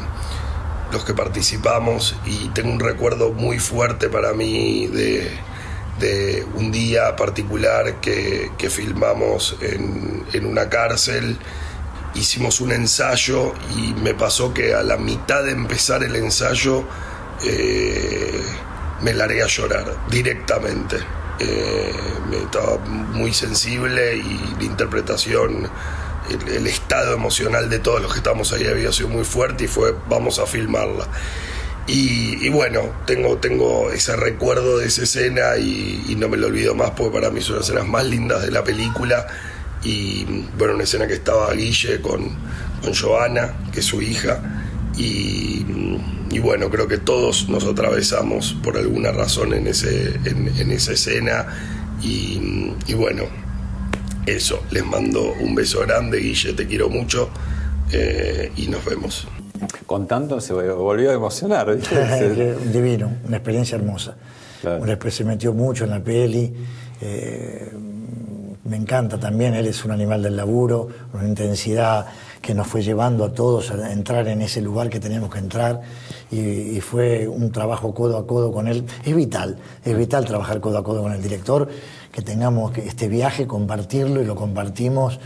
los 0.93 1.05
que 1.05 1.15
participamos, 1.15 2.17
y 2.25 2.49
tengo 2.49 2.71
un 2.71 2.81
recuerdo 2.81 3.33
muy 3.33 3.59
fuerte 3.59 4.09
para 4.09 4.33
mí 4.33 4.87
de, 4.87 5.31
un 6.55 6.71
día 6.73 7.17
particular 7.17 8.01
que, 8.01 8.51
filmamos 8.69 9.57
en, 9.61 10.47
una 10.47 10.69
cárcel 10.69 11.39
hicimos 12.15 12.61
un 12.61 12.73
ensayo 12.73 13.53
y 13.77 13.95
me 13.95 14.15
pasó 14.15 14.53
que 14.55 14.75
a 14.75 14.83
la 14.83 14.97
mitad 14.97 15.43
de 15.43 15.53
empezar 15.53 16.03
el 16.05 16.15
ensayo 16.17 16.85
eh, 17.45 18.41
me 19.03 19.13
largué 19.15 19.43
a 19.43 19.47
llorar 19.47 19.97
directamente. 20.11 20.97
Eh, 21.39 21.93
estaba 22.45 22.79
muy 22.79 23.35
sensible 23.35 24.17
y 24.17 24.55
la 24.59 24.65
interpretación, 24.65 25.69
el, 26.31 26.49
el 26.49 26.67
estado 26.67 27.15
emocional 27.15 27.69
de 27.69 27.79
todos 27.79 28.01
los 28.01 28.13
que 28.13 28.19
estamos 28.19 28.53
ahí 28.53 28.67
había 28.67 28.93
sido 28.93 29.09
muy 29.09 29.25
fuerte 29.25 29.65
y 29.65 29.69
fue 29.69 29.95
vamos 30.09 30.39
a 30.39 30.47
filmarla. 30.47 31.07
Y, 31.87 32.47
y 32.47 32.49
bueno, 32.49 32.81
tengo, 33.07 33.37
tengo 33.37 33.91
ese 33.91 34.17
recuerdo 34.17 34.79
de 34.79 34.87
esa 34.87 35.03
escena 35.03 35.59
y, 35.59 36.03
y 36.09 36.15
no 36.17 36.29
me 36.29 36.39
lo 36.39 36.47
olvido 36.47 36.75
más 36.75 36.93
porque 36.93 37.13
para 37.13 37.31
mí 37.31 37.43
son 37.43 37.57
las 37.57 37.67
escenas 37.67 37.87
más 37.87 38.07
lindas 38.07 38.43
de 38.43 38.51
la 38.51 38.65
película. 38.65 39.27
Y 39.83 40.25
bueno, 40.57 40.75
una 40.75 40.85
escena 40.85 41.07
que 41.07 41.13
estaba 41.13 41.53
Guille 41.53 42.01
con, 42.01 42.31
con 42.83 42.95
Joana, 42.95 43.53
que 43.71 43.81
es 43.81 43.87
su 43.87 44.01
hija, 44.01 44.41
y, 44.97 45.63
y 46.31 46.39
bueno, 46.39 46.71
creo 46.71 46.89
que 46.89 46.97
todos 46.97 47.51
nos 47.51 47.65
atravesamos 47.65 48.57
por 48.63 48.79
alguna 48.79 49.13
razón 49.13 49.53
en, 49.53 49.67
ese, 49.67 50.15
en, 50.25 50.51
en 50.57 50.71
esa 50.71 50.93
escena, 50.93 51.47
y 52.01 52.95
bueno, 52.95 53.25
eso, 54.27 54.63
les 54.71 54.85
mando 54.85 55.33
un 55.41 55.55
beso 55.55 55.81
grande, 55.81 56.19
Guille, 56.19 56.53
te 56.53 56.67
quiero 56.67 56.89
mucho, 56.89 57.29
eh, 57.93 58.51
y 58.57 58.69
nos 58.69 58.85
vemos. 58.85 59.27
Contando 59.87 60.41
se 60.41 60.53
volvió 60.53 61.11
a 61.11 61.15
emocionar. 61.15 61.77
divino, 62.73 63.13
una 63.27 63.37
experiencia 63.37 63.77
hermosa. 63.77 64.17
Claro. 64.61 64.83
Una 64.83 64.99
se 65.11 65.25
metió 65.25 65.53
mucho 65.53 65.85
en 65.85 65.91
la 65.91 66.03
peli. 66.03 66.53
eh, 67.01 67.71
me 68.65 68.77
encanta 68.77 69.21
también, 69.21 69.55
él 69.55 69.67
es 69.67 69.85
un 69.85 69.91
animal 69.91 70.23
del 70.23 70.37
laburo, 70.37 70.89
una 71.13 71.29
intensidad 71.29 72.07
que 72.41 72.55
nos 72.55 72.67
fue 72.67 72.83
llevando 72.83 73.25
a 73.25 73.33
todos 73.33 73.71
a 73.71 73.93
entrar 73.93 74.27
en 74.29 74.41
ese 74.41 74.63
lugar 74.63 74.89
que 74.89 75.01
teníamos 75.01 75.31
que 75.31 75.39
entrar 75.39 75.83
y, 76.31 76.39
y 76.39 76.81
fue 76.81 77.29
un 77.29 77.53
trabajo 77.53 77.95
codo 77.95 78.17
a 78.17 78.27
codo 78.27 78.53
con 78.53 78.67
él. 78.67 78.85
Es 79.05 79.15
vital, 79.15 79.59
es 79.85 79.97
vital 79.97 80.25
trabajar 80.25 80.61
codo 80.61 80.79
a 80.79 80.83
codo 80.85 81.03
con 81.03 81.13
el 81.13 81.23
director, 81.23 81.69
que 82.15 82.23
tengamos 82.23 82.79
este 82.79 83.09
viaje, 83.09 83.45
compartirlo 83.45 84.23
y 84.23 84.25
lo 84.25 84.37
compartimos 84.37 85.19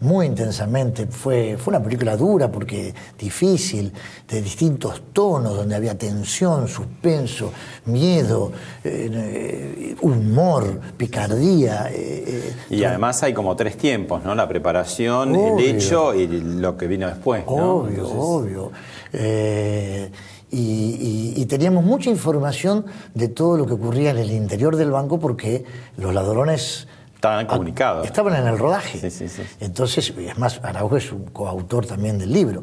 muy 0.00 0.26
intensamente. 0.26 1.08
Fue, 1.08 1.56
fue 1.58 1.72
una 1.74 1.82
película 1.82 2.16
dura 2.16 2.52
porque 2.52 2.94
difícil, 3.18 3.92
de 4.28 4.42
distintos 4.42 5.02
tonos, 5.12 5.56
donde 5.56 5.74
había 5.74 5.98
tensión, 5.98 6.68
suspenso, 6.68 7.50
miedo, 7.86 8.52
eh, 8.84 9.10
eh, 9.12 9.96
humor, 10.02 10.80
picardía. 10.96 11.88
eh, 11.90 12.54
Y 12.70 12.84
además 12.84 13.20
hay 13.24 13.34
como 13.34 13.56
tres 13.56 13.76
tiempos, 13.76 14.22
¿no? 14.24 14.32
La 14.36 14.46
preparación, 14.46 15.34
Obvio. 15.34 15.58
el 15.58 15.64
hecho 15.76 16.14
y 16.14 16.28
lo 16.28 16.76
que 16.76 16.86
vino 16.86 17.08
después, 17.08 17.44
¿no? 17.44 17.52
Obvio, 17.78 17.88
Entonces, 17.90 18.16
obvio. 18.16 18.72
Eh, 19.12 20.10
y, 20.50 20.58
y- 20.58 21.34
y 21.36 21.46
teníamos 21.46 21.84
mucha 21.84 22.08
información 22.10 22.86
de 23.14 23.28
todo 23.28 23.56
lo 23.56 23.66
que 23.66 23.72
ocurría 23.74 24.10
en 24.10 24.18
el 24.18 24.30
interior 24.30 24.76
del 24.76 24.90
banco 24.90 25.18
porque 25.18 25.64
los 25.96 26.14
ladrones 26.14 26.86
Estaban 27.14 27.46
comunicados. 27.46 28.06
estaban 28.06 28.34
en 28.36 28.46
el 28.46 28.58
rodaje. 28.58 28.98
Sí, 29.00 29.10
sí, 29.10 29.28
sí. 29.28 29.42
Entonces, 29.60 30.12
es 30.16 30.38
más, 30.38 30.60
Araujo 30.62 30.96
es 30.96 31.10
un 31.12 31.24
coautor 31.26 31.86
también 31.86 32.18
del 32.18 32.32
libro, 32.32 32.62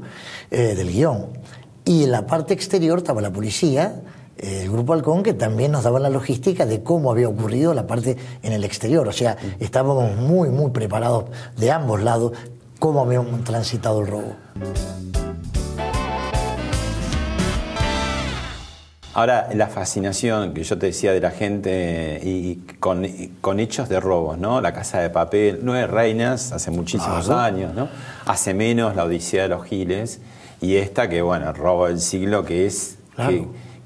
eh, 0.51 0.75
del 0.75 0.91
guion. 0.91 1.27
Y 1.85 2.03
en 2.03 2.11
la 2.11 2.25
parte 2.27 2.53
exterior 2.53 2.99
estaba 2.99 3.19
la 3.19 3.31
policía, 3.33 4.01
eh, 4.37 4.61
el 4.63 4.71
Grupo 4.71 4.93
Halcón, 4.93 5.21
que 5.23 5.33
también 5.33 5.71
nos 5.71 5.83
daba 5.83 5.99
la 5.99 6.09
logística 6.09 6.65
de 6.65 6.81
cómo 6.83 7.11
había 7.11 7.27
ocurrido 7.27 7.73
la 7.73 7.85
parte 7.87 8.15
en 8.43 8.53
el 8.53 8.63
exterior. 8.63 9.05
O 9.07 9.11
sea, 9.11 9.35
estábamos 9.59 10.15
muy, 10.15 10.49
muy 10.49 10.71
preparados 10.71 11.25
de 11.57 11.71
ambos 11.71 12.01
lados 12.01 12.31
cómo 12.79 13.01
habíamos 13.01 13.43
transitado 13.43 13.99
el 14.01 14.07
robo. 14.07 14.33
Ahora, 19.15 19.49
la 19.53 19.67
fascinación 19.67 20.53
que 20.55 20.63
yo 20.63 20.77
te 20.79 20.87
decía 20.87 21.11
de 21.13 21.19
la 21.21 21.29
gente 21.29 22.19
y 22.23 22.55
con, 22.79 23.05
y 23.05 23.31
con 23.41 23.59
hechos 23.59 23.87
de 23.87 23.99
robos, 23.99 24.39
¿no? 24.39 24.59
La 24.59 24.73
Casa 24.73 24.99
de 25.01 25.09
Papel, 25.11 25.59
Nueve 25.61 25.85
Reinas, 25.85 26.51
hace 26.51 26.71
muchísimos 26.71 27.25
Claro. 27.27 27.41
años, 27.41 27.75
¿no? 27.75 27.89
Hace 28.25 28.55
menos 28.55 28.95
La 28.95 29.03
Odisea 29.03 29.43
de 29.43 29.49
los 29.49 29.65
Giles 29.65 30.19
y 30.61 30.77
esta 30.77 31.09
que, 31.09 31.21
bueno, 31.21 31.49
el 31.49 31.55
robo 31.55 31.87
del 31.87 31.99
siglo, 31.99 32.43
que 32.43 32.65
es... 32.65 32.97
Claro. 33.15 33.31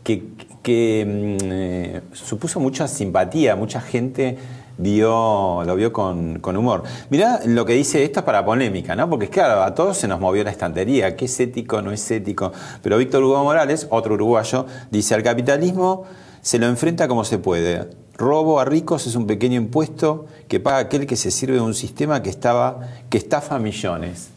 Que, 0.03 0.19
que- 0.19 0.47
que, 0.63 1.05
mm, 1.05 1.37
eh, 1.51 2.01
supuso 2.13 2.59
mucha 2.59 2.87
simpatía, 2.89 3.55
mucha 3.55 3.79
gente 3.79 4.37
vio, 4.77 5.63
lo 5.65 5.75
vio 5.75 5.91
con, 5.91 6.39
con 6.39 6.55
humor. 6.57 6.83
Mirá 7.09 7.41
lo 7.45 7.65
que 7.65 7.73
dice 7.73 8.03
esto 8.03 8.19
es 8.19 8.25
para 8.25 8.45
polémica, 8.45 8.95
¿no? 8.95 9.09
Porque 9.09 9.29
claro, 9.29 9.61
a 9.63 9.73
todos 9.73 9.97
se 9.97 10.07
nos 10.07 10.19
movió 10.19 10.43
la 10.43 10.51
estantería, 10.51 11.15
qué 11.15 11.25
es 11.25 11.39
ético, 11.39 11.81
no 11.81 11.91
es 11.91 12.09
ético. 12.11 12.51
Pero 12.81 12.97
Víctor 12.97 13.23
Hugo 13.23 13.43
Morales, 13.43 13.87
otro 13.89 14.13
uruguayo, 14.15 14.65
dice, 14.91 15.15
al 15.15 15.23
capitalismo 15.23 16.03
se 16.41 16.59
lo 16.59 16.67
enfrenta 16.67 17.07
como 17.07 17.23
se 17.23 17.39
puede. 17.39 17.87
Robo 18.15 18.59
a 18.59 18.65
ricos 18.65 19.05
es 19.07 19.15
un 19.15 19.27
pequeño 19.27 19.57
impuesto 19.57 20.25
que 20.47 20.59
paga 20.59 20.77
aquel 20.77 21.05
que 21.05 21.15
se 21.15 21.29
sirve 21.29 21.55
de 21.55 21.61
un 21.61 21.73
sistema 21.75 22.23
que, 22.23 22.29
estaba, 22.29 22.79
que 23.09 23.17
estafa 23.17 23.55
a 23.55 23.59
millones. 23.59 24.29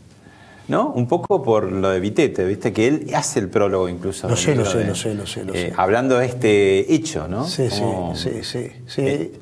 ¿No? 0.69 0.93
Un 0.93 1.09
poco 1.09 1.43
por 1.43 1.65
lo 1.73 1.89
de 1.91 1.99
Vitete, 1.99 2.45
¿viste? 2.45 2.73
Que 2.73 2.87
él 2.87 3.11
hace 3.17 3.41
el 3.41 3.49
prólogo 3.49 3.89
incluso. 3.89 4.29
Lo 4.29 4.37
sé, 4.37 4.55
lo 4.55 4.65
sé, 4.65 4.79
de- 4.79 4.85
lo 4.85 4.95
sé, 4.95 5.15
lo 5.17 5.27
sé, 5.27 5.45
lo 5.45 5.53
eh, 5.53 5.71
sé. 5.71 5.73
Hablando 5.77 6.17
de 6.19 6.27
este 6.27 6.95
hecho, 6.95 7.27
¿no? 7.27 7.45
Sí, 7.45 7.69
sí, 7.71 7.81
Como- 7.81 8.15
sí, 8.15 8.31
sí, 8.45 8.69
sí. 8.87 9.01
Eh. 9.03 9.33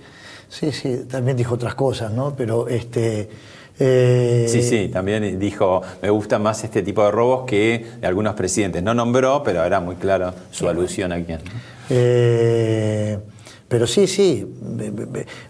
Sí, 0.48 0.72
sí, 0.72 1.04
también 1.10 1.36
dijo 1.36 1.54
otras 1.54 1.74
cosas, 1.74 2.12
¿no? 2.12 2.34
Pero 2.36 2.68
este. 2.68 3.28
eh, 3.78 4.46
Sí, 4.48 4.62
sí, 4.62 4.88
también 4.88 5.38
dijo, 5.38 5.82
me 6.02 6.10
gusta 6.10 6.38
más 6.38 6.64
este 6.64 6.82
tipo 6.82 7.04
de 7.04 7.10
robos 7.10 7.44
que 7.46 7.84
de 8.00 8.06
algunos 8.06 8.34
presidentes. 8.34 8.82
No 8.82 8.94
nombró, 8.94 9.42
pero 9.42 9.62
era 9.64 9.80
muy 9.80 9.96
claro 9.96 10.32
su 10.50 10.68
alusión 10.68 11.12
a 11.12 11.22
quién. 11.24 11.40
eh, 11.90 13.18
pero 13.68 13.86
sí, 13.86 14.06
sí, 14.06 14.46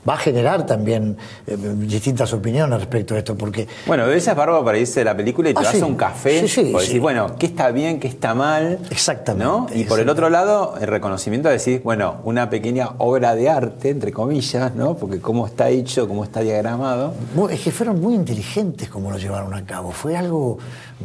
va 0.08 0.14
a 0.14 0.16
generar 0.18 0.66
también 0.66 1.16
eh, 1.46 1.56
distintas 1.56 2.32
opiniones 2.32 2.78
respecto 2.80 3.14
a 3.14 3.18
esto, 3.18 3.36
porque 3.36 3.68
Bueno, 3.86 4.02
a 4.02 4.06
veces 4.06 4.28
es 4.28 4.36
bárbaro 4.36 4.64
para 4.64 4.76
irse 4.78 5.00
de 5.00 5.04
la 5.04 5.16
película 5.16 5.50
y 5.50 5.54
te 5.54 5.60
Ah, 5.60 5.62
vas 5.62 5.72
sí. 5.76 5.80
a 5.80 5.86
un 5.86 5.94
café 5.94 6.40
Sí, 6.40 6.48
sí, 6.48 6.64
por 6.72 6.80
sí. 6.80 6.86
decir, 6.88 7.00
bueno, 7.00 7.36
¿qué 7.38 7.46
está 7.46 7.70
bien, 7.70 8.00
qué 8.00 8.08
está 8.08 8.34
mal? 8.34 8.78
Exactamente, 8.90 9.44
¿no? 9.44 9.66
Y 9.72 9.84
por 9.84 10.00
el 10.00 10.08
otro 10.08 10.30
lado, 10.30 10.74
el 10.80 10.88
reconocimiento 10.88 11.48
de 11.48 11.54
decir, 11.54 11.80
bueno, 11.84 12.16
una 12.24 12.50
pequeña 12.50 12.90
obra 12.98 13.34
de 13.34 13.48
arte, 13.48 13.90
entre 13.90 14.12
comillas, 14.12 14.74
¿no? 14.74 14.96
Porque 14.96 15.20
cómo 15.20 15.46
está 15.46 15.68
hecho, 15.70 16.08
cómo 16.08 16.24
está 16.24 16.40
diagramado. 16.40 17.14
es 17.50 17.60
que 17.60 17.70
fueron 17.70 18.00
muy 18.00 18.14
inteligentes 18.14 18.88
como 18.88 19.10
lo 19.10 19.18
llevaron 19.18 19.54
a 19.54 19.64
cabo. 19.64 19.92
Fue 19.92 20.16
algo 20.16 20.58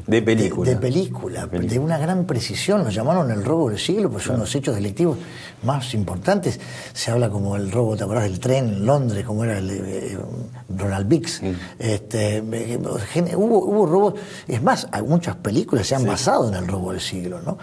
De 0.07 0.21
película. 0.21 0.69
de, 0.69 0.75
de 0.75 0.81
película, 0.81 1.41
De 1.41 1.47
película. 1.47 1.73
de 1.73 1.79
una 1.79 1.97
gran 1.97 2.25
precisión. 2.25 2.83
Lo 2.83 2.89
llamaron 2.89 3.29
el 3.31 3.43
robo 3.45 3.69
del 3.69 3.77
siglo, 3.79 4.09
pues 4.09 4.23
son 4.23 4.39
los 4.39 4.53
hechos 4.55 4.75
delictivos 4.75 5.17
más 5.63 5.93
importantes. 5.93 6.59
Se 7.03 7.11
habla 7.11 7.29
como 7.29 7.57
el 7.57 7.69
robo, 7.69 7.97
¿te 7.97 8.05
acordás 8.05 8.23
del 8.23 8.39
tren 8.39 8.63
en 8.63 8.85
Londres? 8.85 9.25
Como 9.25 9.43
era 9.43 9.57
el 9.57 9.69
eh, 9.71 10.17
Ronald 10.69 11.05
Bix. 11.05 11.41
Este, 11.77 12.37
eh, 12.37 12.79
hubo, 13.35 13.65
hubo 13.65 13.85
robos, 13.85 14.13
es 14.47 14.63
más, 14.63 14.87
muchas 15.05 15.35
películas 15.35 15.85
se 15.85 15.95
han 15.95 16.05
basado 16.05 16.47
en 16.47 16.55
el 16.55 16.65
robo 16.65 16.93
del 16.93 17.01
siglo, 17.01 17.41
¿no? 17.41 17.57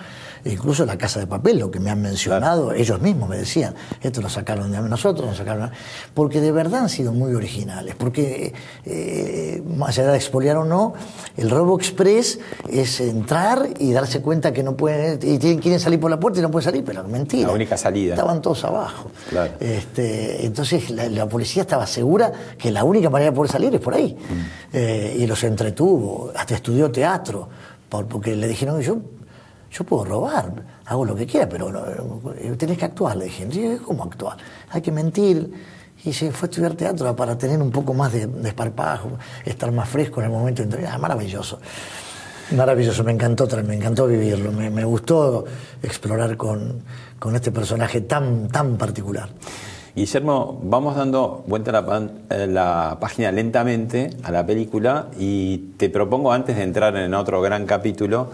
Incluso 0.44 0.85
la 0.87 0.96
Casa 0.96 1.20
de 1.20 1.26
Papel, 1.26 1.59
lo 1.59 1.70
que 1.70 1.81
me 1.81 1.90
han 1.90 2.00
mencionado, 2.00 2.72
ellos 2.72 3.00
mismos 3.00 3.29
me 3.29 3.37
decían, 3.37 3.74
esto 4.00 4.20
lo 4.20 4.29
sacaron 4.29 4.70
de 4.70 4.81
nosotros, 4.81 5.29
lo 5.29 5.35
sacaron. 5.35 5.70
Porque 6.14 6.40
de 6.40 6.53
verdad 6.53 6.83
han 6.83 6.88
sido 6.88 7.12
muy 7.12 7.35
originales. 7.35 7.94
Porque, 7.94 8.53
eh, 8.85 9.62
más 9.76 9.98
allá 9.98 10.12
de 10.12 10.16
expoliar 10.16 10.57
o 10.57 10.64
no, 10.64 10.94
el 11.37 11.50
robo 11.50 11.76
express 11.76 12.38
es 12.68 13.00
entrar 13.00 13.68
y 13.79 13.92
darse 13.92 14.20
cuenta 14.22 14.53
que 14.53 14.62
no 14.62 14.76
pueden, 14.76 15.18
y 15.22 15.38
quieren 15.38 15.81
salir 15.81 16.00
por 16.00 16.11
la 16.11 16.18
puerta 16.18 16.38
y 16.38 16.42
no 16.42 16.50
pueden 16.50 16.64
salir, 16.64 16.85
pero 16.85 17.05
mentira. 17.05 17.48
La 17.48 17.55
única 17.55 17.76
salida. 17.76 18.14
Estaban 18.14 18.40
todos 18.40 18.64
abajo. 18.64 19.11
Este, 19.61 20.44
entonces 20.46 20.90
la, 20.90 21.29
policía 21.29 21.62
estaba 21.62 21.87
segura 21.87 22.33
que 22.59 22.70
la 22.70 22.85
única 22.85 23.11
manera 23.11 23.31
de 23.31 23.37
poder 23.37 23.50
salir 23.50 23.74
es 23.74 23.81
por 23.81 23.94
ahí. 23.94 24.16
Mm. 24.16 24.40
Eh, 24.72 25.16
y 25.20 25.26
los 25.26 25.42
entretuvo, 25.44 26.31
hasta 26.35 26.55
estudió 26.55 26.90
teatro, 26.90 27.48
porque 27.88 28.37
le 28.37 28.46
dijeron, 28.48 28.81
yo, 28.81 28.98
yo 29.70 29.85
puedo 29.85 30.04
robar, 30.04 30.52
hago 30.87 31.04
lo 31.04 31.14
que 31.14 31.26
quiera, 31.26 31.48
pero 31.48 31.70
eh, 32.37 32.54
tenés 32.56 32.76
que 32.76 32.85
actuar. 32.85 33.16
Le 33.16 33.26
dije, 33.26 33.78
¿cómo 33.85 34.04
actuar? 34.04 34.37
Hay 34.70 34.83
que 34.83 34.90
mentir. 34.90 35.50
Y 36.04 36.12
se 36.12 36.33
fue 36.33 36.46
a 36.46 36.50
estudiar 36.50 36.74
teatro 36.74 37.14
para 37.14 37.37
tener 37.37 37.61
un 37.61 37.70
poco 37.70 37.92
más 37.92 38.12
de, 38.12 38.28
esparpajo, 38.44 39.11
estar 39.44 39.70
más 39.70 39.88
fresco 39.88 40.20
en 40.20 40.26
el 40.26 40.33
momento 40.33 40.64
de 40.64 40.87
ah, 40.87 40.98
Maravilloso. 40.98 41.61
Maravilloso, 42.56 43.04
me 43.04 43.12
encantó, 43.12 43.46
me 43.62 43.76
encantó 43.76 44.06
vivirlo, 44.09 44.50
me, 44.50 44.70
me 44.70 44.85
gustó 44.85 45.44
explorar 45.83 46.37
con, 46.37 46.83
con, 47.18 47.37
este 47.37 47.52
personaje 47.52 48.00
tan, 48.00 48.48
tan 48.48 48.76
particular. 48.76 49.28
Guillermo, 49.94 50.59
vamos 50.64 50.96
dando 50.96 51.44
vuelta 51.46 51.70
a 51.70 51.80
la, 51.80 52.11
eh, 52.30 52.46
la, 52.48 52.96
página 52.98 53.30
lentamente 53.30 54.11
a 54.24 54.33
la 54.33 54.44
película 54.44 55.09
y 55.16 55.59
te 55.76 55.90
propongo, 55.90 56.33
antes 56.33 56.56
de 56.56 56.62
entrar 56.64 56.96
en 56.96 57.14
otro 57.14 57.40
gran 57.40 57.66
capítulo, 57.66 58.30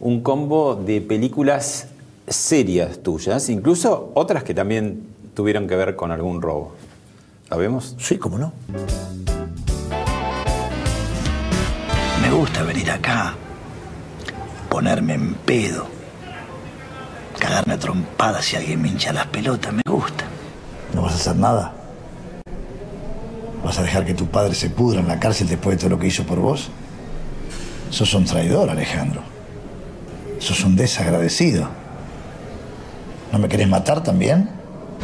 un 0.00 0.22
combo 0.22 0.74
de 0.74 1.00
películas 1.00 1.88
serias 2.26 3.02
tuyas, 3.02 3.48
incluso 3.48 4.12
otras 4.14 4.44
que 4.44 4.54
también 4.54 5.06
tuvieron 5.34 5.66
que 5.66 5.76
ver 5.76 5.96
con 5.96 6.10
algún 6.10 6.42
robo. 6.42 6.74
¿La 7.50 7.56
vemos? 7.56 7.94
Sí, 7.98 8.18
cómo 8.18 8.38
no. 8.38 8.52
Me 12.20 12.32
gusta 12.32 12.62
venir 12.64 12.90
acá 12.90 13.34
ponerme 14.68 15.14
en 15.14 15.34
pedo, 15.34 15.86
cagarme 17.38 17.74
a 17.74 17.78
trompadas 17.78 18.44
si 18.44 18.56
alguien 18.56 18.82
me 18.82 18.88
hincha 18.88 19.12
las 19.12 19.26
pelotas, 19.28 19.72
me 19.72 19.82
gusta. 19.86 20.24
No 20.92 21.02
vas 21.02 21.12
a 21.12 21.16
hacer 21.16 21.36
nada. 21.36 21.72
¿Vas 23.64 23.78
a 23.78 23.82
dejar 23.82 24.04
que 24.04 24.14
tu 24.14 24.26
padre 24.26 24.54
se 24.54 24.70
pudra 24.70 25.00
en 25.00 25.08
la 25.08 25.18
cárcel 25.18 25.48
después 25.48 25.76
de 25.76 25.80
todo 25.80 25.90
lo 25.90 25.98
que 25.98 26.08
hizo 26.08 26.24
por 26.24 26.40
vos? 26.40 26.68
Sos 27.90 28.12
un 28.14 28.24
traidor, 28.24 28.68
Alejandro. 28.68 29.35
Sos 30.38 30.64
un 30.64 30.76
desagradecido. 30.76 31.68
¿No 33.32 33.38
me 33.38 33.48
querés 33.48 33.68
matar 33.68 34.02
también? 34.02 34.48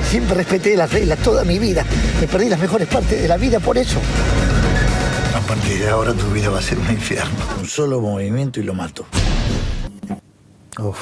Siempre 0.05 0.35
respeté 0.35 0.77
las 0.77 0.92
reglas 0.92 1.18
toda 1.18 1.45
mi 1.45 1.59
vida. 1.59 1.85
Me 2.21 2.27
perdí 2.27 2.49
las 2.49 2.59
mejores 2.59 2.88
partes 2.88 3.21
de 3.21 3.29
la 3.29 3.37
vida 3.37 3.61
por 3.61 3.77
eso. 3.79 3.99
A 5.35 5.40
partir 5.40 5.81
de 5.81 5.88
ahora 5.88 6.12
tu 6.12 6.27
vida 6.31 6.49
va 6.51 6.59
a 6.59 6.62
ser 6.62 6.79
un 6.79 6.90
infierno. 6.90 7.38
Un 7.61 7.66
solo 7.66 8.01
movimiento 8.01 8.61
y 8.61 8.62
lo 8.62 8.75
mato. 8.75 9.05
Uf, 10.79 10.99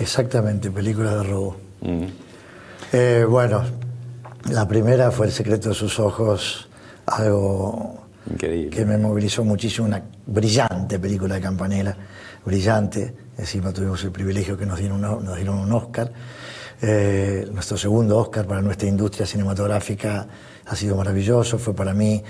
exactamente, 0.00 0.70
película 0.70 1.16
de 1.16 1.22
robo. 1.22 1.56
Mm. 1.82 2.04
Eh, 2.92 3.26
bueno, 3.28 3.62
la 4.50 4.66
primera 4.68 5.10
fue 5.10 5.26
El 5.26 5.32
secreto 5.32 5.70
de 5.70 5.74
sus 5.74 5.98
ojos, 5.98 6.68
algo 7.06 8.06
que 8.38 8.84
me 8.86 8.96
movilizó 8.96 9.44
muchísimo, 9.44 9.86
una 9.86 10.02
brillante 10.26 10.98
película 10.98 11.34
de 11.34 11.40
Campanella, 11.40 11.96
brillante. 12.44 13.14
Encima 13.36 13.72
tuvimos 13.72 14.02
el 14.04 14.12
privilegio 14.12 14.56
que 14.56 14.66
nos 14.66 14.78
dieron, 14.78 15.00
nos 15.00 15.36
dieron 15.36 15.58
un 15.58 15.72
Oscar. 15.72 16.12
Eh, 16.82 17.48
nuestro 17.52 17.76
segundo 17.76 18.18
Oscar 18.18 18.46
para 18.46 18.60
nuestra 18.60 18.88
industria 18.88 19.26
cinematográfica 19.26 20.26
ha 20.66 20.76
sido 20.76 20.96
maravilloso, 20.96 21.58
fue 21.58 21.74
para 21.74 21.94
mí 21.94 22.22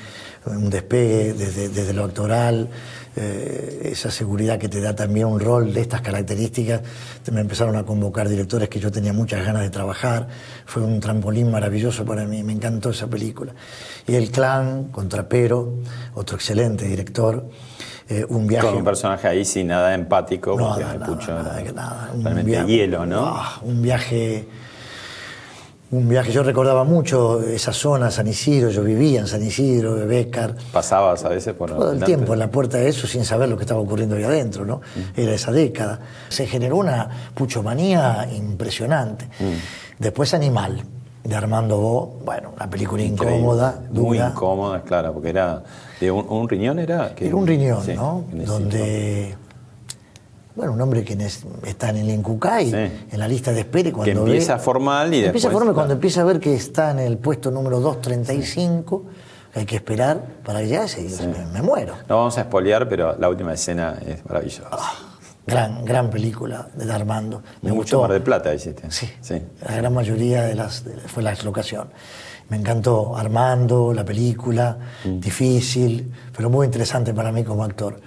un 0.46 0.68
despegue 0.68 1.32
desde, 1.34 1.68
desde 1.68 1.92
lo 1.92 2.04
actoral, 2.04 2.68
eh, 3.16 3.90
esa 3.92 4.10
seguridad 4.10 4.58
que 4.58 4.68
te 4.68 4.80
da 4.80 4.94
también 4.94 5.26
un 5.26 5.38
rol 5.38 5.72
de 5.72 5.80
estas 5.80 6.00
características. 6.00 6.82
Me 7.32 7.40
empezaron 7.40 7.76
a 7.76 7.84
convocar 7.84 8.28
directores 8.28 8.68
que 8.68 8.80
yo 8.80 8.90
tenía 8.90 9.12
muchas 9.12 9.44
ganas 9.44 9.62
de 9.62 9.70
trabajar. 9.70 10.28
Fue 10.66 10.82
un 10.82 11.00
trampolín 11.00 11.50
maravilloso 11.50 12.04
para 12.04 12.24
mí, 12.24 12.42
me 12.42 12.52
encantó 12.52 12.90
esa 12.90 13.06
película. 13.06 13.54
Y 14.06 14.14
El 14.16 14.30
Clan, 14.30 14.88
contra 14.88 15.28
Pero, 15.28 15.78
otro 16.14 16.36
excelente 16.36 16.86
director. 16.86 17.48
Eh, 18.08 18.24
un 18.28 18.46
viaje. 18.46 18.66
Con 18.66 18.76
un 18.76 18.84
personaje 18.84 19.28
ahí 19.28 19.44
sin 19.44 19.68
nada 19.68 19.94
empático, 19.94 20.56
no, 20.58 20.76
nada, 20.78 20.94
nada, 20.98 21.62
nada, 21.74 22.10
realmente 22.22 22.64
hielo, 22.66 23.06
¿no? 23.06 23.26
Ah, 23.26 23.60
un 23.62 23.80
viaje 23.80 24.46
un 25.94 26.08
viaje, 26.08 26.32
yo 26.32 26.42
recordaba 26.42 26.82
mucho 26.82 27.40
esa 27.40 27.72
zona, 27.72 28.10
San 28.10 28.26
Isidro, 28.26 28.68
yo 28.70 28.82
vivía 28.82 29.20
en 29.20 29.28
San 29.28 29.40
Isidro, 29.44 29.94
de 29.94 30.06
Bécar. 30.06 30.56
¿Pasabas 30.72 31.24
a 31.24 31.28
veces 31.28 31.54
por 31.54 31.70
Todo 31.70 31.92
el 31.92 32.02
tiempo 32.02 32.32
en 32.32 32.40
la 32.40 32.50
puerta 32.50 32.78
de 32.78 32.88
eso 32.88 33.06
sin 33.06 33.24
saber 33.24 33.48
lo 33.48 33.56
que 33.56 33.62
estaba 33.62 33.80
ocurriendo 33.80 34.16
ahí 34.16 34.24
adentro, 34.24 34.64
¿no? 34.64 34.78
Mm. 34.78 35.20
Era 35.20 35.34
esa 35.34 35.52
década. 35.52 36.00
Se 36.30 36.48
generó 36.48 36.78
una 36.78 37.08
puchomanía 37.34 38.28
impresionante. 38.34 39.26
Mm. 39.38 40.00
Después 40.00 40.34
Animal, 40.34 40.82
de 41.24 41.34
Armando 41.34 41.78
Bo, 41.78 42.18
bueno, 42.24 42.52
una 42.54 42.68
película 42.68 43.02
incómoda, 43.02 43.82
dura. 43.90 44.08
Muy 44.08 44.18
incómoda, 44.18 44.82
claro, 44.82 45.12
porque 45.14 45.30
era 45.30 45.62
de 45.98 46.10
un, 46.10 46.48
riñón, 46.48 46.78
era... 46.78 47.14
Que, 47.14 47.28
era 47.28 47.36
un 47.36 47.46
riñón, 47.46 47.82
¿no? 47.96 48.24
Donde 48.30 49.34
bueno, 50.54 50.72
un 50.72 50.80
hombre 50.80 51.02
que 51.02 51.14
está 51.66 51.90
en 51.90 51.96
el 51.96 52.10
Incucay, 52.10 52.72
en 53.10 53.18
la 53.18 53.26
lista 53.26 53.52
de 53.52 53.60
espera. 53.60 53.90
Cuando 53.90 54.24
que 54.24 54.30
empieza 54.30 54.58
formal 54.58 55.12
y 55.12 55.24
empieza 55.24 55.50
formal 55.50 55.74
cuando 55.74 55.94
empieza 55.94 56.20
a 56.20 56.24
ver 56.24 56.38
que 56.38 56.54
está 56.54 56.92
en 56.92 57.00
el 57.00 57.18
puesto 57.18 57.50
número 57.50 57.80
235, 57.80 59.04
hay 59.54 59.66
que 59.66 59.76
esperar 59.76 60.22
para 60.44 60.60
que 60.60 60.68
llegue, 60.68 61.08
me, 61.52 61.60
muero. 61.60 61.94
No 62.08 62.18
vamos 62.18 62.38
a 62.38 62.42
espolear, 62.42 62.88
pero 62.88 63.16
la 63.18 63.28
última 63.28 63.52
escena 63.52 63.98
es 64.06 64.24
maravillosa. 64.24 64.68
Ah, 64.70 65.13
gran, 65.46 65.84
gran 65.84 66.10
película 66.10 66.68
de 66.74 66.90
Armando. 66.92 67.42
Me 67.62 67.72
Mucho 67.72 68.00
Mar 68.00 68.12
de 68.12 68.20
Plata 68.20 68.54
hiciste. 68.54 68.90
Sí, 68.90 69.08
sí. 69.20 69.40
La 69.66 69.76
gran 69.76 69.92
mayoría 69.92 70.42
de 70.42 70.54
las 70.54 70.84
fue 71.06 71.22
la 71.22 71.34
locación. 71.44 71.88
Me 72.48 72.58
encantó 72.58 73.16
Armando, 73.16 73.92
la 73.94 74.04
película, 74.04 74.76
mm. 75.04 75.20
difícil, 75.20 76.12
pero 76.36 76.50
muy 76.50 76.66
interesante 76.66 77.14
para 77.14 77.32
mí 77.32 77.42
como 77.42 77.64
actor. 77.64 78.00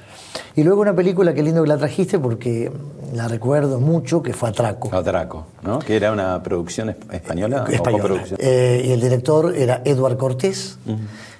Y 0.55 0.63
luego 0.63 0.81
una 0.81 0.95
película, 0.95 1.33
qué 1.33 1.41
lindo 1.41 1.63
que 1.63 1.69
la 1.69 1.77
trajiste 1.77 2.19
porque 2.19 2.71
la 3.13 3.27
recuerdo 3.27 3.79
mucho, 3.79 4.21
que 4.21 4.33
fue 4.33 4.49
Atraco. 4.49 4.95
Atraco, 4.95 5.47
¿no? 5.63 5.79
Que 5.79 5.95
era 5.95 6.11
una 6.11 6.41
producción 6.43 6.89
española. 7.11 7.65
Española. 7.69 8.23
Eh, 8.37 8.83
y 8.85 8.91
el 8.91 9.01
director 9.01 9.55
era 9.55 9.81
Eduard 9.83 10.17
Cortés, 10.17 10.77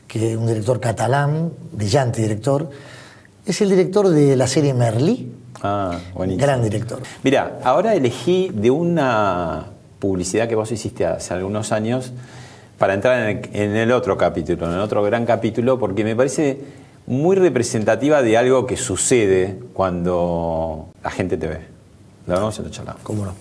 que 0.08 0.32
es 0.32 0.38
un 0.38 0.48
director 0.48 0.80
catalán, 0.80 1.52
brillante 1.72 2.22
director. 2.22 2.70
Es 3.46 3.62
el 3.62 3.70
director 3.70 4.10
de 4.10 4.36
la 4.36 4.48
serie 4.48 4.74
Merlí. 4.74 5.32
Ah, 5.62 5.98
buenísimo. 6.14 6.46
Gran 6.46 6.64
director. 6.64 7.00
Mira, 7.24 7.60
ahora 7.64 7.96
elegí 7.96 8.52
de 8.54 8.72
una 8.72 9.66
publicidad 10.00 10.48
que 10.48 10.56
vos 10.56 10.72
hiciste 10.72 11.06
hace 11.06 11.34
algunos 11.34 11.72
años 11.72 12.14
para 12.78 12.94
entrar 12.94 13.30
en 13.30 13.38
el, 13.38 13.50
en 13.54 13.76
el 13.76 13.92
otro 13.92 14.18
capítulo, 14.18 14.68
en 14.68 14.74
el 14.74 14.80
otro 14.80 15.02
gran 15.04 15.26
capítulo, 15.26 15.80
porque 15.80 16.04
me 16.04 16.16
parece 16.16 16.60
muy 17.08 17.36
representativa 17.36 18.22
de 18.22 18.38
algo 18.38 18.66
que 18.66 18.78
sucede 18.78 19.58
cuando 19.74 20.90
la 21.04 21.10
gente 21.10 21.38
te 21.38 21.48
ve. 21.48 21.60
La 22.28 22.36
vamos 22.36 22.60
a 22.60 22.64
la 22.64 22.70
charla. 22.70 22.96
¿Cómo 23.04 23.26
no? 23.26 23.34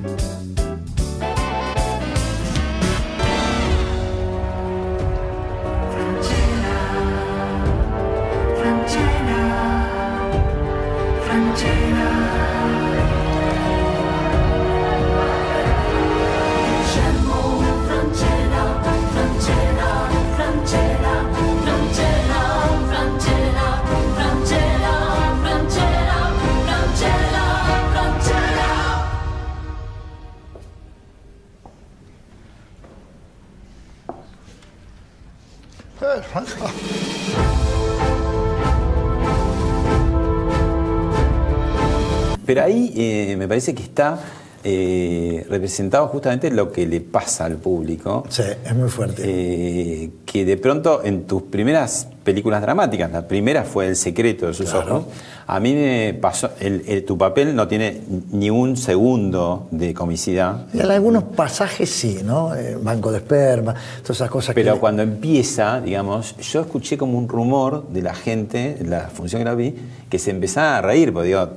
Pero 42.46 42.62
ahí 42.62 42.92
eh, 42.96 43.34
me 43.36 43.46
parece 43.48 43.74
que 43.74 43.82
está 43.82 44.18
eh, 44.64 45.46
representado 45.48 46.08
justamente 46.08 46.50
lo 46.50 46.72
que 46.72 46.86
le 46.86 47.00
pasa 47.00 47.44
al 47.44 47.56
público. 47.56 48.24
Sí, 48.28 48.42
es 48.64 48.74
muy 48.74 48.88
fuerte. 48.88 49.22
Eh, 49.24 50.10
que 50.24 50.44
de 50.44 50.56
pronto 50.56 51.02
en 51.04 51.24
tus 51.26 51.42
primeras 51.42 52.08
películas 52.24 52.60
dramáticas. 52.60 53.12
La 53.12 53.28
primera 53.28 53.62
fue 53.62 53.86
El 53.86 53.94
secreto 53.94 54.48
de 54.48 54.54
sus 54.54 54.74
ojos. 54.74 55.04
A 55.46 55.60
mí 55.60 55.72
me 55.74 56.12
pasó, 56.20 56.50
el- 56.58 56.82
el- 56.88 57.04
tu 57.04 57.16
papel 57.16 57.54
no 57.54 57.68
tiene 57.68 58.00
ni 58.32 58.50
un 58.50 58.76
segundo 58.76 59.68
de 59.70 59.94
comicidad. 59.94 60.66
En 60.74 60.90
algunos 60.90 61.22
pasajes 61.22 61.88
sí, 61.88 62.18
¿no? 62.24 62.52
Eh, 62.56 62.76
Banco 62.82 63.12
de 63.12 63.18
esperma, 63.18 63.74
todas 64.02 64.16
esas 64.16 64.28
cosas 64.30 64.56
Pero 64.56 64.74
que... 64.74 64.80
cuando 64.80 65.02
empieza, 65.04 65.80
digamos, 65.80 66.36
yo 66.38 66.62
escuché 66.62 66.98
como 66.98 67.16
un 67.16 67.28
rumor 67.28 67.86
de 67.90 68.02
la 68.02 68.14
gente, 68.14 68.78
en 68.80 68.90
la 68.90 69.02
función 69.02 69.40
que 69.42 69.44
la 69.44 69.54
vi, 69.54 69.72
que 70.10 70.18
se 70.18 70.32
empezaba 70.32 70.78
a 70.78 70.82
reír, 70.82 71.12
porque 71.12 71.28
digo, 71.28 71.48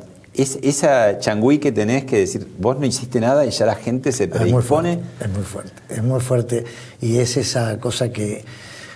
es, 0.42 0.58
esa 0.62 1.20
changüí 1.20 1.60
que 1.60 1.72
tenés 1.72 2.06
que 2.06 2.18
decir, 2.20 2.48
vos 2.58 2.80
no 2.80 2.86
hiciste 2.86 3.20
nada 3.20 3.46
y 3.46 3.52
ya 3.52 3.66
la 3.66 3.76
gente 3.76 4.12
se 4.12 4.26
Es 4.26 4.30
muy 4.30 4.40
predispone. 4.40 4.64
fuerte, 5.00 5.24
es 5.26 5.30
muy 5.30 5.44
fuerte, 5.44 5.74
es 5.90 6.04
muy 6.04 6.20
fuerte. 6.20 6.66
Y 7.02 7.18
es 7.18 7.38
esa 7.38 7.80
cosa 7.80 8.10
que, 8.10 8.46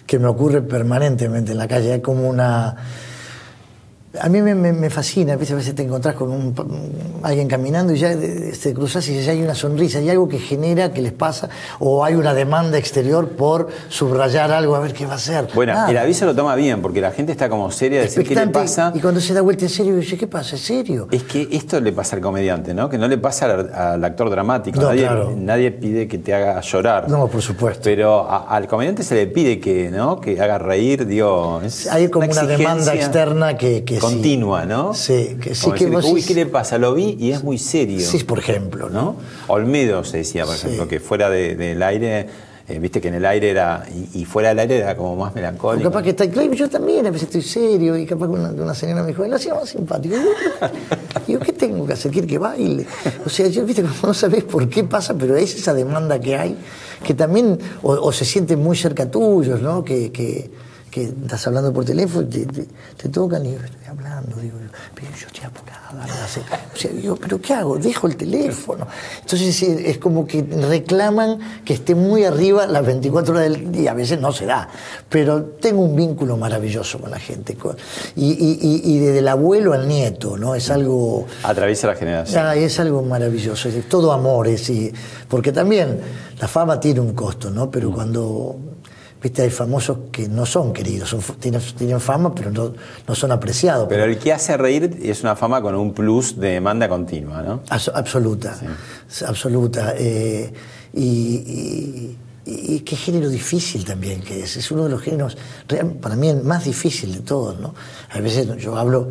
que 0.06 0.20
me 0.20 0.28
ocurre 0.28 0.62
permanentemente 0.62 1.52
en 1.52 1.58
la 1.58 1.68
calle. 1.68 1.94
Hay 1.94 2.02
como 2.02 2.30
una. 2.30 2.76
A 4.22 4.30
mí 4.30 4.42
me, 4.44 4.54
me- 4.54 4.74
me 4.74 4.90
fascina, 4.92 5.34
a 5.34 5.36
veces 5.38 5.74
te 5.74 5.82
encontrás 5.82 6.14
con 6.14 6.30
un, 6.32 6.54
alguien 7.24 7.48
caminando 7.48 7.94
y 7.94 7.98
ya 7.98 8.12
eh, 8.12 8.54
te 8.62 8.72
cruzas 8.72 9.08
y 9.10 9.20
ya 9.24 9.32
hay 9.32 9.42
una 9.42 9.56
sonrisa, 9.56 9.98
hay 9.98 10.10
algo 10.12 10.28
que 10.28 10.38
genera 10.38 10.94
que 10.94 11.02
les 11.02 11.14
pasa, 11.14 11.50
o 11.80 12.06
hay 12.06 12.14
una 12.14 12.34
demanda 12.36 12.78
exterior 12.78 13.30
por 13.30 13.70
subrayar 13.90 14.52
algo 14.52 14.76
a 14.76 14.80
ver 14.82 14.94
qué 14.94 15.08
va 15.08 15.14
a 15.14 15.16
hacer. 15.16 15.48
Bueno, 15.56 15.88
el 15.90 15.98
aviso 15.98 16.26
lo 16.28 16.36
toma 16.36 16.54
bien, 16.56 16.80
porque 16.84 17.02
la 17.02 17.10
gente 17.10 17.32
está 17.32 17.50
como 17.50 17.72
seria 17.72 18.00
de 18.02 18.06
decir 18.06 18.28
qué 18.28 18.36
le 18.36 18.48
pasa. 18.50 18.92
Y 18.94 19.00
cuando 19.00 19.20
se 19.20 19.34
da 19.34 19.42
vuelta 19.42 19.66
en 19.66 19.70
serio, 19.70 19.96
dice, 19.96 20.16
¿qué 20.16 20.28
pasa? 20.28 20.58
¿En 20.58 20.62
serio? 20.62 21.08
Es 21.10 21.24
que 21.24 21.48
esto 21.52 21.80
le 21.82 21.92
pasa 21.92 22.16
al 22.16 22.22
comediante, 22.22 22.76
¿no? 22.76 22.90
Que 22.90 23.00
no 23.00 23.08
le 23.08 23.18
pasa 23.18 23.46
al, 23.46 23.74
al 23.74 24.04
actor 24.06 24.30
dramático. 24.30 24.80
No, 24.80 24.90
nadie, 24.90 25.02
claro. 25.02 25.34
nadie 25.36 25.72
pide 25.72 26.08
que 26.08 26.20
te 26.20 26.36
haga 26.36 26.62
llorar. 26.62 27.10
No, 27.10 27.28
por 27.28 27.42
supuesto. 27.42 27.82
Pero 27.86 28.30
a- 28.30 28.48
al 28.56 28.68
comediante 28.68 29.02
se 29.02 29.16
le 29.16 29.26
pide 29.26 29.60
que, 29.60 29.90
¿no? 29.90 30.22
Que 30.22 30.40
haga 30.40 30.60
reír, 30.60 31.08
digo. 31.08 31.62
Hay 31.90 32.10
como 32.10 32.28
una, 32.30 32.44
demanda 32.44 32.94
externa 32.94 33.58
que, 33.58 33.84
que 33.84 34.03
sí. 34.10 34.16
continua, 34.16 34.66
¿no? 34.66 34.94
Sí, 34.94 35.38
que 35.42 35.56
sí 35.56 35.64
Como 35.64 35.76
que 35.76 35.86
decir, 35.86 36.02
vos 36.02 36.06
Uy, 36.12 36.24
¿qué 36.24 36.34
le 36.34 36.46
pasa? 36.46 36.78
Lo 36.78 36.94
vi 36.94 37.18
y 37.20 37.32
es 37.32 37.44
muy 37.44 37.58
serio. 37.58 38.00
Sí, 38.02 38.24
por 38.24 38.40
ejemplo, 38.40 38.90
¿no? 38.90 39.16
Olmedo 39.48 40.04
se 40.04 40.18
decía, 40.18 40.46
por 40.46 40.56
Sí. 40.56 40.68
ejemplo, 40.68 40.88
que 40.88 41.00
fuera 41.00 41.30
de- 41.30 41.56
del 41.56 41.82
aire, 41.84 42.28
eh, 42.68 42.80
viste 42.80 43.02
que 43.02 43.10
en 43.10 43.16
el 43.16 43.26
aire 43.26 43.50
era, 43.50 43.86
y, 44.14 44.22
y 44.22 44.26
fuera 44.26 44.50
del 44.50 44.60
aire 44.60 44.78
era 44.78 44.96
como 44.96 45.16
más 45.18 45.32
O 45.34 45.36
melancólico. 45.36 45.90
capaz 45.90 46.02
que 46.04 46.12
está 46.12 46.30
claro, 46.30 46.54
yo 46.54 46.70
también 46.70 47.06
a 47.06 47.12
veces 47.12 47.28
estoy 47.28 47.42
serio 47.42 47.98
y 47.98 48.06
capaz 48.06 48.28
que 48.28 48.34
una, 48.34 48.50
una 48.52 48.74
señora 48.74 49.02
me 49.02 49.10
dijo, 49.10 49.26
lo 49.26 49.36
hacía 49.36 49.54
más 49.54 49.70
simpático. 49.70 50.16
Y 51.28 51.34
yo, 51.34 51.40
¿qué 51.40 51.54
tengo 51.54 51.86
que 51.88 51.94
hacer? 51.94 52.12
¿Quiere 52.12 52.28
que 52.28 52.38
baile? 52.38 52.86
O 53.26 53.30
sea, 53.30 53.48
yo, 53.48 53.66
viste, 53.66 53.82
como 54.02 54.08
no 54.08 54.14
sabés 54.14 54.44
por 54.44 54.68
qué 54.68 54.84
pasa, 54.84 55.14
pero 55.14 55.36
es 55.38 55.56
esa 55.56 55.74
demanda 55.74 56.20
que 56.20 56.36
hay, 56.36 56.58
que 57.02 57.14
también, 57.14 57.58
o, 57.82 57.92
o 57.94 58.12
se 58.12 58.26
sienten 58.26 58.62
muy 58.62 58.76
cerca 58.76 59.10
tuyos, 59.10 59.62
¿no? 59.62 59.84
Que, 59.86 60.12
que, 60.12 60.50
que 60.94 61.04
estás 61.06 61.48
hablando 61.48 61.74
por 61.74 61.84
teléfono 61.86 62.28
te, 62.28 62.46
te- 62.46 62.68
te 62.98 63.10
tocan 63.10 63.44
y 63.46 63.54
yo 63.54 63.58
estoy 63.58 63.86
hablando, 63.90 64.36
digo, 64.38 64.60
yo, 64.60 64.68
pero 64.94 65.08
yo 65.20 65.28
estoy 65.28 65.44
apurada. 65.46 65.90
no 66.06 66.28
sé. 66.28 66.42
O 66.74 66.78
sea, 66.78 66.92
digo, 66.92 67.16
¿pero 67.16 67.42
qué 67.42 67.54
hago? 67.54 67.78
Dejo 67.78 68.08
el 68.08 68.16
teléfono. 68.16 68.86
Entonces 69.22 69.64
es, 69.64 69.98
como 69.98 70.28
que 70.28 70.44
reclaman 70.44 71.40
que 71.66 71.74
esté 71.74 71.96
muy 71.96 72.26
arriba 72.26 72.68
las 72.68 72.86
24 72.86 73.34
horas 73.34 73.50
del 73.50 73.72
día. 73.72 73.92
A 73.92 73.94
veces 73.96 74.20
no 74.20 74.32
se 74.32 74.46
da, 74.46 74.70
pero 75.10 75.44
tengo 75.44 75.82
un 75.82 75.96
vínculo 75.96 76.38
maravilloso 76.38 77.00
con 77.00 77.10
la 77.12 77.20
gente. 77.20 77.56
con- 77.56 77.76
y, 78.16 78.32
y- 78.32 78.60
y- 78.62 78.96
y 78.96 79.00
desde 79.00 79.20
el 79.20 79.28
abuelo 79.28 79.74
al 79.74 79.88
nieto, 79.88 80.38
¿no? 80.38 80.54
Es 80.54 80.70
algo... 80.70 81.26
Atraviesa 81.44 81.88
la 81.88 81.96
generación. 81.96 82.46
Ah, 82.46 82.56
es 82.56 82.80
algo 82.80 83.02
maravilloso, 83.02 83.68
es 83.70 83.90
todo 83.90 84.12
amor, 84.12 84.48
es, 84.48 84.70
y- 84.70 84.92
porque 85.28 85.52
también 85.52 86.00
la 86.40 86.48
fama 86.48 86.80
tiene 86.80 87.00
un 87.00 87.14
costo, 87.14 87.50
¿no? 87.50 87.72
Pero 87.72 87.92
cuando, 87.92 88.58
viste, 89.24 89.42
hay 89.42 89.50
famosos 89.50 89.98
que 90.12 90.28
no 90.28 90.46
son 90.46 90.74
queridos, 90.74 91.10
son- 91.10 91.22
tienen, 91.40 91.62
tienen 91.78 92.00
fama, 92.02 92.36
pero 92.36 92.52
no, 92.52 92.74
no 93.08 93.16
son 93.16 93.32
apreciados. 93.32 93.88
Pero 93.90 94.04
el 94.04 94.18
que 94.20 94.34
hace 94.34 94.58
reír 94.58 95.00
es 95.02 95.22
una 95.24 95.36
fama 95.38 95.62
con 95.62 95.74
un 95.76 95.94
plus 95.94 96.38
de 96.38 96.50
demanda 96.50 96.90
continua, 96.90 97.42
¿no? 97.42 97.62
Abs- 97.70 97.92
absoluta, 97.96 98.54
absoluta. 99.26 99.94
eh, 99.98 100.54
y, 100.94 101.00
y- 101.06 102.18
y 102.46 102.80
qué 102.82 102.96
género 102.98 103.30
difícil 103.30 103.86
también 103.86 104.22
que 104.22 104.44
es. 104.44 104.58
Es 104.58 104.70
uno 104.70 104.84
de 104.84 104.90
los 104.90 105.02
géneros, 105.02 105.38
para 106.02 106.16
mí, 106.18 106.28
el 106.30 106.44
más 106.44 106.66
difícil 106.66 107.14
de 107.14 107.22
todos. 107.22 107.58
¿no? 107.60 107.74
A 108.12 108.20
veces 108.20 108.48
yo 108.58 108.76
hablo 108.78 109.10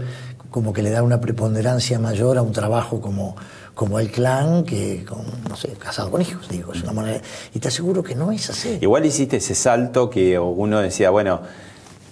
como 0.50 0.74
que 0.74 0.82
le 0.82 0.90
da 0.90 1.02
una 1.02 1.18
preponderancia 1.20 1.98
mayor 1.98 2.36
a 2.36 2.42
un 2.42 2.52
trabajo 2.52 3.00
como, 3.00 3.34
como 3.74 3.98
el 3.98 4.10
clan 4.10 4.64
que, 4.64 5.04
con, 5.04 5.24
no 5.48 5.56
sé, 5.56 5.68
casado 5.78 6.10
con 6.10 6.20
hijos, 6.20 6.48
digo. 6.48 6.72
Es 6.72 6.82
una 6.82 6.92
manera, 6.92 7.20
y 7.54 7.58
te 7.58 7.68
aseguro 7.68 8.02
que 8.02 8.14
no 8.14 8.30
es 8.30 8.50
así. 8.50 8.78
Igual 8.80 9.06
hiciste 9.06 9.38
ese 9.38 9.54
salto 9.54 10.10
que 10.10 10.38
uno 10.38 10.80
decía, 10.80 11.10
bueno, 11.10 11.40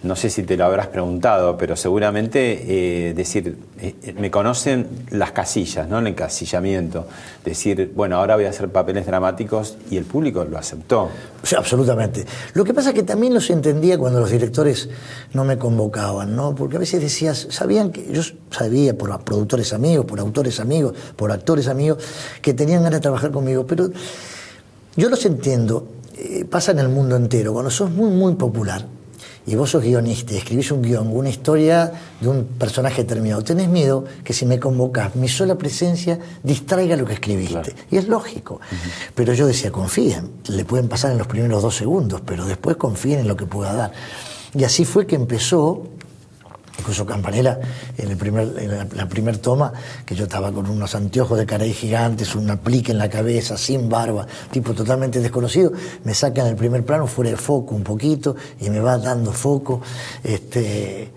no 0.02 0.16
sé 0.16 0.30
si 0.30 0.44
te 0.44 0.56
lo 0.56 0.64
habrás 0.64 0.86
preguntado, 0.86 1.58
pero 1.58 1.76
seguramente 1.76 3.08
eh, 3.08 3.12
decir, 3.12 3.58
eh, 3.78 4.14
me 4.18 4.30
conocen 4.30 4.86
las 5.10 5.32
casillas, 5.32 5.88
¿no? 5.88 5.98
El 5.98 6.06
encasillamiento. 6.06 7.06
Decir, 7.44 7.92
bueno, 7.94 8.16
ahora 8.16 8.36
voy 8.36 8.46
a 8.46 8.50
hacer 8.50 8.70
papeles 8.70 9.04
dramáticos 9.04 9.76
y 9.90 9.98
el 9.98 10.04
público 10.04 10.42
lo 10.44 10.56
aceptó. 10.56 11.02
O 11.02 11.56
absolutamente. 11.56 12.24
Lo 12.54 12.64
que 12.64 12.72
pasa 12.72 12.90
es 12.90 12.94
que 12.94 13.02
también 13.02 13.34
los 13.34 13.50
entendía 13.50 13.98
cuando 13.98 14.20
los 14.20 14.30
directores 14.30 14.88
no 15.34 15.44
me 15.44 15.58
convocaban, 15.58 16.34
¿no? 16.34 16.54
Porque 16.54 16.76
a 16.76 16.80
veces 16.80 17.02
decías, 17.02 17.48
sabían 17.50 17.90
que 17.90 18.10
yo 18.10 18.22
sabía 18.50 18.96
por 18.96 19.22
productores 19.22 19.74
amigos, 19.74 20.06
por 20.06 20.18
autores 20.18 20.60
amigos, 20.60 20.94
por 21.14 21.30
actores 21.30 21.68
amigos, 21.68 22.02
que 22.40 22.54
tenían 22.54 22.82
ganas 22.82 23.00
de 23.00 23.02
trabajar 23.02 23.32
conmigo, 23.32 23.66
pero 23.66 23.90
yo 24.96 25.10
los 25.10 25.26
entiendo. 25.26 25.88
eh, 26.16 26.44
pasa 26.44 26.72
en 26.72 26.78
el 26.78 26.88
mundo 26.88 27.16
entero. 27.16 27.52
Cuando 27.52 27.70
sos 27.70 27.90
muy, 27.90 28.10
muy 28.10 28.34
popular 28.34 28.86
y 29.46 29.54
vos 29.54 29.70
sos 29.70 29.82
guionista 29.82 30.34
y 30.34 30.36
escribís 30.36 30.70
un 30.70 30.82
guion, 30.82 31.08
una 31.08 31.28
historia 31.28 31.92
de 32.20 32.28
un 32.28 32.44
personaje 32.44 33.02
determinado, 33.02 33.42
tenés 33.42 33.68
miedo 33.68 34.04
que 34.22 34.32
si 34.32 34.46
me 34.46 34.60
convocás, 34.60 35.16
mi 35.16 35.28
sola 35.28 35.56
presencia 35.56 36.18
distraiga 36.42 36.96
lo 36.96 37.04
que 37.04 37.14
escribiste. 37.14 37.74
Y 37.90 37.96
es 37.96 38.08
lógico. 38.08 38.60
Pero 39.14 39.32
yo 39.32 39.46
decía, 39.46 39.72
confíen, 39.72 40.30
le 40.48 40.64
pueden 40.64 40.88
pasar 40.88 41.12
en 41.12 41.18
los 41.18 41.26
primeros 41.26 41.62
dos 41.62 41.76
segundos, 41.76 42.20
pero 42.24 42.44
después 42.44 42.76
confíen 42.76 43.20
en 43.20 43.28
lo 43.28 43.36
que 43.36 43.46
pueda 43.46 43.72
dar. 43.72 43.92
Y 44.54 44.64
así 44.64 44.84
fue 44.84 45.06
que 45.06 45.16
empezó 45.16 45.84
Incluso 46.78 47.04
Campanella, 47.04 47.58
en, 47.98 48.10
el 48.10 48.16
primer, 48.16 48.54
en 48.58 48.70
la, 48.70 48.86
la 48.94 49.06
primer 49.08 49.38
toma, 49.38 49.72
que 50.06 50.14
yo 50.14 50.24
estaba 50.24 50.50
con 50.50 50.68
unos 50.68 50.94
anteojos 50.94 51.38
de 51.38 51.44
caray 51.44 51.74
gigantes, 51.74 52.34
un 52.34 52.48
aplique 52.50 52.92
en 52.92 52.98
la 52.98 53.10
cabeza, 53.10 53.58
sin 53.58 53.88
barba, 53.88 54.26
tipo 54.50 54.72
totalmente 54.72 55.20
desconocido, 55.20 55.72
me 56.04 56.14
sacan 56.14 56.46
el 56.46 56.56
primer 56.56 56.84
plano 56.84 57.06
fuera 57.06 57.30
de 57.30 57.36
foco 57.36 57.74
un 57.74 57.82
poquito 57.82 58.34
y 58.60 58.70
me 58.70 58.80
va 58.80 58.96
dando 58.96 59.32
foco. 59.32 59.82
Este, 60.24 61.10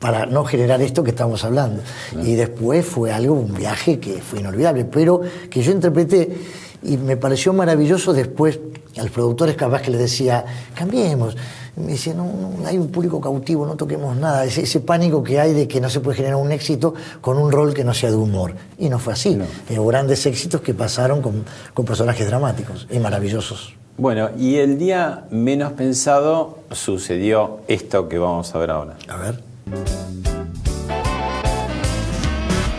para 0.00 0.24
no 0.24 0.44
generar 0.44 0.80
esto 0.80 1.04
que 1.04 1.10
estamos 1.10 1.44
hablando. 1.44 1.82
Y 2.24 2.34
después 2.34 2.84
fue 2.86 3.12
algo, 3.12 3.34
un 3.34 3.54
viaje 3.54 4.00
que 4.00 4.22
fue 4.22 4.40
inolvidable, 4.40 4.86
pero 4.86 5.20
que 5.50 5.62
yo 5.62 5.72
interpreté 5.72 6.38
y 6.82 6.96
me 6.96 7.18
pareció 7.18 7.52
maravilloso 7.52 8.14
después 8.14 8.58
a 8.96 9.02
los 9.02 9.10
productores 9.10 9.56
capaz 9.56 9.82
que 9.82 9.90
les 9.90 10.00
decía, 10.00 10.44
cambiemos. 10.74 11.36
Me 11.76 11.92
decía, 11.92 12.14
no, 12.14 12.24
no, 12.24 12.66
hay 12.66 12.78
un 12.78 12.88
público 12.88 13.20
cautivo, 13.20 13.66
no 13.66 13.76
toquemos 13.76 14.16
nada. 14.16 14.44
Ese, 14.44 14.62
ese 14.62 14.80
pánico 14.80 15.22
que 15.22 15.40
hay 15.40 15.52
de 15.52 15.68
que 15.68 15.80
no 15.80 15.88
se 15.88 16.00
puede 16.00 16.16
generar 16.16 16.36
un 16.36 16.52
éxito 16.52 16.94
con 17.20 17.38
un 17.38 17.50
rol 17.52 17.74
que 17.74 17.84
no 17.84 17.94
sea 17.94 18.10
de 18.10 18.16
humor. 18.16 18.54
Y 18.78 18.88
no 18.88 18.98
fue 18.98 19.12
así. 19.12 19.38
Eh, 19.68 19.78
Hubo 19.78 19.86
grandes 19.86 20.26
éxitos 20.26 20.60
que 20.60 20.74
pasaron 20.74 21.22
con, 21.22 21.44
con 21.72 21.84
personajes 21.84 22.26
dramáticos 22.26 22.86
y 22.90 22.98
maravillosos. 22.98 23.74
Bueno, 23.96 24.30
y 24.38 24.56
el 24.56 24.78
día 24.78 25.26
menos 25.30 25.72
pensado 25.72 26.60
sucedió 26.72 27.60
esto 27.68 28.08
que 28.08 28.18
vamos 28.18 28.54
a 28.54 28.58
ver 28.58 28.70
ahora. 28.70 28.96
A 29.08 29.16
ver. 29.16 29.42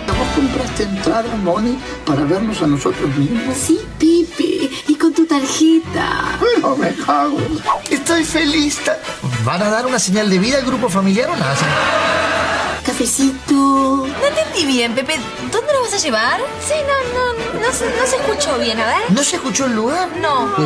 ¿Vos 0.08 0.27
compraste 0.36 0.84
entrada, 0.84 1.36
Moni, 1.43 1.77
para 2.06 2.23
vernos 2.23 2.62
a 2.63 2.67
nosotros 2.67 3.15
mismos? 3.15 3.56
Sí, 3.56 3.80
tarjeta. 5.32 6.38
Pero 6.41 6.76
me 6.76 6.94
cago. 6.94 7.38
Estoy 7.89 8.26
feliz. 8.26 8.82
¿Van 9.46 9.62
a 9.63 9.70
dar 9.70 9.86
una 9.86 9.98
señal 9.98 10.30
de 10.30 10.38
vida 10.39 10.58
al 10.58 10.65
grupo 10.65 10.89
familiar 10.89 11.30
o 11.30 11.38
nada? 11.38 11.56
Cafecito. 12.86 13.54
No 13.54 14.28
entendí 14.28 14.65
bien, 14.65 14.94
Pepe. 14.94 15.17
¿Dónde 15.50 15.72
lo 15.72 15.84
vas 15.84 15.94
a 15.94 15.98
llevar? 16.00 16.41
Sí, 16.67 16.74
no, 16.86 16.96
no, 17.15 17.62
no 17.62 17.72
se, 17.72 17.86
no 17.86 18.06
se 18.06 18.17
escuchó 18.17 18.58
bien, 18.60 18.78
a 18.82 18.88
ver. 18.88 18.98
¿No 19.10 19.24
se 19.24 19.38
escuchó 19.38 19.67
el 19.67 19.76
lugar? 19.76 20.10
No. 20.20 20.48
No, 20.48 20.58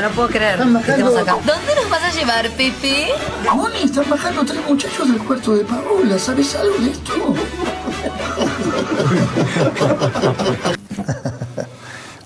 no 0.00 0.10
puedo 0.14 0.28
creer 0.28 0.60
Están 0.60 0.82
que 0.84 0.90
estemos 0.90 1.14
bajando. 1.14 1.32
acá. 1.32 1.52
¿Dónde 1.52 1.74
nos 1.74 1.90
vas 1.90 2.02
a 2.04 2.10
llevar, 2.12 2.48
Pepe? 2.50 3.08
Moni, 3.52 3.82
están 3.82 4.08
bajando 4.08 4.44
tres 4.44 4.60
muchachos 4.68 5.08
del 5.08 5.18
cuarto 5.18 5.56
de 5.56 5.64
Paola. 5.64 6.16
¿Sabes 6.16 6.54
algo 6.54 6.76
de 6.78 6.90
esto? 6.92 7.34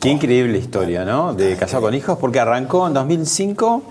Qué 0.01 0.09
increíble 0.09 0.59
historia, 0.59 1.05
¿no? 1.05 1.35
De 1.35 1.57
Casado 1.57 1.83
con 1.83 1.95
Hijos, 1.95 2.17
porque 2.19 2.41
arrancó 2.41 2.87
en 2.87 2.95
2005, 2.95 3.83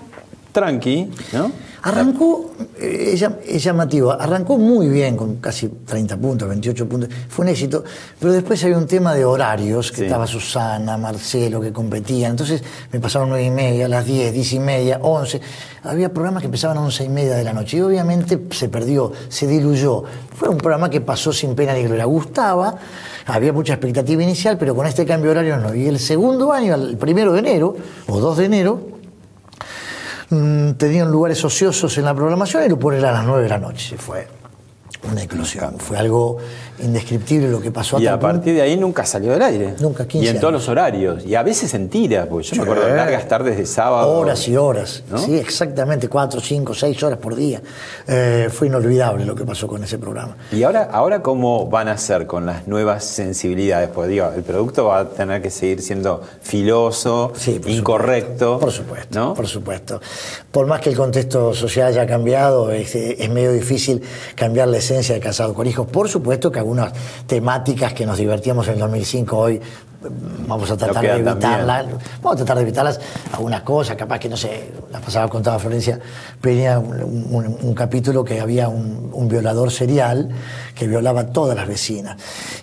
tranqui, 0.52 1.08
¿no? 1.32 1.52
Arrancó, 1.82 2.50
eh, 2.78 3.12
es, 3.14 3.24
es 3.46 3.62
llamativo, 3.64 4.10
arrancó 4.12 4.58
muy 4.58 4.88
bien 4.88 5.16
con 5.16 5.36
casi 5.36 5.68
30 5.68 6.16
puntos, 6.18 6.46
28 6.48 6.86
puntos, 6.88 7.08
fue 7.28 7.44
un 7.44 7.48
éxito, 7.50 7.84
pero 8.18 8.32
después 8.34 8.62
había 8.64 8.76
un 8.76 8.86
tema 8.86 9.14
de 9.14 9.24
horarios, 9.24 9.90
que 9.90 9.98
Sí. 9.98 10.02
estaba 10.04 10.26
Susana, 10.26 10.98
Marcelo, 10.98 11.58
que 11.60 11.72
competían, 11.72 12.32
entonces 12.32 12.62
me 12.92 13.00
pasaron 13.00 13.30
9 13.30 13.44
y 13.44 13.50
media, 13.50 13.88
las 13.88 14.04
10, 14.04 14.34
10 14.34 14.52
y 14.52 14.58
media, 14.58 14.98
11, 15.00 15.40
había 15.84 16.12
programas 16.12 16.42
que 16.42 16.46
empezaban 16.48 16.76
a 16.76 16.82
11 16.82 17.04
y 17.04 17.08
media 17.08 17.34
de 17.36 17.44
la 17.44 17.54
noche 17.54 17.78
y 17.78 17.80
obviamente 17.80 18.38
se 18.50 18.68
perdió, 18.68 19.12
se 19.30 19.46
diluyó. 19.46 20.02
Fue 20.36 20.48
un 20.50 20.58
programa 20.58 20.90
que 20.90 21.00
pasó 21.00 21.32
sin 21.32 21.54
pena 21.54 21.72
ni 21.72 21.84
gloria, 21.84 22.04
gustaba, 22.04 22.76
había 23.30 23.52
mucha 23.52 23.74
expectativa 23.74 24.22
inicial, 24.22 24.58
pero 24.58 24.74
con 24.74 24.86
este 24.86 25.06
cambio 25.06 25.30
horario 25.30 25.56
no. 25.56 25.74
Y 25.74 25.86
el 25.86 25.98
segundo 25.98 26.52
año, 26.52 26.74
el 26.74 26.96
primero 26.96 27.32
de 27.32 27.40
enero, 27.40 27.76
o 28.08 28.20
2 28.20 28.36
de 28.38 28.44
enero, 28.44 28.80
mm, 30.30 30.72
tenían 30.72 31.10
lugares 31.10 31.44
ociosos 31.44 31.96
en 31.98 32.04
la 32.04 32.14
programación 32.14 32.64
y 32.64 32.68
lo 32.68 32.78
ponen 32.78 33.04
a 33.04 33.12
las 33.12 33.24
9 33.24 33.42
de 33.42 33.48
la 33.48 33.58
noche. 33.58 33.96
Fue 33.96 34.26
una 35.10 35.22
eclosión, 35.22 35.78
fue 35.78 35.96
algo 35.96 36.38
indescriptible 36.82 37.48
lo 37.48 37.60
que 37.60 37.70
pasó 37.70 37.98
Y 38.00 38.06
a 38.06 38.12
el 38.14 38.18
punto- 38.18 38.34
partir 38.34 38.54
de 38.54 38.62
ahí 38.62 38.76
nunca 38.76 39.04
salió 39.04 39.32
del 39.32 39.42
aire. 39.42 39.74
Nunca, 39.80 40.06
15 40.06 40.26
Y 40.26 40.28
en 40.28 40.40
todos 40.40 40.52
los 40.52 40.68
horarios. 40.68 41.24
Y 41.24 41.34
a 41.34 41.42
veces 41.42 41.72
en 41.74 41.88
tiras, 41.88 42.26
porque 42.28 42.46
yo 42.48 42.50
Sí. 42.54 42.56
me 42.56 42.62
acuerdo 42.64 42.86
de 42.86 42.94
largas 42.96 43.28
tardes 43.28 43.56
de 43.56 43.66
sábado. 43.66 44.10
Horas 44.18 44.46
y 44.48 44.56
horas, 44.56 45.02
¿no? 45.10 45.18
sí, 45.18 45.36
exactamente, 45.36 46.08
cuatro, 46.08 46.40
cinco, 46.40 46.74
seis 46.74 47.02
horas 47.02 47.18
por 47.18 47.34
día. 47.34 47.60
Eh, 48.06 48.48
fue 48.52 48.66
inolvidable 48.68 49.24
lo 49.24 49.34
que 49.34 49.44
pasó 49.44 49.66
con 49.68 49.82
ese 49.84 49.98
programa. 49.98 50.36
Y 50.52 50.62
ahora, 50.62 50.88
ahora 50.92 51.22
cómo 51.22 51.66
van 51.66 51.88
a 51.88 51.92
hacer 51.92 52.26
con 52.26 52.46
las 52.46 52.66
nuevas 52.66 53.04
sensibilidades, 53.04 53.88
pues 53.94 54.08
digo, 54.08 54.28
el 54.34 54.42
producto 54.42 54.86
va 54.86 55.00
a 55.00 55.08
tener 55.08 55.42
que 55.42 55.50
seguir 55.50 55.82
siendo 55.82 56.22
filoso, 56.42 57.32
incorrecto. 57.66 58.58
Por 58.58 58.72
supuesto, 58.72 59.18
¿no? 59.18 59.34
por 59.34 59.46
supuesto. 59.46 60.00
Por 60.50 60.66
más 60.66 60.80
que 60.80 60.90
el 60.90 60.96
contexto 60.96 61.54
social 61.54 61.88
haya 61.88 62.06
cambiado, 62.06 62.70
es, 62.70 62.94
es 62.94 63.30
medio 63.30 63.52
difícil 63.52 64.02
cambiar 64.34 64.68
la 64.68 64.78
esencia 64.78 65.14
de 65.14 65.20
Casado 65.20 65.54
con 65.54 65.66
Hijos. 65.66 65.86
Por 65.86 66.08
supuesto 66.08 66.50
que 66.50 66.58
algunas 66.70 66.92
temáticas 67.26 67.92
que 67.92 68.06
nos 68.06 68.18
divertíamos 68.18 68.66
en 68.68 68.74
el 68.74 68.80
2005 68.80 69.36
hoy 69.36 69.60
vamos 70.46 70.70
a 70.70 70.76
tratar 70.76 71.02
de 71.02 71.10
evitarlas. 71.16 71.86
Vamos 72.22 72.32
a 72.32 72.36
tratar 72.36 72.56
de 72.56 72.62
evitarlas 72.62 73.00
algunas 73.32 73.62
cosas, 73.62 73.96
capaz 73.96 74.18
que 74.18 74.28
no 74.28 74.36
sé, 74.36 74.70
la 74.90 75.00
pasada 75.00 75.28
contaba 75.28 75.58
Florencia 75.58 75.98
Peña 76.40 76.78
un, 76.78 77.26
un- 77.30 77.58
un 77.62 77.74
capítulo 77.74 78.24
que 78.24 78.40
había 78.40 78.68
un, 78.68 79.10
un 79.12 79.28
violador 79.28 79.70
serial 79.70 80.28
que 80.74 80.86
violaba 80.86 81.20
a 81.22 81.26
todas 81.26 81.56
las 81.56 81.68
vecinas. 81.68 82.16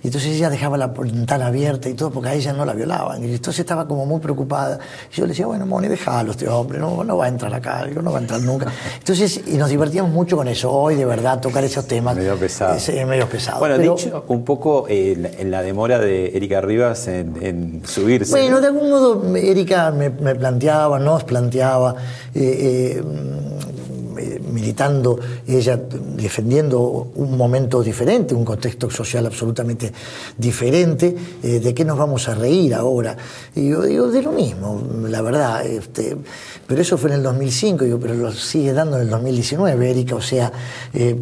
Y 0.03 0.07
entonces 0.07 0.31
ella 0.35 0.49
dejaba 0.49 0.77
la 0.77 0.87
ventana 0.87 1.47
abierta 1.47 1.89
y 1.89 1.93
todo 1.93 2.09
porque 2.11 2.29
a 2.29 2.33
ella 2.33 2.53
no 2.53 2.65
la 2.65 2.73
violaban. 2.73 3.23
Y 3.23 3.33
entonces 3.35 3.59
estaba 3.59 3.87
como 3.87 4.05
muy 4.05 4.19
preocupada. 4.19 4.79
Y 5.11 5.15
yo 5.17 5.23
le 5.25 5.29
decía, 5.29 5.45
bueno, 5.45 5.65
Moni, 5.65 5.87
déjalo 5.87 6.31
este 6.31 6.47
hombre, 6.49 6.79
no, 6.79 7.03
no 7.03 7.17
va 7.17 7.25
a 7.25 7.27
entrar 7.27 7.53
acá, 7.53 7.85
digo, 7.85 8.01
no 8.01 8.11
va 8.11 8.17
a 8.17 8.21
entrar 8.21 8.41
nunca. 8.41 8.67
Entonces, 8.97 9.41
y 9.47 9.57
nos 9.57 9.69
divertíamos 9.69 10.11
mucho 10.11 10.35
con 10.37 10.47
eso. 10.47 10.71
Hoy, 10.71 10.95
de 10.95 11.05
verdad, 11.05 11.39
tocar 11.39 11.63
esos 11.63 11.85
temas 11.87 12.15
Medio 12.15 12.35
pesado. 12.37 12.75
es, 12.75 12.89
eh, 12.89 13.05
medio 13.05 13.27
pesado. 13.29 13.59
Bueno, 13.59 13.75
Pero- 13.77 13.95
dicho 13.95 14.25
un 14.27 14.43
poco 14.43 14.85
eh, 14.89 15.15
la- 15.17 15.29
en 15.29 15.51
la 15.51 15.61
demora 15.61 15.99
de 15.99 16.35
Erika 16.35 16.61
Rivas 16.61 17.07
en, 17.07 17.26
en 17.41 17.81
subirse. 17.85 18.31
Bueno, 18.31 18.61
de 18.61 18.67
algún 18.67 18.89
modo 18.89 19.35
Erika 19.35 19.91
me, 19.91 20.09
me 20.09 20.35
planteaba, 20.35 20.99
nos 20.99 21.23
planteaba, 21.23 21.95
eh, 22.33 22.99
eh, 22.99 23.03
militando, 24.51 25.19
ella 25.47 25.79
defendiendo 26.15 27.11
un 27.15 27.37
momento 27.37 27.81
diferente, 27.81 28.33
un 28.33 28.45
contexto 28.45 28.89
social 28.89 29.25
absolutamente 29.25 29.91
diferente, 30.37 31.15
eh, 31.43 31.59
¿de 31.59 31.73
qué 31.73 31.85
nos 31.85 31.97
vamos 31.97 32.27
a 32.27 32.35
reír 32.35 32.73
ahora? 32.73 33.15
Y 33.55 33.69
yo 33.69 33.81
digo, 33.83 34.07
de 34.09 34.21
lo 34.21 34.31
mismo, 34.31 34.81
la 35.07 35.21
verdad, 35.21 35.65
este, 35.65 36.17
pero 36.65 36.81
eso 36.81 36.97
fue 36.97 37.09
en 37.09 37.17
el 37.17 37.23
2005, 37.23 37.85
digo, 37.85 37.99
pero 37.99 38.13
lo 38.15 38.31
sigue 38.31 38.73
dando 38.73 38.97
en 38.97 39.03
el 39.03 39.09
2019, 39.09 39.89
Erika, 39.89 40.15
o 40.15 40.21
sea, 40.21 40.51
eh, 40.93 41.15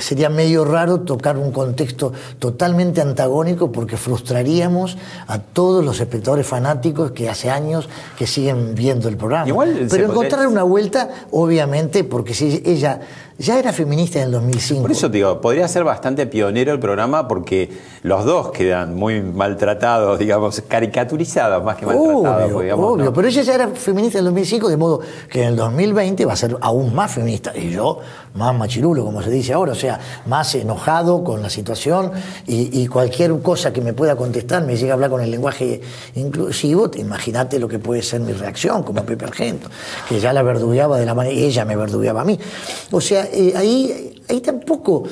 sería 0.00 0.28
medio 0.28 0.64
raro 0.64 1.00
tocar 1.00 1.36
un 1.36 1.52
contexto 1.52 2.12
totalmente 2.38 3.00
antagónico 3.00 3.72
porque 3.72 3.96
frustraríamos 3.96 4.96
a 5.26 5.38
todos 5.38 5.84
los 5.84 6.00
espectadores 6.00 6.46
fanáticos 6.46 7.12
que 7.12 7.28
hace 7.28 7.50
años 7.50 7.88
que 8.18 8.26
siguen 8.26 8.74
viendo 8.74 9.08
el 9.08 9.16
programa. 9.16 9.48
Igual 9.48 9.86
pero 9.90 10.06
encontrar 10.06 10.46
una 10.46 10.62
vuelta, 10.62 11.10
obviamente, 11.30 12.03
porque 12.04 12.34
si 12.34 12.62
ella 12.64 13.00
ya 13.38 13.58
era 13.58 13.72
feminista 13.72 14.18
en 14.20 14.26
el 14.26 14.30
2005. 14.32 14.82
Por 14.82 14.92
eso 14.92 15.10
te 15.10 15.16
digo, 15.16 15.40
podría 15.40 15.66
ser 15.68 15.82
bastante 15.84 16.26
pionero 16.26 16.72
el 16.72 16.78
programa 16.78 17.26
porque 17.26 17.70
los 18.02 18.24
dos 18.24 18.50
quedan 18.52 18.94
muy 18.94 19.20
maltratados, 19.22 20.18
digamos, 20.18 20.60
caricaturizados 20.68 21.64
más 21.64 21.76
que 21.76 21.86
maltratados. 21.86 22.44
Obvio, 22.46 22.60
digamos, 22.60 22.92
obvio, 22.92 23.04
¿no? 23.06 23.12
pero 23.12 23.26
ella 23.28 23.42
ya 23.42 23.54
era 23.54 23.68
feminista 23.68 24.18
en 24.18 24.26
el 24.26 24.30
2005, 24.32 24.68
de 24.68 24.76
modo 24.76 25.00
que 25.30 25.42
en 25.42 25.48
el 25.48 25.56
2020 25.56 26.24
va 26.26 26.32
a 26.34 26.36
ser 26.36 26.56
aún 26.60 26.94
más 26.94 27.10
feminista. 27.12 27.52
Y 27.56 27.70
yo, 27.70 27.98
más 28.34 28.54
machirulo, 28.54 29.04
como 29.04 29.20
se 29.22 29.30
dice 29.30 29.52
ahora, 29.52 29.72
o 29.72 29.76
sea, 29.76 29.98
más 30.26 30.54
enojado 30.54 31.24
con 31.24 31.42
la 31.42 31.50
situación 31.50 32.12
y, 32.46 32.80
y 32.82 32.86
cualquier 32.86 33.36
cosa 33.40 33.72
que 33.72 33.80
me 33.80 33.92
pueda 33.94 34.16
contestar, 34.16 34.64
me 34.64 34.76
llega 34.76 34.92
a 34.92 34.94
hablar 34.94 35.10
con 35.10 35.20
el 35.22 35.30
lenguaje 35.30 35.80
inclusivo, 36.14 36.90
te- 36.90 37.00
imagínate 37.00 37.58
lo 37.58 37.68
que 37.68 37.78
puede 37.78 38.02
ser 38.02 38.20
mi 38.20 38.32
reacción, 38.32 38.82
como 38.82 39.04
Pepe 39.04 39.24
Argento, 39.24 39.68
que 40.08 40.20
ya 40.20 40.32
la 40.32 40.42
verdugueaba 40.42 40.98
de 40.98 41.06
la 41.06 41.14
manera, 41.14 41.34
ella 41.34 41.64
me 41.64 41.76
verdugueaba 41.76 42.20
a 42.22 42.24
mí. 42.24 42.38
O 42.90 43.00
sea, 43.00 43.23
eh, 43.32 43.52
ahí, 43.56 44.22
ahí 44.28 44.40
tampoco 44.40 45.04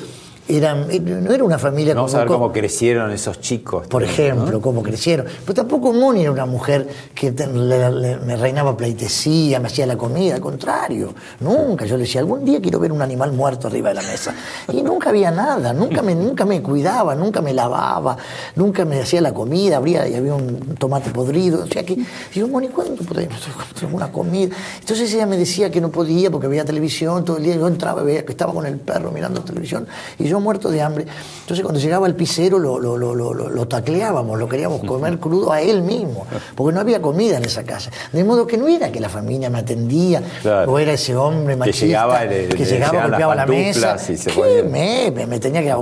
eran, 0.47 0.87
no 1.23 1.33
era 1.33 1.43
una 1.43 1.57
familia 1.57 1.93
Vamos 1.95 2.11
como- 2.11 2.21
a 2.21 2.25
ver 2.25 2.33
cómo 2.33 2.51
crecieron 2.51 3.11
esos 3.11 3.39
chicos. 3.39 3.87
por 3.87 4.03
también, 4.03 4.27
ejemplo, 4.31 4.51
¿no? 4.53 4.61
cómo 4.61 4.83
crecieron. 4.83 5.25
Pero 5.41 5.53
tampoco 5.53 5.93
Moni 5.93 6.21
era 6.23 6.31
una 6.31 6.45
mujer 6.45 6.87
que 7.15 7.31
te- 7.31 7.47
le- 7.47 7.91
le- 7.91 8.17
me 8.17 8.35
reinaba 8.35 8.75
pleitesía, 8.75 9.59
me 9.59 9.67
hacía 9.67 9.85
la 9.85 9.97
comida, 9.97 10.35
al 10.35 10.41
contrario. 10.41 11.13
Nunca. 11.39 11.85
Yo 11.85 11.95
le 11.95 12.03
decía, 12.03 12.19
algún 12.21 12.43
día 12.43 12.59
quiero 12.61 12.79
ver 12.79 12.91
un 12.91 13.01
animal 13.01 13.31
muerto 13.31 13.67
arriba 13.67 13.89
de 13.89 13.95
la 13.95 14.01
mesa. 14.01 14.33
Y 14.71 14.81
nunca 14.81 15.09
había 15.09 15.31
nada, 15.31 15.73
nunca 15.73 16.01
me, 16.01 16.13
nunca 16.13 16.45
me 16.45 16.61
cuidaba, 16.61 17.15
nunca 17.15 17.41
me 17.41 17.53
lavaba, 17.53 18.17
nunca 18.55 18.83
me 18.85 18.99
hacía 18.99 19.21
la 19.21 19.33
comida, 19.33 19.77
abría 19.77 20.07
y 20.07 20.15
había 20.15 20.33
un 20.35 20.75
tomate 20.77 21.09
podrido. 21.11 21.63
O 21.63 21.67
sea 21.67 21.83
que, 21.83 21.97
digo, 22.33 22.47
Moni, 22.49 22.67
¿cuándo 22.67 23.01
podemos 23.03 23.37
hacer 23.73 23.89
una 23.91 24.11
comida? 24.11 24.55
Entonces 24.79 25.13
ella 25.13 25.25
me 25.25 25.37
decía 25.37 25.71
que 25.71 25.79
no 25.79 25.89
podía 25.89 26.29
porque 26.29 26.47
veía 26.47 26.65
televisión 26.65 27.23
todo 27.23 27.37
el 27.37 27.43
día. 27.43 27.55
Yo 27.55 27.67
entraba 27.67 28.01
y 28.01 28.05
veía 28.05 28.25
que 28.25 28.31
estaba 28.33 28.53
con 28.53 28.65
el 28.65 28.77
perro 28.77 29.11
mirando 29.11 29.41
televisión 29.41 29.87
y 30.19 30.25
yo 30.25 30.32
muerto 30.39 30.69
de 30.69 30.81
hambre. 30.81 31.05
Entonces 31.41 31.63
cuando 31.63 31.79
llegaba 31.79 32.07
el 32.07 32.15
pisero 32.15 32.59
lo, 32.59 32.79
lo, 32.79 32.97
lo, 32.97 33.67
tacleábamos, 33.67 34.37
lo 34.39 34.47
queríamos 34.47 34.83
comer 34.83 35.19
crudo 35.19 35.51
a 35.51 35.61
él 35.61 35.81
mismo, 35.81 36.25
porque 36.55 36.73
no 36.73 36.81
había 36.81 37.01
comida 37.01 37.37
en 37.37 37.45
esa 37.45 37.63
casa. 37.63 37.91
De 38.11 38.23
modo 38.23 38.45
que 38.47 38.57
no 38.57 38.67
era 38.67 38.91
que 38.91 38.99
la 38.99 39.09
familia 39.09 39.49
me 39.49 39.59
atendía, 39.59 40.21
Claro. 40.41 40.71
o 40.71 40.79
era 40.79 40.93
ese 40.93 41.15
hombre 41.15 41.55
machista 41.55 41.85
llegaba 41.85 42.25
y 42.25 42.29
le- 42.29 42.47
que 42.49 42.57
le 42.57 42.65
llegaba, 42.65 43.01
golpeaba 43.07 43.35
la 43.35 43.45
mesa. 43.45 43.87
pantuflas 43.97 44.09
y 44.09 44.17
se 44.17 44.31
¿Qué? 44.31 44.63
Me, 44.63 45.11
me, 45.11 45.25
me 45.27 45.39
tenía 45.39 45.61
que... 45.61 45.73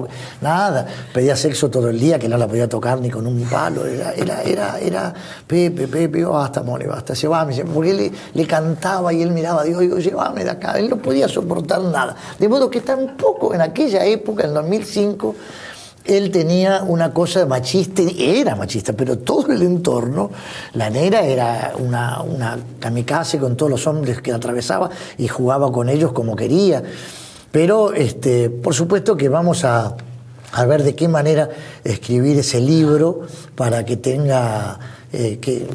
Nada, 0.42 0.88
pedía 1.14 1.36
sexo 1.36 1.70
todo 1.70 1.90
el 1.90 2.00
día, 2.00 2.18
que 2.20 2.28
no 2.28 2.38
la 2.38 2.48
podía 2.48 2.68
tocar 2.68 3.00
ni 3.00 3.10
con 3.10 3.28
un 3.28 3.42
palo. 3.44 3.86
Era, 3.86 4.14
era, 4.14 4.42
era, 4.44 4.80
era 4.80 5.14
Pepe, 5.48 5.88
Pepe, 5.88 6.26
oh, 6.26 6.32
basta, 6.32 6.64
more, 6.64 6.88
basta, 6.88 7.14
llévame. 7.14 7.64
Porque 7.74 7.92
él 7.92 7.98
le, 7.98 8.12
le 8.34 8.48
cantaba 8.48 9.14
y 9.14 9.22
él 9.22 9.32
miraba, 9.32 9.64
digo, 9.64 9.80
digo, 9.82 9.98
llévame 10.00 10.44
de 10.44 10.50
acá. 10.52 10.74
Él 10.80 10.90
no 10.90 10.98
podía 10.98 11.28
soportar 11.28 11.82
nada. 11.82 12.16
De 12.40 12.48
modo 12.48 12.70
que 12.70 12.82
tampoco 12.82 13.54
en 13.54 13.62
aquella 13.62 14.04
época, 14.06 14.41
en 14.46 14.54
2005, 14.54 15.36
él 16.06 16.32
tenía 16.32 16.82
una 16.82 17.14
cosa 17.14 17.46
machista, 17.46 18.02
era 18.18 18.56
machista, 18.56 18.94
pero 18.94 19.20
todo 19.20 19.52
el 19.52 19.62
entorno, 19.62 20.32
la 20.74 20.90
negra 20.90 21.22
era 21.22 21.74
una, 21.78 22.22
una 22.22 22.58
kamikaze 22.80 23.38
con 23.38 23.56
todos 23.56 23.72
los 23.72 23.88
hombres 23.88 24.22
que 24.22 24.32
atravesaba 24.32 24.90
y 25.18 25.28
jugaba 25.28 25.72
con 25.72 25.90
ellos 25.90 26.12
como 26.12 26.36
quería. 26.36 26.82
Pero, 27.52 27.94
este, 27.94 28.50
por 28.50 28.74
supuesto 28.74 29.16
que 29.16 29.30
vamos 29.30 29.64
a 29.64 29.96
ver 30.68 30.84
de 30.84 30.96
qué 30.96 31.08
manera 31.08 31.50
escribir 31.84 32.40
ese 32.40 32.60
libro 32.60 33.22
para 33.56 33.86
que 33.86 33.98
tenga 33.98 34.80
eh, 35.14 35.40
que, 35.42 35.68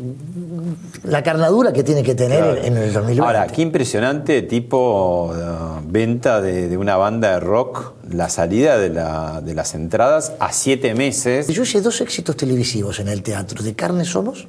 la 1.05 1.23
carnadura 1.23 1.73
que 1.73 1.83
tiene 1.85 2.03
que 2.03 2.15
tener 2.15 2.39
Claro. 2.43 2.63
en 2.65 2.77
el 2.77 2.93
2020. 2.93 3.21
Ahora, 3.27 3.47
qué 3.47 3.63
impresionante 3.63 4.43
tipo 4.43 5.33
eh, 5.37 5.81
venta 5.89 6.41
de, 6.41 6.69
de 6.69 6.77
una 6.77 6.97
banda 6.97 7.33
de 7.33 7.41
rock, 7.41 7.95
la 8.11 8.29
salida 8.29 8.79
de, 8.79 8.89
la- 8.91 9.41
de 9.43 9.55
las 9.55 9.75
entradas 9.75 10.33
a 10.41 10.53
siete 10.53 10.95
meses. 10.95 11.49
Yo 11.49 11.63
hice 11.65 11.81
dos 11.81 12.01
éxitos 12.01 12.37
televisivos 12.37 12.99
en 13.01 13.09
el 13.09 13.23
teatro, 13.23 13.63
de 13.63 13.75
Carne 13.75 14.05
Somos 14.05 14.47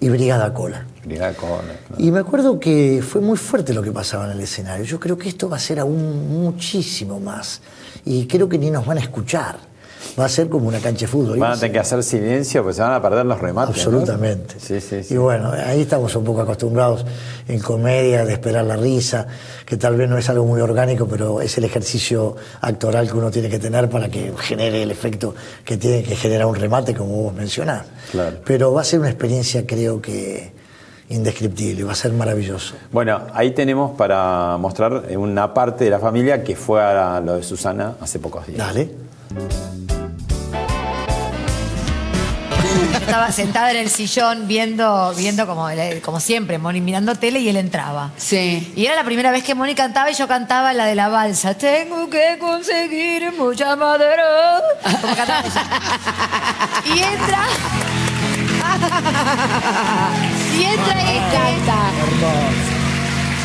y 0.00 0.08
Brigada 0.08 0.52
Cola. 0.54 0.86
Mirá 1.04 1.32
cómo- 1.34 1.58
Y 1.98 2.10
me 2.10 2.18
acuerdo 2.20 2.58
que 2.58 3.02
fue 3.06 3.20
muy 3.20 3.36
fuerte 3.36 3.72
lo 3.74 3.82
que 3.82 3.92
pasaba 3.92 4.24
en 4.26 4.32
el 4.32 4.40
escenario. 4.40 4.84
Yo 4.84 4.98
creo 4.98 5.16
que 5.18 5.28
esto 5.28 5.48
va 5.48 5.56
a 5.56 5.60
ser 5.60 5.78
aún 5.78 6.40
muchísimo 6.42 7.20
más. 7.20 7.60
Y 8.04 8.26
creo 8.26 8.48
que 8.48 8.58
ni 8.58 8.70
nos 8.70 8.84
van 8.86 8.98
a 8.98 9.00
escuchar. 9.02 9.69
Va 10.18 10.24
a 10.24 10.28
ser 10.28 10.48
como 10.48 10.68
una 10.68 10.78
cancha 10.78 11.02
de 11.02 11.06
fútbol. 11.06 11.38
Van 11.38 11.52
a 11.52 11.56
tener 11.56 11.72
que 11.72 11.78
hacer 11.78 12.02
silencio, 12.02 12.62
pues 12.62 12.76
se 12.76 12.82
van 12.82 12.92
a 12.92 13.02
perder 13.02 13.26
los 13.26 13.40
remates. 13.40 13.76
¿no? 13.76 13.82
Absolutamente. 13.82 14.54
Sí, 14.58 14.80
sí, 14.80 15.02
sí. 15.02 15.14
Y 15.14 15.16
bueno, 15.16 15.52
ahí 15.52 15.82
estamos 15.82 16.14
un 16.16 16.24
poco 16.24 16.40
acostumbrados 16.42 17.04
en 17.48 17.60
comedia 17.60 18.24
de 18.24 18.32
esperar 18.32 18.64
la 18.64 18.76
risa, 18.76 19.26
que 19.64 19.76
tal 19.76 19.96
vez 19.96 20.08
no 20.08 20.18
es 20.18 20.28
algo 20.28 20.44
muy 20.44 20.60
orgánico, 20.60 21.06
pero 21.06 21.40
es 21.40 21.56
el 21.58 21.64
ejercicio 21.64 22.36
actoral 22.60 23.08
que 23.10 23.16
uno 23.16 23.30
tiene 23.30 23.48
que 23.48 23.58
tener 23.58 23.88
para 23.88 24.08
que 24.08 24.32
genere 24.38 24.82
el 24.82 24.90
efecto 24.90 25.34
que 25.64 25.76
tiene 25.76 26.02
que 26.02 26.16
generar 26.16 26.46
un 26.46 26.54
remate, 26.54 26.94
como 26.94 27.22
vos 27.22 27.34
mencionás. 27.34 27.86
Claro. 28.10 28.38
Pero 28.44 28.72
va 28.72 28.82
a 28.82 28.84
ser 28.84 29.00
una 29.00 29.10
experiencia, 29.10 29.66
creo 29.66 30.00
que 30.00 30.60
indescriptible, 31.10 31.84
va 31.84 31.92
a 31.92 31.96
ser 31.96 32.12
maravilloso. 32.12 32.74
Bueno, 32.92 33.20
ahí 33.34 33.50
tenemos 33.50 33.92
para 33.96 34.56
mostrar 34.58 35.04
una 35.16 35.52
parte 35.52 35.84
de 35.84 35.90
la 35.90 35.98
familia 35.98 36.42
que 36.42 36.56
fue 36.56 36.80
a 36.82 37.20
lo 37.20 37.34
de 37.34 37.42
Susana 37.42 37.96
hace 38.00 38.18
pocos 38.18 38.46
días. 38.46 38.58
Dale. 38.58 39.99
Yo 42.90 42.98
estaba 43.00 43.30
sentada 43.32 43.70
en 43.70 43.76
el 43.78 43.90
sillón 43.90 44.46
viendo, 44.48 45.12
viendo 45.16 45.46
como, 45.46 45.68
como 46.02 46.20
siempre, 46.20 46.58
Moni 46.58 46.80
mirando 46.80 47.14
tele 47.14 47.40
y 47.40 47.48
él 47.48 47.56
entraba. 47.56 48.10
Sí. 48.16 48.72
Y 48.76 48.86
era 48.86 48.96
la 48.96 49.04
primera 49.04 49.30
vez 49.30 49.44
que 49.44 49.54
Moni 49.54 49.74
cantaba 49.74 50.10
y 50.10 50.14
yo 50.14 50.26
cantaba 50.28 50.72
la 50.72 50.86
de 50.86 50.94
la 50.94 51.08
balsa. 51.08 51.54
Tengo 51.54 52.08
que 52.10 52.38
conseguir 52.38 53.32
mucha 53.32 53.76
madera. 53.76 54.60
Como 55.00 55.14
cantaba 55.14 55.40
ella. 55.40 55.64
Y 56.84 56.98
entra. 56.98 57.44
y 60.58 60.64
entra 60.64 61.00
este. 61.10 61.30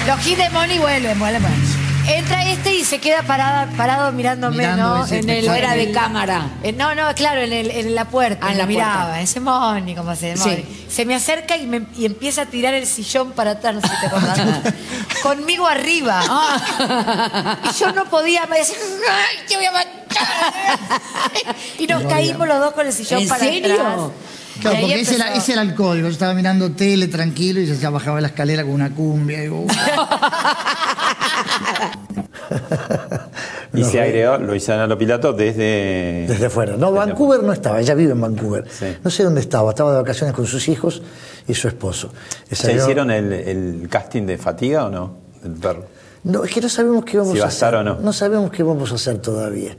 Los 0.08 0.28
hits 0.28 0.38
de 0.38 0.50
Moni 0.52 0.78
vuelven, 0.78 1.18
vuelven. 1.18 1.85
Entra 2.08 2.46
este 2.52 2.74
y 2.76 2.84
se 2.86 3.00
queda 3.00 3.24
parada, 3.24 3.68
parado 3.76 4.12
mirándome, 4.12 4.58
Mirando 4.58 4.98
¿no? 4.98 5.06
ese 5.06 5.20
En 5.20 5.30
el, 5.30 5.46
fuera 5.46 5.76
en 5.76 5.88
de 5.88 5.92
cámara. 5.92 6.50
eh, 6.64 6.72
no, 6.72 6.94
no, 6.94 7.14
claro, 7.16 7.42
en, 7.42 7.52
el- 7.52 7.72
en 7.72 7.96
la 7.96 8.06
puerta. 8.06 8.46
Ah, 8.48 8.52
en 8.52 8.58
la 8.60 8.66
miraba, 8.68 9.02
puerta. 9.06 9.22
ese 9.22 9.40
Moni, 9.40 9.96
como 9.96 10.16
se 10.16 10.38
Sí. 10.38 10.50
Moni. 10.50 10.86
Se 10.88 11.04
me 11.06 11.16
acerca 11.16 11.58
y, 11.58 11.66
me, 11.66 11.88
y 11.98 12.06
empieza 12.06 12.44
a 12.44 12.46
tirar 12.46 12.74
el 12.76 12.86
sillón 12.86 13.32
para 13.32 13.52
atrás, 13.52 13.76
no 13.76 13.82
sé 13.82 13.88
si 13.88 14.00
te 14.00 14.06
acordás. 14.06 14.40
Conmigo 15.24 15.66
arriba. 15.68 16.22
Ah. 16.30 17.58
Y 17.70 17.80
yo 17.80 17.92
no 17.92 18.06
podía, 18.06 18.46
me 18.46 18.60
decía, 18.60 18.78
¡ay, 19.10 19.38
te 19.48 19.56
voy 19.56 19.66
a 19.66 19.72
matar! 19.72 19.96
Y 21.80 21.88
nos 21.88 22.04
caímos 22.04 22.48
los 22.48 22.60
dos 22.60 22.74
con 22.74 22.86
el 22.88 22.94
sillón 22.94 23.22
¿En 23.24 23.28
para 23.28 23.40
serio? 23.44 23.74
atrás. 23.74 24.00
Claro, 24.62 24.78
porque 24.80 25.02
es 25.02 25.10
el, 25.10 25.22
empezó. 25.22 25.38
es 25.38 25.50
el 25.50 25.60
alcohol. 25.60 26.00
Yo 26.00 26.08
estaba 26.08 26.34
mirando 26.34 26.72
tele 26.72 27.08
tranquilo 27.08 27.60
y 27.60 27.66
ya 27.66 27.90
bajaba 27.90 28.22
la 28.22 28.28
escalera 28.28 28.64
con 28.64 28.72
una 28.74 28.90
cumbia. 28.94 29.44
Y, 29.44 29.50
uh, 29.50 29.68
Y 33.74 33.84
se 33.84 34.00
agregó 34.02 34.38
Luisana 34.38 34.88
Lopilato 34.88 35.34
desde... 35.34 36.26
Desde 36.28 36.50
fuera. 36.50 36.78
No, 36.78 36.92
Vancouver 36.94 37.44
no 37.44 37.52
estaba, 37.52 37.82
ella 37.82 37.94
vive 37.94 38.14
en 38.14 38.22
Vancouver. 38.22 38.64
No 39.04 39.10
sé 39.12 39.24
dónde 39.24 39.42
estaba, 39.42 39.72
estaba 39.72 39.92
de 39.92 39.98
vacaciones 39.98 40.34
con 40.36 40.46
sus 40.46 40.68
hijos 40.70 41.02
y 41.48 41.54
su 41.54 41.68
esposo. 41.68 42.12
¿Se 42.52 42.74
hicieron 42.74 43.12
el, 43.12 43.34
el 43.34 43.88
casting 43.90 44.24
de 44.26 44.38
fatiga 44.38 44.86
o 44.86 44.90
no? 44.90 45.18
El 45.44 45.52
perro. 45.54 45.86
No, 46.24 46.44
es 46.44 46.52
que 46.52 46.62
no 46.62 46.70
sabemos 46.70 47.06
qué 47.06 47.18
vamos 47.18 47.34
Si 47.34 47.40
va 47.40 47.46
a 47.46 47.50
a 47.50 47.52
estar 47.52 47.76
hacer. 47.76 47.88
o 47.92 48.00
no. 48.02 48.14
sabemos 48.14 48.52
qué 48.52 48.64
vamos 48.64 48.92
a 48.92 48.96
hacer 48.96 49.18
todavía. 49.18 49.76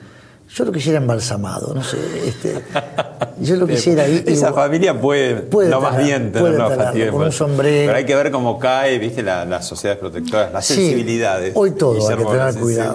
Yo 0.54 0.64
lo 0.64 0.70
quisiera 0.72 0.98
embalsamado, 0.98 1.74
no 1.74 1.82
sé. 1.82 1.96
Este, 2.24 2.62
yo 3.40 3.56
lo 3.56 3.66
quisiera 3.66 4.06
ir. 4.08 4.22
Esa 4.26 4.48
igual- 4.48 4.54
familia 4.54 5.00
puede, 5.00 5.34
Puede 5.36 5.68
no 5.68 5.80
más 5.80 5.96
tener- 5.96 6.30
bien 6.30 6.32
fatiga. 6.76 7.10
con 7.10 7.22
un 7.22 7.32
sombrero. 7.32 7.86
Pero 7.86 7.98
hay 7.98 8.04
que 8.04 8.14
ver 8.14 8.30
cómo 8.30 8.58
cae, 8.58 8.98
viste, 8.98 9.22
la- 9.22 9.44
las 9.44 9.66
sociedades 9.66 10.00
protectoras, 10.00 10.52
las 10.52 10.66
Sí, 10.66 10.74
sensibilidades. 10.74 11.52
Hoy 11.54 11.72
todo 11.72 11.92
hay 12.08 12.16
que 12.16 12.24
tener 12.24 12.54
cuidado. 12.54 12.94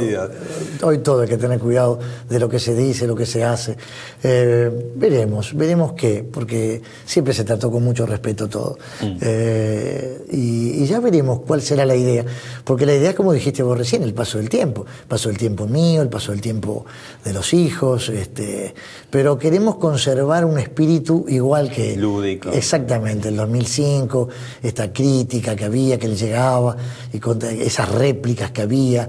Hoy 0.83 0.97
todo 0.99 1.21
hay 1.21 1.27
que 1.27 1.37
tener 1.37 1.59
cuidado 1.59 1.99
de 2.29 2.39
lo 2.39 2.49
que 2.49 2.59
se 2.59 2.75
dice, 2.75 3.07
lo 3.07 3.15
que 3.15 3.25
se 3.25 3.43
hace. 3.43 3.77
Eh, 4.23 4.91
veremos, 4.95 5.55
veremos 5.55 5.93
qué, 5.93 6.23
porque 6.31 6.81
siempre 7.05 7.33
se 7.33 7.43
trató 7.43 7.71
con 7.71 7.83
mucho 7.83 8.05
respeto 8.05 8.47
todo. 8.49 8.77
Mm. 9.01 9.17
Eh, 9.21 10.25
y, 10.31 10.83
y 10.83 10.85
ya 10.85 10.99
veremos 10.99 11.41
cuál 11.45 11.61
será 11.61 11.85
la 11.85 11.95
idea. 11.95 12.25
Porque 12.63 12.85
la 12.85 12.93
idea, 12.95 13.15
como 13.15 13.33
dijiste 13.33 13.63
vos 13.63 13.77
recién, 13.77 14.03
el 14.03 14.13
paso 14.13 14.37
del 14.37 14.49
tiempo. 14.49 14.85
El 15.03 15.07
paso 15.07 15.29
del 15.29 15.37
tiempo 15.37 15.67
mío, 15.67 16.01
el 16.01 16.09
paso 16.09 16.31
del 16.31 16.41
tiempo 16.41 16.85
de 17.23 17.33
los 17.33 17.53
hijos. 17.53 18.09
Este, 18.09 18.73
pero 19.09 19.37
queremos 19.37 19.75
conservar 19.75 20.10
un 20.19 20.59
espíritu 20.59 21.25
igual 21.27 21.69
que. 21.71 21.95
Lúdico. 21.95 22.49
Exactamente, 22.51 23.29
el 23.29 23.35
2005, 23.37 24.27
esta 24.63 24.91
crítica 24.91 25.55
que 25.55 25.65
había, 25.65 25.97
que 25.97 26.07
le 26.07 26.15
llegaba, 26.15 26.75
y 27.13 27.19
con 27.19 27.39
esas 27.43 27.89
réplicas 27.89 28.51
que 28.51 28.61
había, 28.61 29.07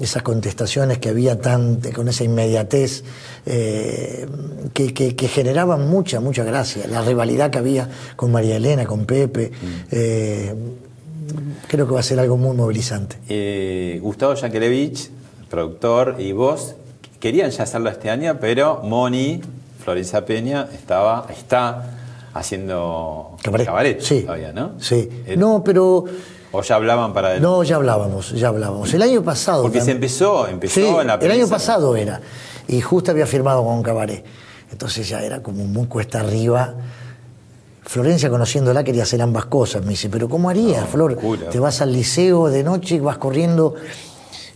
esas 0.00 0.22
contestaciones 0.22 0.98
que 0.98 1.08
había 1.08 1.40
tan, 1.40 1.80
con 1.94 2.08
esa 2.08 2.22
inmediatez, 2.24 3.02
eh, 3.46 4.26
que, 4.72 4.94
que- 4.94 5.16
que 5.16 5.28
generaban 5.28 5.88
mucha, 5.88 6.20
mucha 6.20 6.44
gracia. 6.44 6.86
La 6.86 7.02
rivalidad 7.02 7.50
que 7.50 7.58
había 7.58 7.88
con 8.16 8.30
María 8.30 8.56
Elena, 8.56 8.86
con 8.86 9.06
Pepe, 9.06 9.50
eh, 9.90 10.54
creo 11.66 11.86
que 11.86 11.94
va 11.94 12.00
a 12.00 12.02
ser 12.04 12.20
algo 12.20 12.36
muy 12.36 12.56
movilizante. 12.56 13.16
Eh, 13.28 13.98
Gustavo 14.02 14.34
Yankelevich, 14.34 15.10
productor, 15.50 16.16
y 16.18 16.32
vos 16.32 16.74
querían 17.20 17.50
ya 17.50 17.64
hacerlo 17.64 17.90
este 17.90 18.10
año, 18.10 18.38
pero 18.40 18.80
Moni, 18.84 19.40
Florencia 19.88 20.22
Peña, 20.26 20.68
estaba, 20.74 21.24
está 21.30 21.82
haciendo 22.34 23.38
cabaret, 23.42 24.02
Sí. 24.02 24.20
todavía, 24.20 24.52
¿no? 24.52 24.72
Sí. 24.78 25.08
Eh, 25.26 25.34
No, 25.38 25.64
pero 25.64 26.04
¿O 26.52 26.60
ya 26.60 26.74
hablaban 26.74 27.14
para 27.14 27.34
él? 27.36 27.40
no, 27.40 27.62
ya 27.62 27.76
hablábamos, 27.76 28.32
ya 28.32 28.48
hablábamos. 28.48 28.92
El 28.92 29.00
año 29.00 29.22
pasado. 29.22 29.62
Porque 29.62 29.80
se 29.80 29.92
empezó, 29.92 30.46
empezó 30.46 30.74
Sí, 30.74 30.86
en 30.86 31.06
la 31.06 31.14
el 31.14 31.18
prensa. 31.20 31.36
año 31.36 31.48
pasado 31.48 31.96
era. 31.96 32.20
Y 32.68 32.82
justo 32.82 33.12
había 33.12 33.24
firmado 33.26 33.64
con 33.64 33.76
un 33.76 33.82
cabaret. 33.82 34.22
Entonces 34.70 35.08
ya 35.08 35.22
era 35.22 35.42
como 35.42 35.64
muy 35.64 35.86
cuesta 35.86 36.20
arriba. 36.20 36.74
Florencia, 37.84 38.28
conociéndola, 38.28 38.84
quería 38.84 39.04
hacer 39.04 39.22
ambas 39.22 39.46
cosas. 39.46 39.82
Me 39.84 39.92
dice, 39.92 40.10
pero 40.10 40.28
¿cómo 40.28 40.50
harías, 40.50 40.86
Flor? 40.86 41.12
locura. 41.14 41.48
Te 41.48 41.58
vas 41.58 41.80
al 41.80 41.94
liceo 41.94 42.48
de 42.50 42.62
noche 42.62 42.96
y 42.96 43.00
vas 43.00 43.16
corriendo 43.16 43.74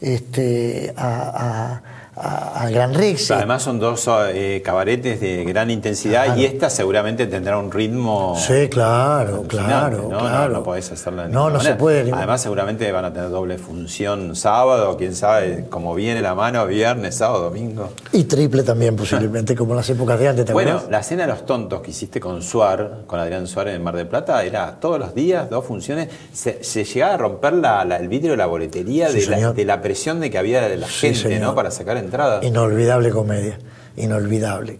este, 0.03 0.93
a, 0.95 1.81
a- 2.23 2.61
a- 2.61 2.63
a 2.65 2.71
Gran 2.71 2.95
Rex. 2.95 3.31
Además 3.31 3.63
son 3.63 3.79
dos 3.81 4.09
eh, 4.29 4.63
cabaretes 4.65 5.21
de 5.21 5.45
gran 5.45 5.71
intensidad 5.71 6.25
Claro. 6.27 6.41
y 6.41 6.45
esta 6.45 6.71
seguramente 6.71 7.27
tendrá 7.27 7.59
un 7.59 7.71
ritmo. 7.73 8.37
Sí, 8.39 8.69
claro, 8.69 9.43
claro, 9.49 10.09
¿no? 10.11 10.19
claro. 10.19 10.49
No, 10.49 10.59
no 10.59 10.63
podés 10.63 10.91
hacerla 10.93 11.25
de 11.25 11.29
No, 11.33 11.51
no 11.51 11.61
se 11.61 11.75
puede. 11.75 12.11
Además, 12.13 12.41
seguramente 12.43 12.91
van 12.93 13.05
a 13.05 13.13
tener 13.13 13.31
doble 13.31 13.59
función 13.59 14.37
sábado, 14.37 14.97
quién 14.97 15.15
sabe, 15.15 15.67
como 15.71 15.95
viene 15.95 16.21
la 16.21 16.35
mano, 16.35 16.67
viernes, 16.67 17.17
sábado, 17.17 17.45
domingo. 17.45 17.91
Y 18.13 18.25
triple 18.25 18.63
también, 18.63 18.97
posiblemente, 18.97 19.55
como 19.57 19.73
en 19.73 19.79
las 19.79 19.91
épocas 19.91 20.19
de 20.19 20.29
antes. 20.29 20.45
¿te 20.45 20.53
Bueno, 20.53 20.83
la 20.91 21.03
cena 21.03 21.23
de 21.23 21.29
los 21.29 21.45
tontos 21.47 21.81
que 21.83 21.91
hiciste 21.91 22.21
con 22.21 22.43
Suar, 22.43 23.01
con 23.07 23.19
Adrián 23.21 23.47
Suárez 23.47 23.75
en 23.77 23.83
Mar 23.83 23.97
del 23.97 24.07
Plata, 24.07 24.43
era 24.45 24.79
todos 24.81 24.99
los 24.99 25.15
días, 25.15 25.51
dos 25.51 25.65
funciones. 25.65 26.09
Se, 26.33 26.63
se 26.63 26.85
llegaba 26.85 27.15
a 27.15 27.17
romper 27.17 27.55
la- 27.55 27.85
la- 27.85 27.97
el 27.97 28.09
vidrio 28.09 28.33
de 28.33 28.37
la 28.37 28.47
boletería 28.47 29.09
Sí, 29.09 29.21
de, 29.21 29.27
la, 29.27 29.37
señor. 29.37 29.55
de 29.55 29.65
la 29.65 29.81
presión 29.83 30.21
de 30.21 30.31
que 30.31 30.39
había 30.39 30.69
de 30.69 30.77
la 30.77 30.87
Sí, 30.87 31.09
gente, 31.09 31.19
señor. 31.21 31.41
¿no? 31.41 31.55
Para 31.55 31.71
sacar 31.71 31.97
Inolvidable 32.43 33.11
comedia, 33.11 33.59
inolvidable, 33.97 34.79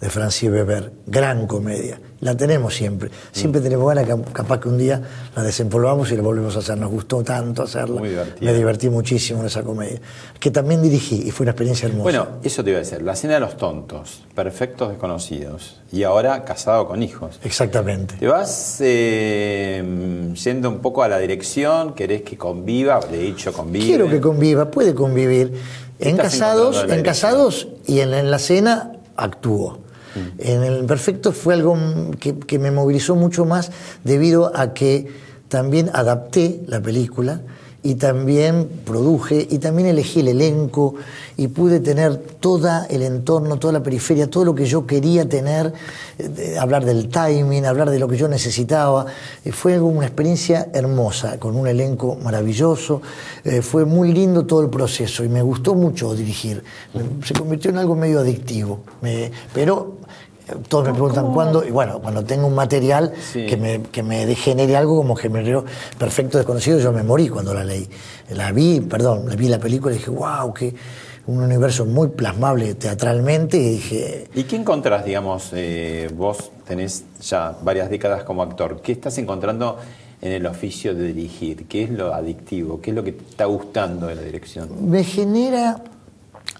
de 0.00 0.10
Francis 0.10 0.50
Weber, 0.50 0.92
gran 1.06 1.46
comedia. 1.46 2.00
La 2.20 2.36
tenemos 2.36 2.74
siempre, 2.74 3.10
siempre 3.32 3.60
Mm. 3.60 3.64
tenemos 3.64 3.88
ganas, 3.88 4.06
cap- 4.06 4.32
capaz 4.32 4.60
que 4.60 4.68
un 4.68 4.78
día 4.78 5.00
la 5.34 5.42
desempolvamos 5.42 6.10
y 6.12 6.16
la 6.16 6.22
volvemos 6.22 6.54
a 6.54 6.60
hacer. 6.60 6.78
Nos 6.78 6.90
gustó 6.92 7.22
tanto 7.24 7.64
hacerla. 7.64 7.98
Muy. 8.00 8.10
Me 8.40 8.52
divertí 8.52 8.88
muchísimo 8.88 9.40
en 9.40 9.46
esa 9.46 9.62
comedia, 9.64 10.00
que 10.38 10.52
también 10.52 10.82
dirigí 10.82 11.22
y 11.26 11.32
fue 11.32 11.42
una 11.44 11.50
experiencia 11.50 11.86
hermosa. 11.88 12.02
Bueno, 12.04 12.26
eso 12.44 12.62
te 12.62 12.70
iba 12.70 12.76
a 12.78 12.82
decir. 12.82 13.02
La 13.02 13.16
cena 13.16 13.34
de 13.34 13.40
los 13.40 13.56
tontos, 13.56 14.22
perfectos 14.36 14.90
desconocidos. 14.90 15.80
Y 15.90 16.04
ahora 16.04 16.44
casado 16.44 16.86
con 16.86 17.02
hijos. 17.02 17.40
Exactamente. 17.42 18.14
Te 18.20 18.28
vas 18.28 18.76
eh, 18.80 20.32
yendo 20.44 20.68
un 20.70 20.78
poco 20.78 21.02
a 21.02 21.08
la 21.08 21.18
dirección, 21.18 21.94
querés 21.94 22.22
que 22.22 22.36
conviva, 22.38 23.00
de 23.00 23.26
hecho 23.26 23.52
convive. 23.52 23.84
Quiero 23.84 24.08
que 24.08 24.20
conviva, 24.20 24.70
puede 24.70 24.94
convivir. 24.94 25.52
En 26.02 26.16
casados, 26.16 26.84
en 26.88 27.02
casados 27.02 27.68
y 27.86 28.00
en, 28.00 28.12
en 28.14 28.30
la 28.30 28.38
cena 28.38 28.92
actuó. 29.16 29.78
Mm. 30.14 30.40
En 30.40 30.62
el 30.62 30.84
Perfecto 30.84 31.32
fue 31.32 31.54
algo 31.54 31.76
que, 32.20 32.38
que 32.38 32.58
me 32.58 32.70
movilizó 32.70 33.16
mucho 33.16 33.44
más 33.44 33.70
debido 34.04 34.52
a 34.54 34.74
que 34.74 35.08
también 35.48 35.90
adapté 35.92 36.62
la 36.66 36.80
película 36.80 37.40
y 37.82 37.96
también 37.96 38.68
produje 38.84 39.46
y 39.50 39.58
también 39.58 39.88
elegí 39.88 40.20
el 40.20 40.28
elenco 40.28 40.94
y 41.36 41.48
pude 41.48 41.80
tener 41.80 42.16
todo 42.16 42.68
el 42.90 43.02
entorno, 43.02 43.58
toda 43.58 43.72
la 43.72 43.82
periferia, 43.82 44.28
todo 44.28 44.44
lo 44.44 44.54
que 44.54 44.66
yo 44.66 44.86
quería 44.86 45.28
tener, 45.28 45.72
eh, 46.18 46.56
hablar 46.60 46.84
del 46.84 47.08
timing, 47.08 47.64
hablar 47.64 47.90
de 47.90 47.98
lo 47.98 48.06
que 48.08 48.16
yo 48.16 48.28
necesitaba. 48.28 49.06
Eh, 49.44 49.52
Fue 49.52 49.74
algo- 49.74 49.86
una 49.88 50.06
experiencia 50.06 50.68
hermosa, 50.72 51.38
con 51.38 51.56
un 51.56 51.66
elenco 51.66 52.16
maravilloso. 52.22 53.00
Eh, 53.44 53.62
fue 53.62 53.84
muy 53.84 54.12
lindo 54.12 54.44
todo 54.46 54.62
el 54.62 54.68
proceso 54.70 55.24
y 55.24 55.28
me 55.28 55.42
gustó 55.42 55.74
mucho 55.74 56.14
dirigir. 56.14 56.62
Se 57.24 57.34
convirtió 57.34 57.70
en 57.70 57.78
algo 57.78 57.94
medio 57.96 58.20
adictivo. 58.20 58.80
Me- 59.00 59.30
pero 59.54 59.96
eh, 60.48 60.54
todos 60.68 60.84
me 60.86 60.92
preguntan 60.92 61.32
cuándo, 61.32 61.64
y 61.64 61.70
bueno, 61.70 62.00
cuando 62.00 62.24
tengo 62.24 62.46
un 62.48 62.54
material 62.54 63.12
Sí. 63.32 63.46
que, 63.46 63.56
me, 63.56 63.80
que 63.82 64.02
me 64.02 64.34
genere 64.34 64.76
algo 64.76 64.96
como 64.96 65.14
generó 65.14 65.64
Perfecto 65.98 66.36
Desconocido, 66.36 66.78
yo 66.80 66.92
me 66.92 67.02
morí 67.04 67.28
cuando 67.28 67.54
la 67.54 67.62
leí. 67.64 67.88
La 68.30 68.50
vi, 68.50 68.80
perdón, 68.80 69.28
la 69.28 69.36
vi 69.36 69.48
la 69.48 69.58
película 69.60 69.94
y 69.94 69.98
dije, 69.98 70.10
wow, 70.10 70.52
que 70.52 70.74
un 71.26 71.40
universo 71.40 71.86
muy 71.86 72.08
plasmable 72.08 72.74
teatralmente 72.74 73.56
y 73.56 73.70
dije, 73.70 74.28
¿Y 74.34 74.44
qué 74.44 74.56
encontrás, 74.56 75.04
digamos, 75.04 75.50
eh, 75.52 76.10
vos 76.14 76.50
tenés 76.66 77.04
ya 77.20 77.56
varias 77.62 77.90
décadas 77.90 78.24
como 78.24 78.42
actor, 78.42 78.80
qué 78.82 78.92
estás 78.92 79.16
encontrando 79.18 79.78
en 80.20 80.32
el 80.32 80.46
oficio 80.46 80.94
de 80.94 81.06
dirigir? 81.12 81.66
¿Qué 81.66 81.84
es 81.84 81.90
lo 81.90 82.12
adictivo? 82.12 82.80
¿Qué 82.80 82.90
es 82.90 82.96
lo 82.96 83.04
que 83.04 83.12
te 83.12 83.24
está 83.30 83.44
gustando 83.44 84.08
de 84.08 84.16
la 84.16 84.22
dirección? 84.22 84.68
me 84.90 85.04
genera 85.04 85.82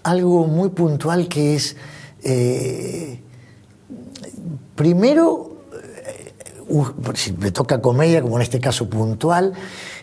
algo 0.03 0.47
muy 0.47 0.69
puntual 0.69 1.27
que 1.27 1.55
es, 1.55 1.75
eh, 2.23 3.19
primero, 4.75 5.52
si 7.15 7.31
me 7.33 7.51
toca 7.51 7.81
comedia, 7.81 8.21
como 8.21 8.37
en 8.37 8.41
este 8.41 8.59
caso 8.59 8.89
puntual, 8.89 9.53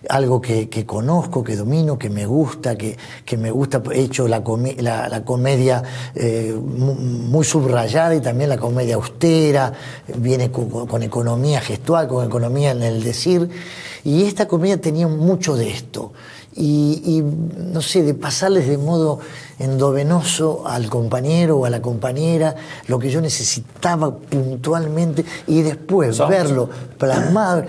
algo 0.09 0.41
que, 0.41 0.69
conozco, 0.87 1.43
que 1.45 1.57
domino, 1.57 1.99
que 1.99 2.09
me 2.11 2.27
gusta, 2.27 2.77
que, 2.77 2.97
que 3.25 3.37
me 3.37 3.51
gusta, 3.51 3.83
he 3.93 4.01
hecho 4.03 4.27
la, 4.29 4.43
come- 4.45 4.77
la- 4.81 5.09
la 5.09 5.25
comedia 5.25 5.83
eh, 6.15 6.55
mu- 6.55 6.95
muy 6.95 7.45
subrayada 7.45 8.15
y 8.15 8.21
también 8.21 8.49
la 8.51 8.59
comedia 8.59 8.95
austera, 8.95 9.73
viene 10.17 10.51
con 10.51 11.03
economía 11.03 11.61
gestual, 11.61 12.09
con 12.09 12.27
economía 12.27 12.71
en 12.71 12.83
el 12.83 13.03
decir, 13.03 13.49
y 14.05 14.23
esta 14.25 14.47
comedia 14.49 14.81
tenía 14.81 15.07
mucho 15.09 15.57
de 15.57 15.71
esto. 15.71 16.13
Y, 16.57 17.01
y, 17.05 17.23
no 17.73 17.81
sé, 17.81 18.03
de 18.03 18.13
pasarles 18.15 18.67
de 18.67 18.77
modo 18.77 19.21
endovenoso 19.59 20.67
al 20.67 20.89
compañero 20.91 21.59
o 21.59 21.65
a 21.65 21.71
la 21.71 21.81
compañera 21.81 22.57
lo 22.89 22.99
que 22.99 23.11
yo 23.11 23.21
necesitaba 23.21 24.15
puntualmente 24.17 25.25
y 25.47 25.63
después 25.63 26.17
Sos- 26.17 26.29
verlo 26.29 26.69
plasmado. 26.99 27.65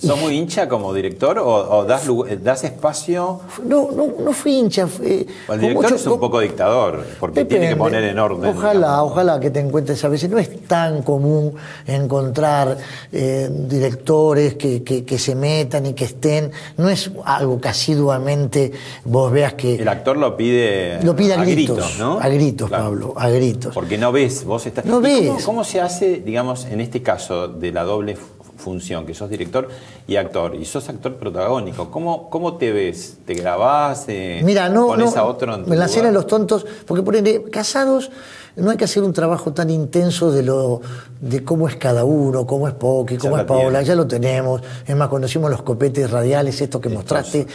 ¿Sos 0.00 0.16
muy 0.20 0.36
hincha 0.36 0.68
como 0.68 0.94
director 0.94 1.38
o, 1.40 1.46
o 1.78 1.84
das, 1.84 2.06
lu- 2.06 2.24
eh, 2.24 2.38
das 2.40 2.62
espacio? 2.64 3.40
No, 3.64 3.90
no, 3.90 4.06
no 4.24 4.32
fui 4.32 4.52
hincha. 4.54 4.86
fui- 4.86 5.26
O 5.48 5.54
el 5.54 5.60
director 5.60 5.82
mucho- 5.90 5.94
es 5.96 6.06
un 6.06 6.20
poco 6.20 6.38
dictador, 6.40 7.04
porque 7.18 7.44
tiene 7.44 7.64
que 7.66 7.70
Depende. 7.74 7.76
poner 7.76 8.04
en 8.04 8.18
orden. 8.18 8.56
Ojalá, 8.56 9.02
ojalá 9.02 9.40
que 9.40 9.50
te 9.50 9.58
encuentres 9.60 10.04
a 10.04 10.08
veces. 10.08 10.30
No 10.30 10.38
es 10.38 10.66
tan 10.68 11.02
común 11.02 11.54
encontrar 11.86 12.76
eh, 13.12 13.48
directores 13.50 14.54
que, 14.54 14.82
que- 14.84 15.04
que 15.04 15.18
se 15.18 15.34
metan 15.34 15.86
y 15.86 15.94
que 15.94 16.04
estén. 16.04 16.52
No 16.76 16.88
es 16.88 17.10
algo 17.24 17.60
que 17.60 17.68
asiduamente 17.68 18.72
vos 19.04 19.32
veas 19.32 19.54
que. 19.54 19.74
El 19.76 19.88
actor 19.88 20.16
lo 20.16 20.36
pide, 20.36 21.02
Lo 21.02 21.16
pide 21.16 21.34
a 21.34 21.44
gritos, 21.44 21.98
¿no? 21.98 22.18
a 22.20 22.28
gritos, 22.28 22.70
Pablo, 22.70 23.14
a 23.16 23.28
gritos. 23.28 23.74
Porque 23.74 23.98
no 23.98 24.12
ves, 24.12 24.44
vos 24.44 24.64
estás. 24.66 24.84
No 24.84 25.00
¿Y 25.00 25.02
cómo- 25.02 25.34
ves. 25.36 25.44
¿Cómo, 25.44 25.64
se 25.64 25.80
hace, 25.80 26.16
digamos, 26.24 26.66
en 26.66 26.80
este 26.80 27.02
caso 27.02 27.48
de 27.48 27.72
la 27.72 27.82
doble 27.84 28.16
función, 28.58 29.06
que 29.06 29.14
sos 29.14 29.30
director 29.30 29.68
y 30.06 30.16
actor, 30.16 30.54
y 30.54 30.64
sos 30.66 30.88
actor 30.90 31.16
protagónico? 31.16 31.90
¿Cómo, 31.90 32.28
cómo 32.28 32.56
te 32.58 32.70
ves? 32.72 33.16
¿Te 33.24 33.32
grabás? 33.34 34.04
eh, 34.08 34.42
Mira, 34.44 34.68
no, 34.68 34.88
¿Pones 34.88 35.14
no, 35.14 35.20
a 35.20 35.24
otro 35.24 35.54
en 35.54 35.64
tu 35.64 35.72
en 35.72 35.78
la 35.78 35.88
cena 35.88 36.08
de 36.08 36.12
los 36.12 36.26
tontos, 36.26 36.66
porque 36.86 37.02
por 37.02 37.16
ejemplo, 37.16 37.50
casados 37.50 38.10
no 38.56 38.70
hay 38.72 38.76
que 38.76 38.84
hacer 38.84 39.04
un 39.04 39.12
trabajo 39.12 39.52
tan 39.52 39.70
intenso 39.70 40.32
de 40.32 40.42
lo 40.42 40.80
de 41.20 41.44
cómo 41.44 41.68
es 41.68 41.76
cada 41.76 42.04
uno, 42.04 42.44
cómo 42.44 42.66
es 42.66 42.74
Pocky, 42.74 43.16
cómo 43.16 43.38
es 43.38 43.44
Paola, 43.44 43.68
tiene. 43.78 43.84
ya 43.84 43.94
lo 43.94 44.06
tenemos. 44.08 44.60
Es 44.84 44.96
más, 44.96 45.08
conocimos 45.08 45.48
los 45.50 45.62
copetes 45.62 46.10
radiales, 46.10 46.60
estos 46.60 46.80
que 46.80 46.88
mostraste. 46.88 47.46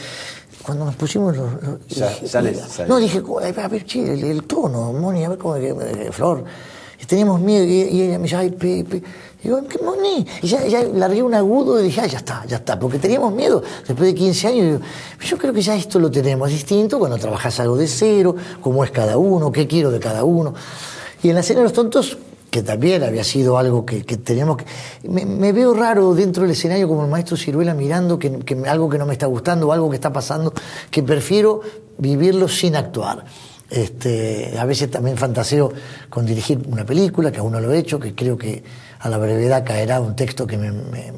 Cuando 0.63 0.85
nos 0.85 0.95
pusimos 0.95 1.35
los. 1.35 1.51
los- 1.61 1.87
Ya- 2.31 2.41
dije, 2.41 2.85
no, 2.87 2.97
dije, 2.97 3.21
a 3.61 3.67
ver, 3.67 3.85
che, 3.85 4.13
el, 4.13 4.23
el 4.23 4.43
tono, 4.45 4.93
Moni, 4.93 5.25
a 5.25 5.29
ver 5.29 5.37
cómo. 5.37 5.57
eh, 5.57 6.09
Flor. 6.11 6.45
Y 7.01 7.05
teníamos 7.05 7.41
miedo, 7.41 7.65
y, 7.65 7.81
y 7.81 8.01
ella 8.03 8.17
me 8.17 8.23
dice, 8.23 8.37
ay, 8.37 8.51
Pepe. 8.51 8.97
Y 8.97 9.32
digo, 9.43 9.61
¿qué 9.67 9.79
Moni? 9.83 10.25
Y 10.41 10.47
ya, 10.47 10.65
ya 10.67 10.83
largué 10.83 11.21
un 11.21 11.33
agudo 11.33 11.79
y 11.79 11.83
dije, 11.83 12.01
ah, 12.01 12.07
ya 12.07 12.17
está, 12.17 12.45
ya 12.47 12.57
está, 12.57 12.79
porque 12.79 12.99
teníamos 12.99 13.33
miedo. 13.33 13.61
Después 13.87 14.07
de 14.07 14.15
15 14.15 14.47
años, 14.47 14.65
digo, 14.65 14.79
yo 15.21 15.37
creo 15.37 15.53
que 15.53 15.61
ya 15.61 15.75
esto 15.75 15.99
lo 15.99 16.09
tenemos 16.09 16.49
distinto 16.49 16.99
cuando 16.99 17.17
trabajas 17.17 17.59
algo 17.59 17.77
de 17.77 17.87
cero, 17.87 18.35
cómo 18.61 18.83
es 18.83 18.91
cada 18.91 19.17
uno, 19.17 19.51
qué 19.51 19.67
quiero 19.67 19.91
de 19.91 19.99
cada 19.99 20.23
uno. 20.23 20.53
Y 21.21 21.29
en 21.29 21.35
la 21.35 21.43
cena 21.43 21.59
de 21.59 21.63
los 21.63 21.73
tontos, 21.73 22.17
que 22.53 22.61
también 22.61 23.01
había 23.01 23.23
sido 23.23 23.57
algo 23.57 23.83
que, 23.83 24.03
que 24.03 24.17
teníamos 24.17 24.57
que. 24.57 24.65
Me, 25.09 25.51
veo 25.51 25.73
raro 25.73 26.13
dentro 26.13 26.43
del 26.43 26.51
escenario 26.51 26.87
como 26.87 27.03
el 27.03 27.09
maestro 27.09 27.35
Ciruela 27.35 27.73
mirando 27.73 28.19
que, 28.19 28.43
algo 28.67 28.87
que 28.89 28.99
no 28.99 29.07
me 29.07 29.13
está 29.13 29.25
gustando 29.25 29.67
o 29.67 29.71
algo 29.71 29.89
que 29.89 29.95
está 29.95 30.13
pasando, 30.13 30.53
que 30.91 31.01
prefiero 31.01 31.61
vivirlo 31.97 32.47
sin 32.47 32.75
actuar. 32.75 33.25
Este, 33.71 34.53
a 34.59 34.65
veces 34.65 34.91
también 34.91 35.17
fantaseo 35.17 35.73
con 36.11 36.27
dirigir 36.27 36.61
una 36.67 36.85
película, 36.85 37.31
que 37.31 37.39
aún 37.39 37.53
no 37.53 37.59
lo 37.59 37.73
he 37.73 37.79
hecho, 37.79 37.99
que 37.99 38.13
creo 38.13 38.37
que 38.37 38.63
a 39.03 39.09
la 39.09 39.17
brevedad 39.17 39.65
caerá 39.65 39.99
un 39.99 40.15
texto 40.15 40.47
que 40.47 40.57
me, 40.57 40.71
me- 40.71 41.11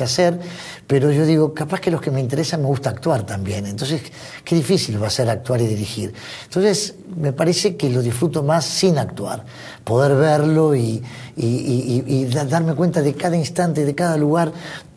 hacer, 0.00 0.38
pero 0.86 1.10
yo 1.10 1.26
digo, 1.26 1.52
capaz 1.54 1.80
que 1.80 1.90
los 1.90 2.00
que 2.00 2.10
me 2.12 2.20
interesan 2.20 2.60
me 2.60 2.68
gusta 2.68 2.90
actuar 2.90 3.26
también. 3.26 3.66
Entonces, 3.66 4.00
qué 4.44 4.54
difícil 4.54 5.02
va 5.02 5.08
a 5.08 5.10
ser 5.10 5.28
actuar 5.28 5.60
y 5.60 5.66
dirigir. 5.66 6.14
Entonces, 6.44 6.94
me 7.16 7.32
parece 7.32 7.76
que 7.76 7.90
lo 7.90 8.00
disfruto 8.00 8.44
más 8.44 8.64
sin 8.64 8.96
actuar, 8.96 9.44
poder 9.82 10.14
verlo 10.16 10.74
y, 10.76 11.02
y- 11.36 11.44
y- 11.46 12.04
y- 12.06 12.14
y 12.14 12.24
da- 12.26 12.44
darme 12.44 12.74
cuenta 12.74 13.02
de 13.02 13.14
cada 13.14 13.36
instante, 13.36 13.84
de 13.84 13.94
cada 13.94 14.16
lugar, 14.16 14.52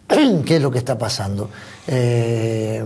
qué 0.45 0.57
es 0.57 0.61
lo 0.61 0.69
que 0.69 0.77
está 0.77 0.97
pasando. 0.97 1.49
Eh, 1.87 2.83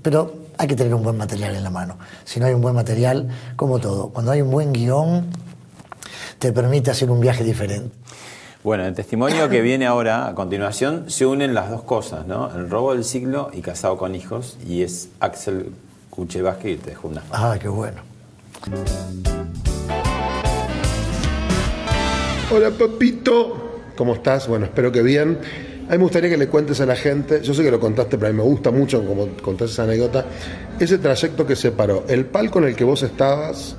pero 0.00 0.34
hay 0.56 0.66
que 0.66 0.76
tener 0.76 0.94
un 0.94 1.02
buen 1.02 1.16
material 1.18 1.54
en 1.54 1.62
la 1.62 1.70
mano. 1.70 1.98
Si 2.24 2.40
no 2.40 2.46
hay 2.46 2.54
un 2.54 2.62
buen 2.62 2.74
material, 2.74 3.28
como 3.56 3.78
todo, 3.80 4.08
cuando 4.08 4.32
hay 4.32 4.40
un 4.40 4.50
buen 4.50 4.72
guion, 4.72 5.26
te 6.38 6.52
permite 6.52 6.90
hacer 6.90 7.10
un 7.10 7.20
viaje 7.20 7.44
diferente. 7.44 7.90
Bueno, 8.64 8.84
en 8.84 8.88
el 8.88 8.94
testimonio 8.94 9.50
que 9.50 9.60
viene 9.60 9.84
ahora, 9.84 10.26
a 10.26 10.34
continuación, 10.34 11.10
se 11.10 11.26
unen 11.26 11.52
las 11.52 11.68
dos 11.68 11.82
cosas, 11.82 12.26
¿no? 12.26 12.50
El 12.56 12.70
robo 12.70 12.94
del 12.94 13.04
siglo 13.04 13.50
y 13.52 13.60
casado 13.60 13.98
con 13.98 14.14
hijos, 14.14 14.56
y 14.66 14.80
es 14.80 15.10
Axel 15.20 15.66
Kuchevaski 16.08 16.70
y 16.70 16.76
te 16.76 16.92
dejo 16.92 17.08
una. 17.08 17.22
Ah, 17.30 17.58
qué 17.60 17.68
bueno. 17.68 18.00
Hola 22.50 22.70
papito, 22.70 23.82
¿cómo 23.98 24.14
estás? 24.14 24.48
Bueno, 24.48 24.64
espero 24.64 24.90
que 24.90 25.02
bien. 25.02 25.40
A 25.86 25.92
mí 25.92 25.98
me 25.98 26.04
gustaría 26.04 26.30
que 26.30 26.38
le 26.38 26.48
cuentes 26.48 26.80
a 26.80 26.86
la 26.86 26.96
gente, 26.96 27.42
yo 27.42 27.52
sé 27.52 27.62
que 27.62 27.70
lo 27.70 27.78
contaste, 27.78 28.16
pero 28.16 28.30
a 28.30 28.32
mí 28.32 28.38
me 28.38 28.44
gusta 28.44 28.70
mucho 28.70 29.06
como 29.06 29.28
contás 29.42 29.72
esa 29.72 29.82
anécdota, 29.82 30.24
ese 30.80 30.96
trayecto 30.96 31.46
que 31.46 31.54
separó 31.54 32.04
el 32.08 32.24
palco 32.24 32.60
en 32.60 32.64
el 32.68 32.76
que 32.76 32.84
vos 32.84 33.02
estabas 33.02 33.76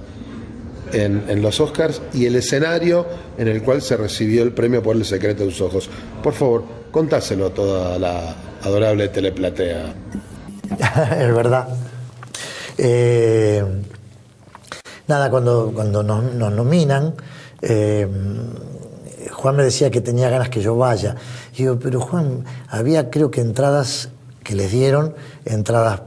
en, 0.93 1.41
los 1.41 1.59
Oscars 1.59 2.01
y 2.13 2.25
el 2.25 2.36
escenario 2.36 3.05
en 3.38 3.47
el 3.47 3.61
cual 3.61 3.81
se 3.81 3.97
recibió 3.97 4.43
el 4.43 4.51
premio 4.51 4.81
por 4.81 4.95
el 4.95 5.05
secreto 5.05 5.43
de 5.43 5.49
tus 5.49 5.61
ojos. 5.61 5.89
Por 6.23 6.33
favor, 6.33 6.63
contáselo 6.91 7.47
a 7.47 7.49
toda 7.49 7.99
la 7.99 8.36
adorable 8.63 9.07
teleplatea. 9.09 9.93
es 11.19 11.36
verdad. 11.36 11.67
Eh, 12.77 13.63
nada, 15.07 15.29
cuando, 15.29 15.71
cuando 15.73 16.03
nos, 16.03 16.51
nominan, 16.51 17.15
eh, 17.61 18.07
Juan 19.31 19.55
me 19.55 19.63
decía 19.63 19.91
que 19.91 20.01
tenía 20.01 20.29
ganas 20.29 20.49
que 20.49 20.61
yo 20.61 20.75
vaya. 20.75 21.15
Y 21.53 21.59
digo, 21.59 21.79
pero 21.79 21.99
Juan, 21.99 22.43
había 22.67 23.09
creo 23.09 23.31
que 23.31 23.41
entradas 23.41 24.09
que 24.43 24.55
les 24.55 24.71
dieron, 24.71 25.15
entradas, 25.45 26.01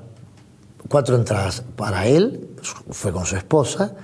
cuatro 0.88 1.16
entradas 1.16 1.62
para 1.76 2.06
él, 2.06 2.48
fue 2.90 3.12
con 3.12 3.26
su 3.26 3.36
esposa, 3.36 3.94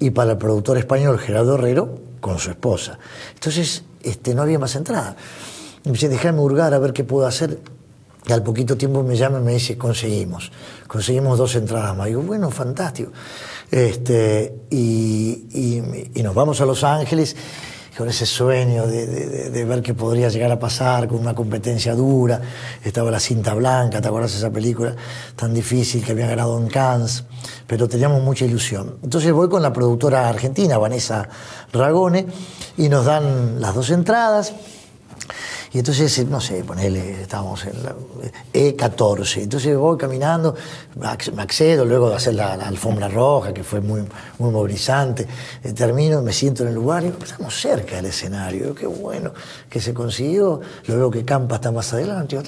y 0.00 0.10
para 0.10 0.32
el 0.32 0.38
productor 0.38 0.78
español 0.78 1.18
Gerardo 1.18 1.54
Herrero, 1.54 1.98
con 2.20 2.38
su 2.38 2.50
esposa. 2.50 2.98
Entonces, 3.34 3.84
este, 4.02 4.34
no 4.34 4.42
había 4.42 4.58
más 4.58 4.74
entradas. 4.76 5.16
Y 5.84 5.88
me 5.88 5.92
dice, 5.94 6.08
déjame 6.08 6.40
hurgar 6.40 6.72
a 6.74 6.78
ver 6.78 6.92
qué 6.92 7.04
puedo 7.04 7.26
hacer. 7.26 7.58
Y 8.26 8.32
al 8.32 8.42
poquito 8.42 8.76
tiempo 8.78 9.02
me 9.02 9.16
llama 9.16 9.38
y 9.38 9.42
me 9.42 9.52
dice, 9.52 9.76
conseguimos. 9.76 10.50
Conseguimos 10.86 11.36
dos 11.38 11.54
entradas 11.56 11.94
más. 11.96 12.06
Digo, 12.06 12.22
bueno, 12.22 12.50
fantástico. 12.50 13.12
Este, 13.70 14.54
y, 14.70 15.46
y- 15.52 16.10
y 16.14 16.22
nos 16.22 16.34
vamos 16.34 16.60
a 16.60 16.66
Los 16.66 16.84
Ángeles 16.84 17.36
con 17.96 18.08
ese 18.08 18.26
sueño 18.26 18.86
de, 18.86 19.06
de- 19.50 19.64
ver 19.64 19.82
qué 19.82 19.94
podría 19.94 20.28
llegar 20.28 20.50
a 20.50 20.58
pasar 20.58 21.06
con 21.08 21.18
una 21.18 21.34
competencia 21.34 21.94
dura. 21.94 22.40
Estaba 22.82 23.10
la 23.10 23.20
cinta 23.20 23.54
blanca, 23.54 24.00
¿te 24.00 24.08
acuerdas 24.08 24.34
esa 24.34 24.50
película 24.50 24.94
tan 25.36 25.54
difícil 25.54 26.04
que 26.04 26.12
había 26.12 26.26
ganado 26.26 26.58
en 26.58 26.66
Cannes? 26.68 27.24
Pero 27.66 27.88
teníamos 27.88 28.22
mucha 28.22 28.44
ilusión. 28.44 28.98
Entonces 29.02 29.32
voy 29.32 29.48
con 29.48 29.62
la 29.62 29.72
productora 29.72 30.28
argentina, 30.28 30.76
Vanessa 30.78 31.28
Ragone, 31.72 32.26
y 32.76 32.88
nos 32.88 33.04
dan 33.06 33.60
las 33.60 33.74
dos 33.74 33.90
entradas. 33.90 34.52
Y 35.74 35.78
entonces, 35.78 36.16
eh, 36.20 36.24
no 36.24 36.40
sé, 36.40 36.62
ponele, 36.62 37.22
estábamos 37.22 37.64
en 37.66 37.82
la 37.82 37.96
E14. 38.52 39.42
Entonces 39.42 39.76
voy 39.76 39.98
caminando, 39.98 40.54
me 41.00 41.42
accedo 41.42 41.84
luego 41.84 42.10
de 42.10 42.14
hacer 42.14 42.34
la, 42.34 42.52
alfombra 42.52 43.08
roja, 43.08 43.52
que 43.52 43.64
fue 43.64 43.80
muy, 43.80 44.04
muy 44.38 44.52
movilizante. 44.52 45.26
Eh, 45.64 45.72
termino, 45.72 46.22
me 46.22 46.32
siento 46.32 46.62
en 46.62 46.68
el 46.68 46.76
lugar 46.76 47.02
y 47.02 47.08
estamos 47.08 47.60
cerca 47.60 47.96
del 47.96 48.06
escenario. 48.06 48.72
Qué 48.72 48.86
bueno 48.86 49.32
que 49.68 49.80
se 49.80 49.92
consiguió. 49.92 50.60
Lo 50.86 50.94
veo 50.94 51.10
que 51.10 51.24
Campa 51.24 51.56
está 51.56 51.72
más 51.72 51.92
adelante. 51.92 52.38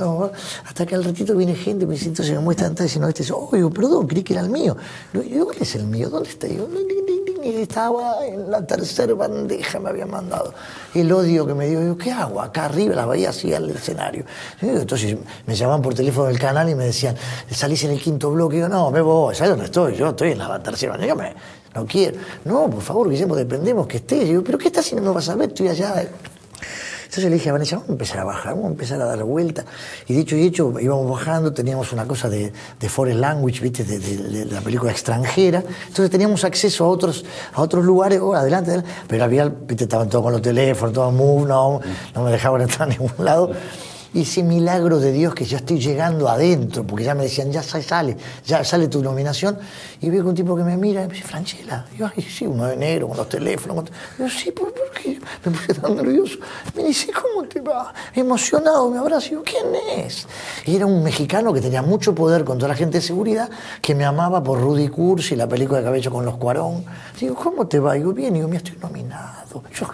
hasta 0.65 0.87
que 0.87 0.95
al 0.95 1.03
ratito 1.03 1.35
viene 1.35 1.57
gente, 1.57 1.85
me 1.85 1.97
siento, 1.97 2.23
se 2.23 2.33
me 2.33 2.39
muestra 2.39 2.69
y 2.69 2.83
dice, 2.85 3.01
no, 3.01 3.09
este 3.09 3.25
es, 3.25 3.33
oh, 3.33 3.51
digo, 3.53 3.71
perdón, 3.71 4.07
creí 4.07 4.23
que 4.23 4.35
era 4.35 4.43
el 4.43 4.51
mío. 4.51 4.77
Digo, 5.13 5.25
"¿Y 5.25 5.45
¿cuál 5.45 5.57
es 5.61 5.75
el 5.75 5.87
mío? 5.89 6.11
¿Dónde 6.11 6.29
está? 6.29 6.47
Digo, 6.47 6.69
"Ding, 6.69 6.87
ding, 6.87 7.07
ding, 7.07 7.07
ding". 7.07 7.16
Y 7.47 7.63
estaba 7.63 8.27
en 8.27 8.51
la 8.51 8.67
tercera 8.67 9.15
bandeja, 9.15 9.79
me 9.79 9.91
había 9.91 10.07
mandado. 10.07 10.53
El 10.95 11.13
odio 11.13 11.47
que 11.47 11.55
me 11.55 11.69
dio, 11.69 11.81
digo, 11.81 11.97
¿qué 11.97 12.11
hago? 12.11 12.41
Acá 12.41 12.65
arriba 12.65 12.95
la 12.97 13.07
veía 13.07 13.31
así 13.31 13.55
al 13.55 13.71
escenario. 13.71 14.25
Entonces 14.61 15.17
me 15.47 15.55
llamaban 15.55 15.81
por 15.81 15.95
teléfono 15.95 16.27
del 16.27 16.39
canal 16.39 16.69
y 16.69 16.75
me 16.75 16.87
decían, 16.87 17.15
salís 17.51 17.85
en 17.85 17.93
el 17.93 18.01
quinto 18.01 18.31
bloque. 18.33 18.57
Y 18.57 18.61
yo, 18.61 18.69
no, 18.69 18.91
me 18.91 19.01
voy, 19.01 19.35
¿sabes 19.37 19.51
dónde 19.51 19.67
estoy? 19.67 19.95
Yo 19.95 20.09
estoy 20.09 20.33
en 20.33 20.39
la 20.39 20.61
tercera 20.63 20.93
bandeja, 20.93 21.15
me- 21.15 21.35
no 21.75 21.87
quiero. 21.87 22.19
No, 22.47 22.69
por 22.71 22.81
favor, 22.83 23.09
Guillermo, 23.11 23.37
dependemos 23.37 23.87
que 23.87 23.99
estés. 23.99 24.25
Digo, 24.25 24.43
¿pero 24.43 24.57
qué 24.59 24.69
estás 24.69 24.87
si 24.87 24.97
no 24.97 25.13
vas 25.15 25.29
a 25.29 25.35
ver? 25.37 25.49
Estoy 25.51 25.69
allá. 25.69 26.09
Entonces 27.17 27.31
le 27.31 27.37
dije 27.39 27.49
a 27.49 27.53
Vanessa, 27.55 27.77
vamos 27.77 27.89
a 27.89 27.93
empezar 27.93 28.19
a 28.19 28.25
bajar, 28.25 28.53
vamos 28.53 28.67
a 28.67 28.73
empezar 28.73 29.01
a 29.01 29.07
dar 29.07 29.25
vuelta. 29.25 29.65
Y 30.07 30.13
dicho 30.13 30.37
y 30.37 30.43
hecho, 30.43 30.79
íbamos 30.79 31.11
bajando, 31.11 31.51
teníamos 31.51 31.91
una 31.95 32.07
cosa 32.07 32.29
de, 32.29 32.53
de 32.79 32.89
foreign 32.91 33.23
language, 33.23 33.63
¿viste? 33.63 33.85
De, 33.85 34.45
la 34.45 34.61
película 34.61 34.93
extranjera. 34.93 35.65
Entonces 35.87 36.11
teníamos 36.11 36.45
acceso 36.45 36.85
a 36.85 36.89
otros, 36.89 37.25
a 37.55 37.63
otros 37.63 37.87
lugares, 37.87 38.21
oh, 38.21 38.35
adelante, 38.35 38.73
adelante. 38.73 38.91
Pero 39.09 39.25
había, 39.25 39.49
¿viste? 39.49 39.85
estaban 39.85 40.11
todos 40.11 40.25
con 40.25 40.33
los 40.35 40.43
teléfonos, 40.43 40.93
todos 40.93 41.15
move, 41.15 41.49
no, 41.49 41.81
no 42.15 42.23
me 42.23 42.33
dejaban 42.33 42.61
entrar 42.69 42.83
a 42.83 42.93
ningún 42.93 43.25
lado. 43.25 43.51
Y 44.15 44.23
ese 44.23 44.43
milagro 44.43 44.99
de 44.99 45.13
Dios 45.13 45.35
que 45.35 45.45
ya 45.45 45.59
estoy 45.59 45.79
llegando 45.79 46.29
adentro, 46.29 46.87
porque 46.87 47.05
ya 47.05 47.15
me 47.15 47.25
decían, 47.25 47.53
ya 47.53 47.63
sa- 47.63 47.83
sale, 47.83 48.17
ya 48.47 48.65
sale 48.65 48.89
tu 48.89 49.03
nominación. 49.03 49.59
Y 50.01 50.09
veo 50.11 50.23
que 50.23 50.29
un 50.31 50.35
tipo 50.35 50.57
que 50.57 50.63
me 50.65 50.77
mira 50.77 51.03
y 51.05 51.07
me 51.09 51.13
dice, 51.15 51.27
Franchella. 51.27 51.85
Y 51.95 51.99
yo, 51.99 52.07
ay, 52.17 52.23
sí, 52.23 52.47
uno 52.47 52.65
de 52.67 52.77
negro, 52.77 53.09
con 53.09 53.17
los 53.17 53.29
teléfonos. 53.29 53.77
con- 53.77 53.91
yo, 54.19 54.29
sí, 54.31 54.51
¿por, 54.53 54.73
qué? 55.03 55.19
Me 55.45 55.51
puse 55.53 55.75
tan 55.75 55.97
nervioso. 55.97 56.39
Me 56.75 56.85
dice, 56.85 57.09
¿cómo 57.13 57.47
te 57.49 57.61
va? 57.61 57.93
Emocionado, 58.15 58.91
me 58.91 58.99
abraza. 58.99 59.27
Y 59.29 59.31
yo, 59.33 59.43
¿quién 59.43 59.67
es? 59.99 60.27
Y 60.65 60.77
era 60.77 60.87
un 60.87 61.03
mexicano 61.03 61.53
que 61.53 61.61
tenía 61.61 61.83
mucho 61.83 62.15
poder 62.15 62.45
con 62.45 62.59
toda 62.59 62.69
la 62.69 62.75
gente 62.75 62.99
de 62.99 63.03
seguridad, 63.03 63.51
que 63.83 63.95
me 63.95 64.05
amaba 64.05 64.43
por 64.43 64.61
Rudy 64.61 64.89
Cursi, 64.89 65.37
la 65.37 65.49
película 65.49 65.79
había 65.81 65.97
hecho 66.01 66.11
con 66.11 66.25
los 66.25 66.37
Cuarón. 66.37 66.85
Digo, 67.21 67.35
¿cómo 67.35 67.67
te 67.67 67.79
va? 67.81 67.97
Y 67.97 68.01
digo, 68.01 68.13
bien, 68.13 68.35
y 68.35 68.39
digo, 68.39 68.49
mira, 68.49 68.59
estoy 68.59 68.79
nominado. 68.81 69.63
Yo 69.79 69.87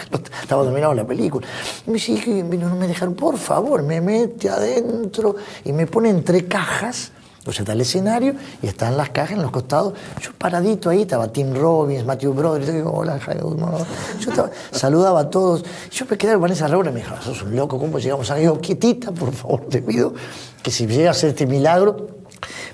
estaba 0.43 0.65
nominado 0.65 0.93
en 0.93 0.99
la 0.99 1.07
película. 1.07 1.47
Y 1.87 1.91
me 1.91 1.95
dice, 1.95 2.15
"¿Qué? 2.23 2.43
no 2.43 2.75
me 2.77 2.87
dejaron, 2.89 3.15
por 3.15 3.37
favor, 3.39 3.83
me 3.83 4.01
mete 4.03 4.49
adentro 4.51 5.37
y 5.65 5.73
me 5.73 5.87
pone 5.87 6.11
entre 6.11 6.47
cajas. 6.47 7.13
O 7.45 7.51
sea, 7.53 7.63
está 7.63 7.73
el 7.73 7.81
escenario 7.81 8.35
y 8.63 8.69
están 8.69 8.97
las 8.97 9.11
cajas 9.11 9.33
en 9.33 9.43
los 9.43 9.51
costados. 9.51 9.95
Yo 10.21 10.31
paradito 10.39 10.91
ahí, 10.91 11.03
estaba 11.03 11.27
Tim 11.33 11.53
Robbins, 11.55 12.05
Matthew 12.05 12.35
Broderick. 12.35 12.69
Digo, 12.71 12.93
hola, 12.93 13.19
Jaime 13.19 13.43
Guzmán". 13.43 13.73
Yo 14.21 14.31
estaba- 14.31 14.51
saludaba 14.71 15.21
a 15.23 15.29
todos. 15.31 15.65
Yo 15.91 16.07
me 16.09 16.17
quedé 16.17 16.35
con 16.35 16.43
Vanessa 16.43 16.69
Raura 16.69 16.91
y 16.91 16.95
me 16.95 17.01
dijo, 17.01 17.17
sos 17.21 17.43
un 17.43 17.57
loco, 17.57 17.81
¿cómo 17.81 17.99
llegamos 17.99 18.31
a 18.31 18.37
Digo, 18.37 18.61
quietita, 18.61 19.11
por 19.11 19.33
favor, 19.33 19.63
te 19.69 19.83
pido 19.83 20.15
que 20.63 20.71
si 20.71 20.87
llega 20.87 21.11
a 21.11 21.15
ser 21.15 21.31
este 21.31 21.47
milagro. 21.47 22.07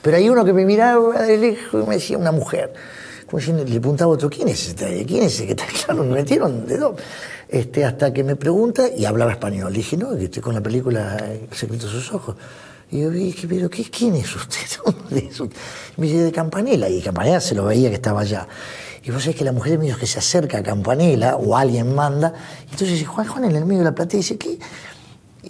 Pero 0.03 0.17
hay 0.19 0.29
uno 0.29 0.45
que 0.45 0.53
me 0.53 0.67
miraba 0.67 1.23
de 1.23 1.39
lejos 1.39 1.85
y 1.85 1.89
me 1.89 1.95
decía, 1.95 2.19
una 2.19 2.33
mujer. 2.33 2.75
Diciendo, 3.37 3.65
le 3.65 3.79
preguntaba 3.79 4.11
a 4.11 4.15
otro, 4.15 4.31
¿quién 4.31 4.49
es 4.49 4.69
este? 4.69 5.05
¿Quién 5.05 5.25
es 5.25 5.35
ese 5.35 5.47
que 5.47 5.53
está 5.53 5.67
claro? 5.85 6.05
Me 6.05 6.15
metieron 6.15 6.67
de 6.67 6.79
dos. 6.79 6.97
Este, 7.49 7.85
hasta 7.85 8.13
que 8.13 8.25
me 8.25 8.37
pregunta 8.37 8.89
y 8.95 9.05
hablaba 9.05 9.33
español. 9.33 9.73
Le 9.73 9.79
dije, 9.79 9.97
no, 9.97 10.17
que 10.17 10.25
estoy 10.25 10.43
con 10.43 10.55
la 10.55 10.63
película 10.63 11.17
El 11.19 11.57
secreto 11.57 11.87
de 11.87 11.93
sus 11.93 12.13
ojos. 12.13 12.37
Y 12.91 13.01
yo 13.01 13.11
dije, 13.11 13.47
pero 13.47 13.69
qué, 13.69 13.85
¿quién 13.85 14.15
es 14.15 14.35
usted? 14.35 14.61
¿Dónde 14.85 15.29
es 15.31 15.39
usted? 15.39 15.57
Me 15.97 16.07
dice, 16.07 16.23
de 16.23 16.33
Campanella. 16.33 16.89
Y 16.89 17.03
Campanella 17.03 17.41
se 17.41 17.55
lo 17.55 17.65
veía 17.65 17.91
que 17.91 17.97
estaba 17.97 18.23
allá. 18.23 18.49
Y 19.05 19.11
vos 19.11 19.23
sabés 19.23 19.37
que 19.37 19.45
la 19.45 19.53
mujer 19.53 19.79
medio 19.79 19.97
que 19.97 20.07
se 20.07 20.19
acerca 20.19 20.59
a 20.59 20.63
Campanella 20.63 21.37
o 21.37 21.57
alguien 21.57 21.95
manda. 21.95 22.33
Entonces 22.63 22.91
dice, 22.91 23.05
Juan, 23.05 23.27
Juan 23.27 23.45
en 23.45 23.57
el 23.57 23.65
medio 23.65 23.81
de 23.81 23.85
la 23.85 23.95
platea 23.95 24.19
dice, 24.19 24.37
¿qué? 24.37 24.59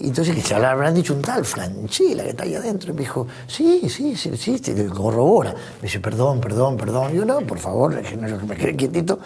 Y 0.01 0.09
entonces 0.09 0.34
que 0.34 0.42
se 0.42 0.59
le 0.59 0.64
habrán 0.66 0.94
dicho 0.94 1.12
un 1.12 1.22
tal 1.22 1.44
Franchella 1.44 2.22
que 2.22 2.30
está 2.30 2.44
ahí 2.44 2.55
adentro. 2.55 2.90
Y 2.92 2.94
me 2.94 3.01
dijo, 3.01 3.26
sí, 3.49 3.82
sí, 3.88 4.14
sí, 4.16 4.36
sí, 4.36 4.59
te 4.61 4.86
corrobora. 4.86 5.53
Me 5.53 5.82
dice, 5.82 5.99
perdón, 5.99 6.40
perdón, 6.40 6.76
perdón. 6.76 7.12
Y 7.12 7.16
yo, 7.16 7.24
no, 7.24 7.40
por 7.40 7.59
favor, 7.59 7.94
déjenme- 8.01 8.40
me 8.46 8.57
quedé 8.57 8.76
quietito. 8.76 9.18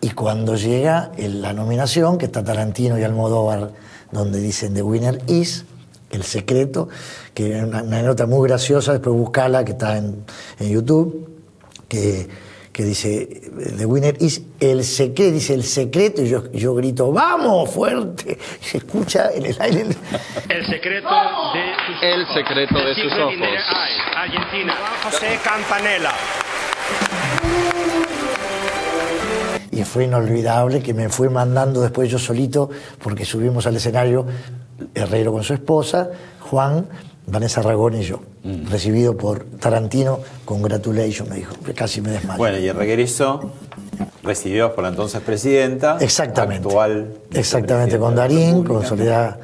Y 0.00 0.10
cuando 0.10 0.54
llega 0.56 1.10
la 1.18 1.52
nominación, 1.52 2.18
que 2.18 2.26
está 2.26 2.44
Tarantino 2.44 2.98
y 2.98 3.02
Almodóvar, 3.02 3.72
donde 4.12 4.38
dicen 4.40 4.74
The 4.74 4.82
Winner 4.82 5.20
is, 5.26 5.64
El 6.10 6.22
Secreto, 6.22 6.88
que 7.34 7.58
es 7.58 7.64
una, 7.64 7.82
nota 8.02 8.26
muy 8.26 8.46
graciosa, 8.48 8.92
después 8.92 9.16
buscala, 9.16 9.64
que 9.64 9.72
está 9.72 9.96
en 9.98 10.24
YouTube, 10.60 11.28
que, 11.88 12.28
que 12.76 12.84
dice, 12.84 13.26
The 13.78 13.86
Winner 13.86 14.14
is 14.20 14.42
El 14.60 14.84
Secreto, 14.84 15.32
dice 15.32 15.54
El 15.54 15.62
Secreto, 15.62 16.20
y 16.20 16.28
yo, 16.28 16.52
yo 16.52 16.74
grito, 16.74 17.10
¡vamos, 17.10 17.70
fuerte! 17.70 18.36
Y 18.60 18.64
se 18.66 18.76
escucha 18.76 19.30
en 19.34 19.46
el 19.46 19.56
aire. 19.58 19.86
El 20.46 20.66
secreto 20.66 21.08
de 21.08 21.72
sus 21.86 22.02
El 22.02 22.26
secreto 22.34 22.74
de 22.74 22.94
sus 22.94 23.12
ojos. 23.14 23.34
Argentina. 24.14 24.74
José 25.04 25.38
Campanella. 25.42 26.12
Y 29.70 29.82
fue 29.84 30.04
inolvidable 30.04 30.82
que 30.82 30.92
me 30.92 31.08
fui 31.08 31.30
mandando 31.30 31.80
después 31.80 32.10
yo 32.10 32.18
solito, 32.18 32.68
porque 33.02 33.24
subimos 33.24 33.66
al 33.66 33.76
escenario 33.76 34.26
Herrero 34.94 35.32
con 35.32 35.42
su 35.42 35.54
esposa, 35.54 36.10
Juan, 36.40 36.86
Vanessa 37.26 37.60
Ragón 37.62 37.94
y 37.96 38.02
yo. 38.02 38.20
Recibido 38.70 39.16
por 39.16 39.44
Tarantino, 39.44 40.20
congratulations, 40.44 41.28
me 41.28 41.36
dijo, 41.36 41.54
casi 41.74 42.00
me 42.00 42.10
desmayo. 42.10 42.38
Bueno, 42.38 42.58
y 42.58 42.68
el 42.68 42.76
regreso 42.76 43.50
recibidos 44.22 44.72
por 44.72 44.84
la 44.84 44.90
entonces 44.90 45.20
presidenta. 45.20 45.98
Exactamente. 46.00 46.68
Actual. 46.68 47.14
Exactamente, 47.32 47.98
con 47.98 48.14
la 48.14 48.22
Darín, 48.22 48.62
con. 48.64 48.84
Soledad 48.86 49.38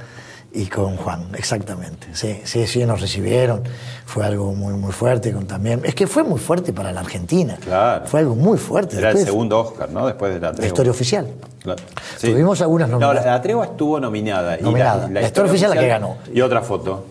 y 0.54 0.66
con 0.66 0.96
Juan, 0.98 1.28
exactamente. 1.34 2.08
Sí, 2.12 2.40
sí, 2.44 2.66
sí, 2.66 2.84
nos 2.84 3.00
recibieron. 3.00 3.62
Fue 4.04 4.24
algo 4.26 4.52
muy, 4.52 4.74
muy 4.74 4.92
fuerte 4.92 5.32
con 5.32 5.46
también. 5.46 5.80
Es 5.84 5.94
que 5.94 6.06
fue 6.06 6.22
muy 6.24 6.38
fuerte 6.38 6.72
para 6.74 6.92
la 6.92 7.00
Argentina. 7.00 7.56
Claro. 7.64 8.04
Fue 8.06 8.20
algo 8.20 8.36
muy 8.36 8.58
fuerte. 8.58 8.98
Era 8.98 9.10
el 9.12 9.18
segundo 9.18 9.58
Oscar, 9.58 9.90
¿no? 9.90 10.06
Después 10.06 10.34
de 10.34 10.40
la 10.40 10.48
La 10.48 10.52
tregua. 10.52 10.66
historia 10.68 10.90
oficial. 10.92 11.26
Claro. 11.62 11.82
Tuvimos 12.20 12.60
algunas 12.60 12.88
No, 12.90 12.98
nominadas. 12.98 13.24
la, 13.24 13.32
la 13.32 13.42
tregua 13.42 13.64
estuvo 13.64 13.98
nominada. 13.98 14.58
y 14.58 14.62
Nominada. 14.62 15.08
La 15.08 15.22
historia 15.22 15.50
oficial 15.50 15.70
la 15.74 15.80
que 15.80 15.88
ganó. 15.88 16.16
Y 16.34 16.40
otra 16.42 16.60
foto. 16.60 17.06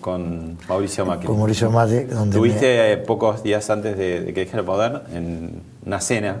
Con, 0.00 0.58
Mauricio 0.68 1.04
Macri. 1.06 1.26
Con 1.26 1.38
Mauricio 1.38 1.70
Mate, 1.70 2.06
donde 2.06 2.36
Tuviste 2.36 2.92
eh, 2.92 2.96
pocos 2.98 3.42
días 3.42 3.68
antes 3.70 3.96
de, 3.96 4.20
de 4.20 4.32
que 4.34 4.40
deje 4.40 4.56
el 4.56 4.64
poder 4.64 5.02
en 5.14 5.60
una 5.86 6.00
cena. 6.00 6.36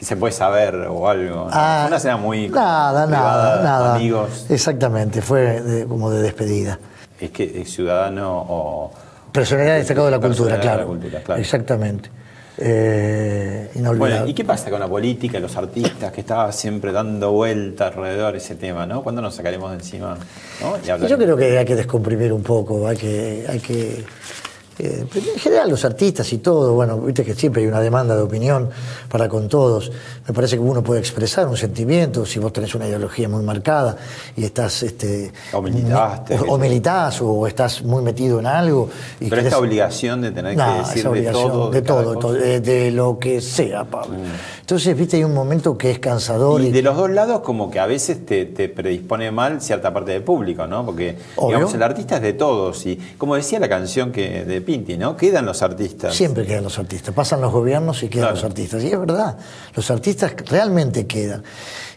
¿Se 0.00 0.16
puede 0.16 0.32
saber 0.32 0.74
o 0.90 1.08
algo? 1.08 1.46
Eh, 1.46 1.50
Ah, 1.52 1.84
una 1.88 1.98
cena 2.00 2.16
muy 2.16 2.48
Nada, 2.48 3.06
privada, 3.06 3.06
nada, 3.06 3.62
nada. 3.62 3.94
amigos. 3.96 4.46
Exactamente, 4.48 5.22
fue 5.22 5.60
de- 5.62 5.86
como 5.86 6.10
de 6.10 6.22
despedida. 6.22 6.78
Es 7.20 7.30
que 7.30 7.60
es 7.62 7.72
ciudadano 7.72 8.44
o... 8.48 8.90
Personalidad 9.30 9.76
destacada 9.76 10.06
de 10.06 10.10
la 10.10 10.18
cultura, 10.18 10.56
Personalidad 10.56 10.58
de 10.58 10.66
claro. 10.66 10.80
la 10.80 10.86
cultura, 10.86 11.22
claro. 11.22 11.40
Exactamente. 11.40 12.10
Eh, 12.64 13.70
inolvidable. 13.74 13.98
Bueno, 13.98 14.28
¿y 14.28 14.34
qué 14.34 14.44
pasa 14.44 14.70
con 14.70 14.78
la 14.78 14.86
política, 14.86 15.40
los 15.40 15.56
artistas, 15.56 16.12
que 16.12 16.20
estaba 16.20 16.52
siempre 16.52 16.92
dando 16.92 17.32
vuelta 17.32 17.88
alrededor 17.88 18.32
de 18.32 18.38
ese 18.38 18.54
tema, 18.54 18.86
¿no? 18.86 19.02
¿Cuándo 19.02 19.20
nos 19.20 19.34
sacaremos 19.34 19.70
de 19.70 19.78
encima? 19.78 20.16
Yo 21.08 21.18
creo 21.18 21.36
que 21.36 21.58
hay 21.58 21.64
que 21.64 21.74
descomprimir 21.74 22.32
un 22.32 22.42
poco, 22.42 22.86
hay 22.86 22.96
que, 22.96 23.44
hay 23.48 23.58
que 23.58 24.04
eh, 24.78 25.06
en 25.14 25.38
general 25.38 25.68
los 25.70 25.84
artistas 25.84 26.32
y 26.32 26.38
todo, 26.38 26.74
bueno, 26.74 26.98
viste 26.98 27.24
que 27.24 27.34
siempre 27.34 27.62
hay 27.62 27.68
una 27.68 27.80
demanda 27.80 28.16
de 28.16 28.22
opinión 28.22 28.70
para 29.10 29.28
con 29.28 29.48
todos. 29.48 29.92
Me 30.26 30.34
parece 30.34 30.56
que 30.56 30.60
uno 30.62 30.82
puede 30.82 31.00
expresar 31.00 31.46
un 31.48 31.56
sentimiento 31.56 32.24
si 32.24 32.38
vos 32.38 32.52
tenés 32.52 32.74
una 32.74 32.86
ideología 32.88 33.28
muy 33.28 33.42
marcada 33.42 33.96
y 34.36 34.44
estás 34.44 34.82
este 34.82 35.32
O 35.52 35.60
militaste, 35.62 36.38
o, 36.40 36.54
o 36.54 36.58
militás 36.58 37.20
o 37.22 37.46
estás 37.46 37.82
muy 37.82 38.02
metido 38.02 38.38
en 38.40 38.46
algo 38.46 38.88
y 39.20 39.28
Pero 39.28 39.42
querés- 39.42 39.46
esta 39.46 39.58
obligación 39.58 40.20
de 40.22 40.30
tener 40.30 40.56
que 40.56 40.62
decir 40.62 41.08
de 41.10 41.30
todo, 41.30 41.70
de 41.70 41.82
todo, 41.82 42.14
cosa. 42.14 42.32
de, 42.38 42.60
de 42.60 42.90
lo 42.90 43.18
que 43.18 43.40
sea, 43.40 43.84
Pablo. 43.84 44.16
Entonces, 44.60 44.96
viste, 44.96 45.16
hay 45.18 45.24
un 45.24 45.34
momento 45.34 45.76
que 45.76 45.90
es 45.90 45.98
cansador 45.98 46.60
Y 46.62 46.66
y, 46.68 46.70
de 46.70 46.82
los 46.82 46.96
dos 46.96 47.10
lados 47.10 47.40
como 47.40 47.70
que 47.70 47.78
a 47.80 47.86
veces 47.86 48.24
te, 48.24 48.46
te 48.46 48.68
predispone 48.68 49.30
mal 49.30 49.60
cierta 49.60 49.92
parte 49.92 50.12
del 50.12 50.22
público, 50.22 50.66
¿no? 50.66 50.86
Porque 50.86 51.16
Obvio. 51.36 51.48
digamos, 51.56 51.74
el 51.74 51.82
artista 51.82 52.16
es 52.16 52.22
de 52.22 52.32
todos 52.32 52.86
y 52.86 52.96
como 53.18 53.34
decía 53.34 53.58
la 53.60 53.68
canción 53.68 54.12
que 54.12 54.44
de 54.44 54.60
Pinti, 54.62 54.96
¿no? 54.96 55.16
Quedan 55.16 55.44
los 55.46 55.62
artistas. 55.62 56.14
Siempre 56.14 56.46
quedan 56.46 56.64
los 56.64 56.78
artistas, 56.78 57.14
pasan 57.14 57.40
los 57.40 57.52
gobiernos 57.52 58.02
y 58.02 58.08
quedan 58.08 58.24
Claro. 58.28 58.36
los 58.36 58.44
artistas. 58.44 58.82
Y 58.82 58.88
es 58.88 58.98
verdad, 58.98 59.36
los 59.74 59.90
artistas 59.90 60.32
realmente 60.48 61.06
quedan. 61.06 61.42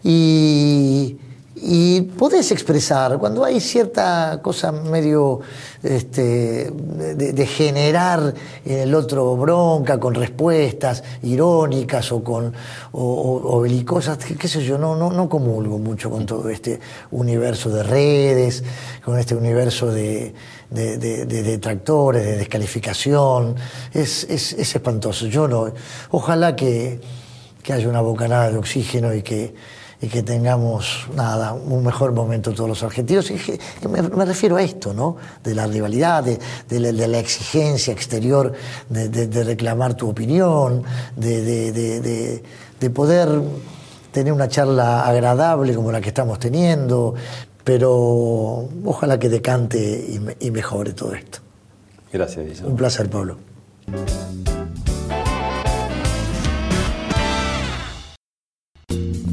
Y, 0.04 1.18
y 1.58 2.02
podés 2.02 2.52
expresar, 2.52 3.18
cuando 3.18 3.44
hay 3.46 3.60
cierta 3.62 4.40
cosa 4.44 4.72
medio 4.74 5.40
este, 5.82 6.70
de, 6.72 7.34
de 7.34 7.46
generar 7.48 8.34
en 8.66 8.80
el 8.80 8.94
otro 8.94 9.36
bronca 9.38 9.98
con 10.00 10.14
respuestas 10.16 11.04
irónicas 11.24 12.12
o 12.12 12.22
con 12.24 12.54
o, 12.92 13.02
o- 13.02 13.56
o 13.58 13.62
belicosas, 13.62 14.18
qué, 14.18 14.36
qué 14.36 14.48
sé 14.50 14.64
yo, 14.66 14.78
no, 14.78 14.96
no, 14.98 15.12
no 15.12 15.30
comulgo 15.30 15.78
mucho 15.78 16.10
con 16.10 16.26
todo 16.26 16.50
este 16.50 16.80
universo 17.12 17.70
de 17.70 17.84
redes, 17.84 18.64
con 19.04 19.18
este 19.18 19.34
universo 19.36 19.88
de, 19.92 20.34
de, 20.70 20.98
de- 20.98 21.26
de 21.26 21.44
detractores, 21.44 22.24
de 22.26 22.38
descalificación. 22.38 23.56
Es, 23.94 24.24
es, 24.26 24.54
es 24.54 24.76
espantoso. 24.76 25.28
Yo 25.28 25.48
no. 25.48 25.72
Ojalá 26.12 26.56
que, 26.56 27.00
que 27.64 27.74
haya 27.74 27.88
una 27.90 28.02
bocanada 28.02 28.52
de 28.52 28.58
oxígeno 28.58 29.14
y 29.14 29.22
que, 29.22 29.56
y 30.02 30.08
que 30.08 30.24
tengamos 30.24 31.08
nada, 31.16 31.54
un 31.54 31.84
mejor 31.84 32.12
momento 32.12 32.54
todos 32.54 32.70
los 32.70 32.84
argentinos. 32.84 33.32
Me, 33.90 34.26
refiero 34.26 34.58
a 34.58 34.62
esto, 34.62 34.94
¿no? 34.94 35.16
De 35.44 35.56
la 35.56 35.66
rivalidad, 35.68 36.24
de, 36.24 36.38
de 36.68 37.08
la, 37.08 37.20
exigencia 37.20 37.94
exterior, 37.94 38.54
de, 38.90 39.10
de- 39.10 39.44
reclamar 39.44 39.94
tu 39.96 40.10
opinión, 40.10 40.84
de 41.16 42.90
poder 42.94 43.30
tener 44.12 44.32
una 44.32 44.48
charla 44.48 45.06
agradable 45.06 45.74
como 45.76 45.92
la 45.92 46.00
que 46.02 46.10
estamos 46.10 46.40
teniendo, 46.40 47.16
pero 47.66 48.70
ojalá 48.86 49.20
que 49.20 49.28
decante 49.28 50.06
y, 50.10 50.20
me- 50.20 50.38
y 50.40 50.52
mejore 50.52 50.94
todo 50.94 51.14
esto. 51.14 51.40
Gracias, 52.14 52.46
Guillermo. 52.46 52.70
Un 52.70 52.76
placer, 52.78 53.10
Pablo. 53.10 53.38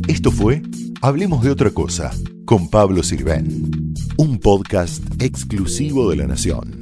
Esto 0.09 0.31
fue 0.31 0.63
Hablemos 1.01 1.43
de 1.43 1.51
otra 1.51 1.71
cosa 1.71 2.11
con 2.11 2.33
con 2.45 2.69
Pablo 2.69 3.03
Sirven, 3.03 3.95
un 4.19 4.39
podcast 4.39 5.03
exclusivo 5.23 6.11
de 6.11 6.17
La 6.17 6.27
Nación. 6.27 6.82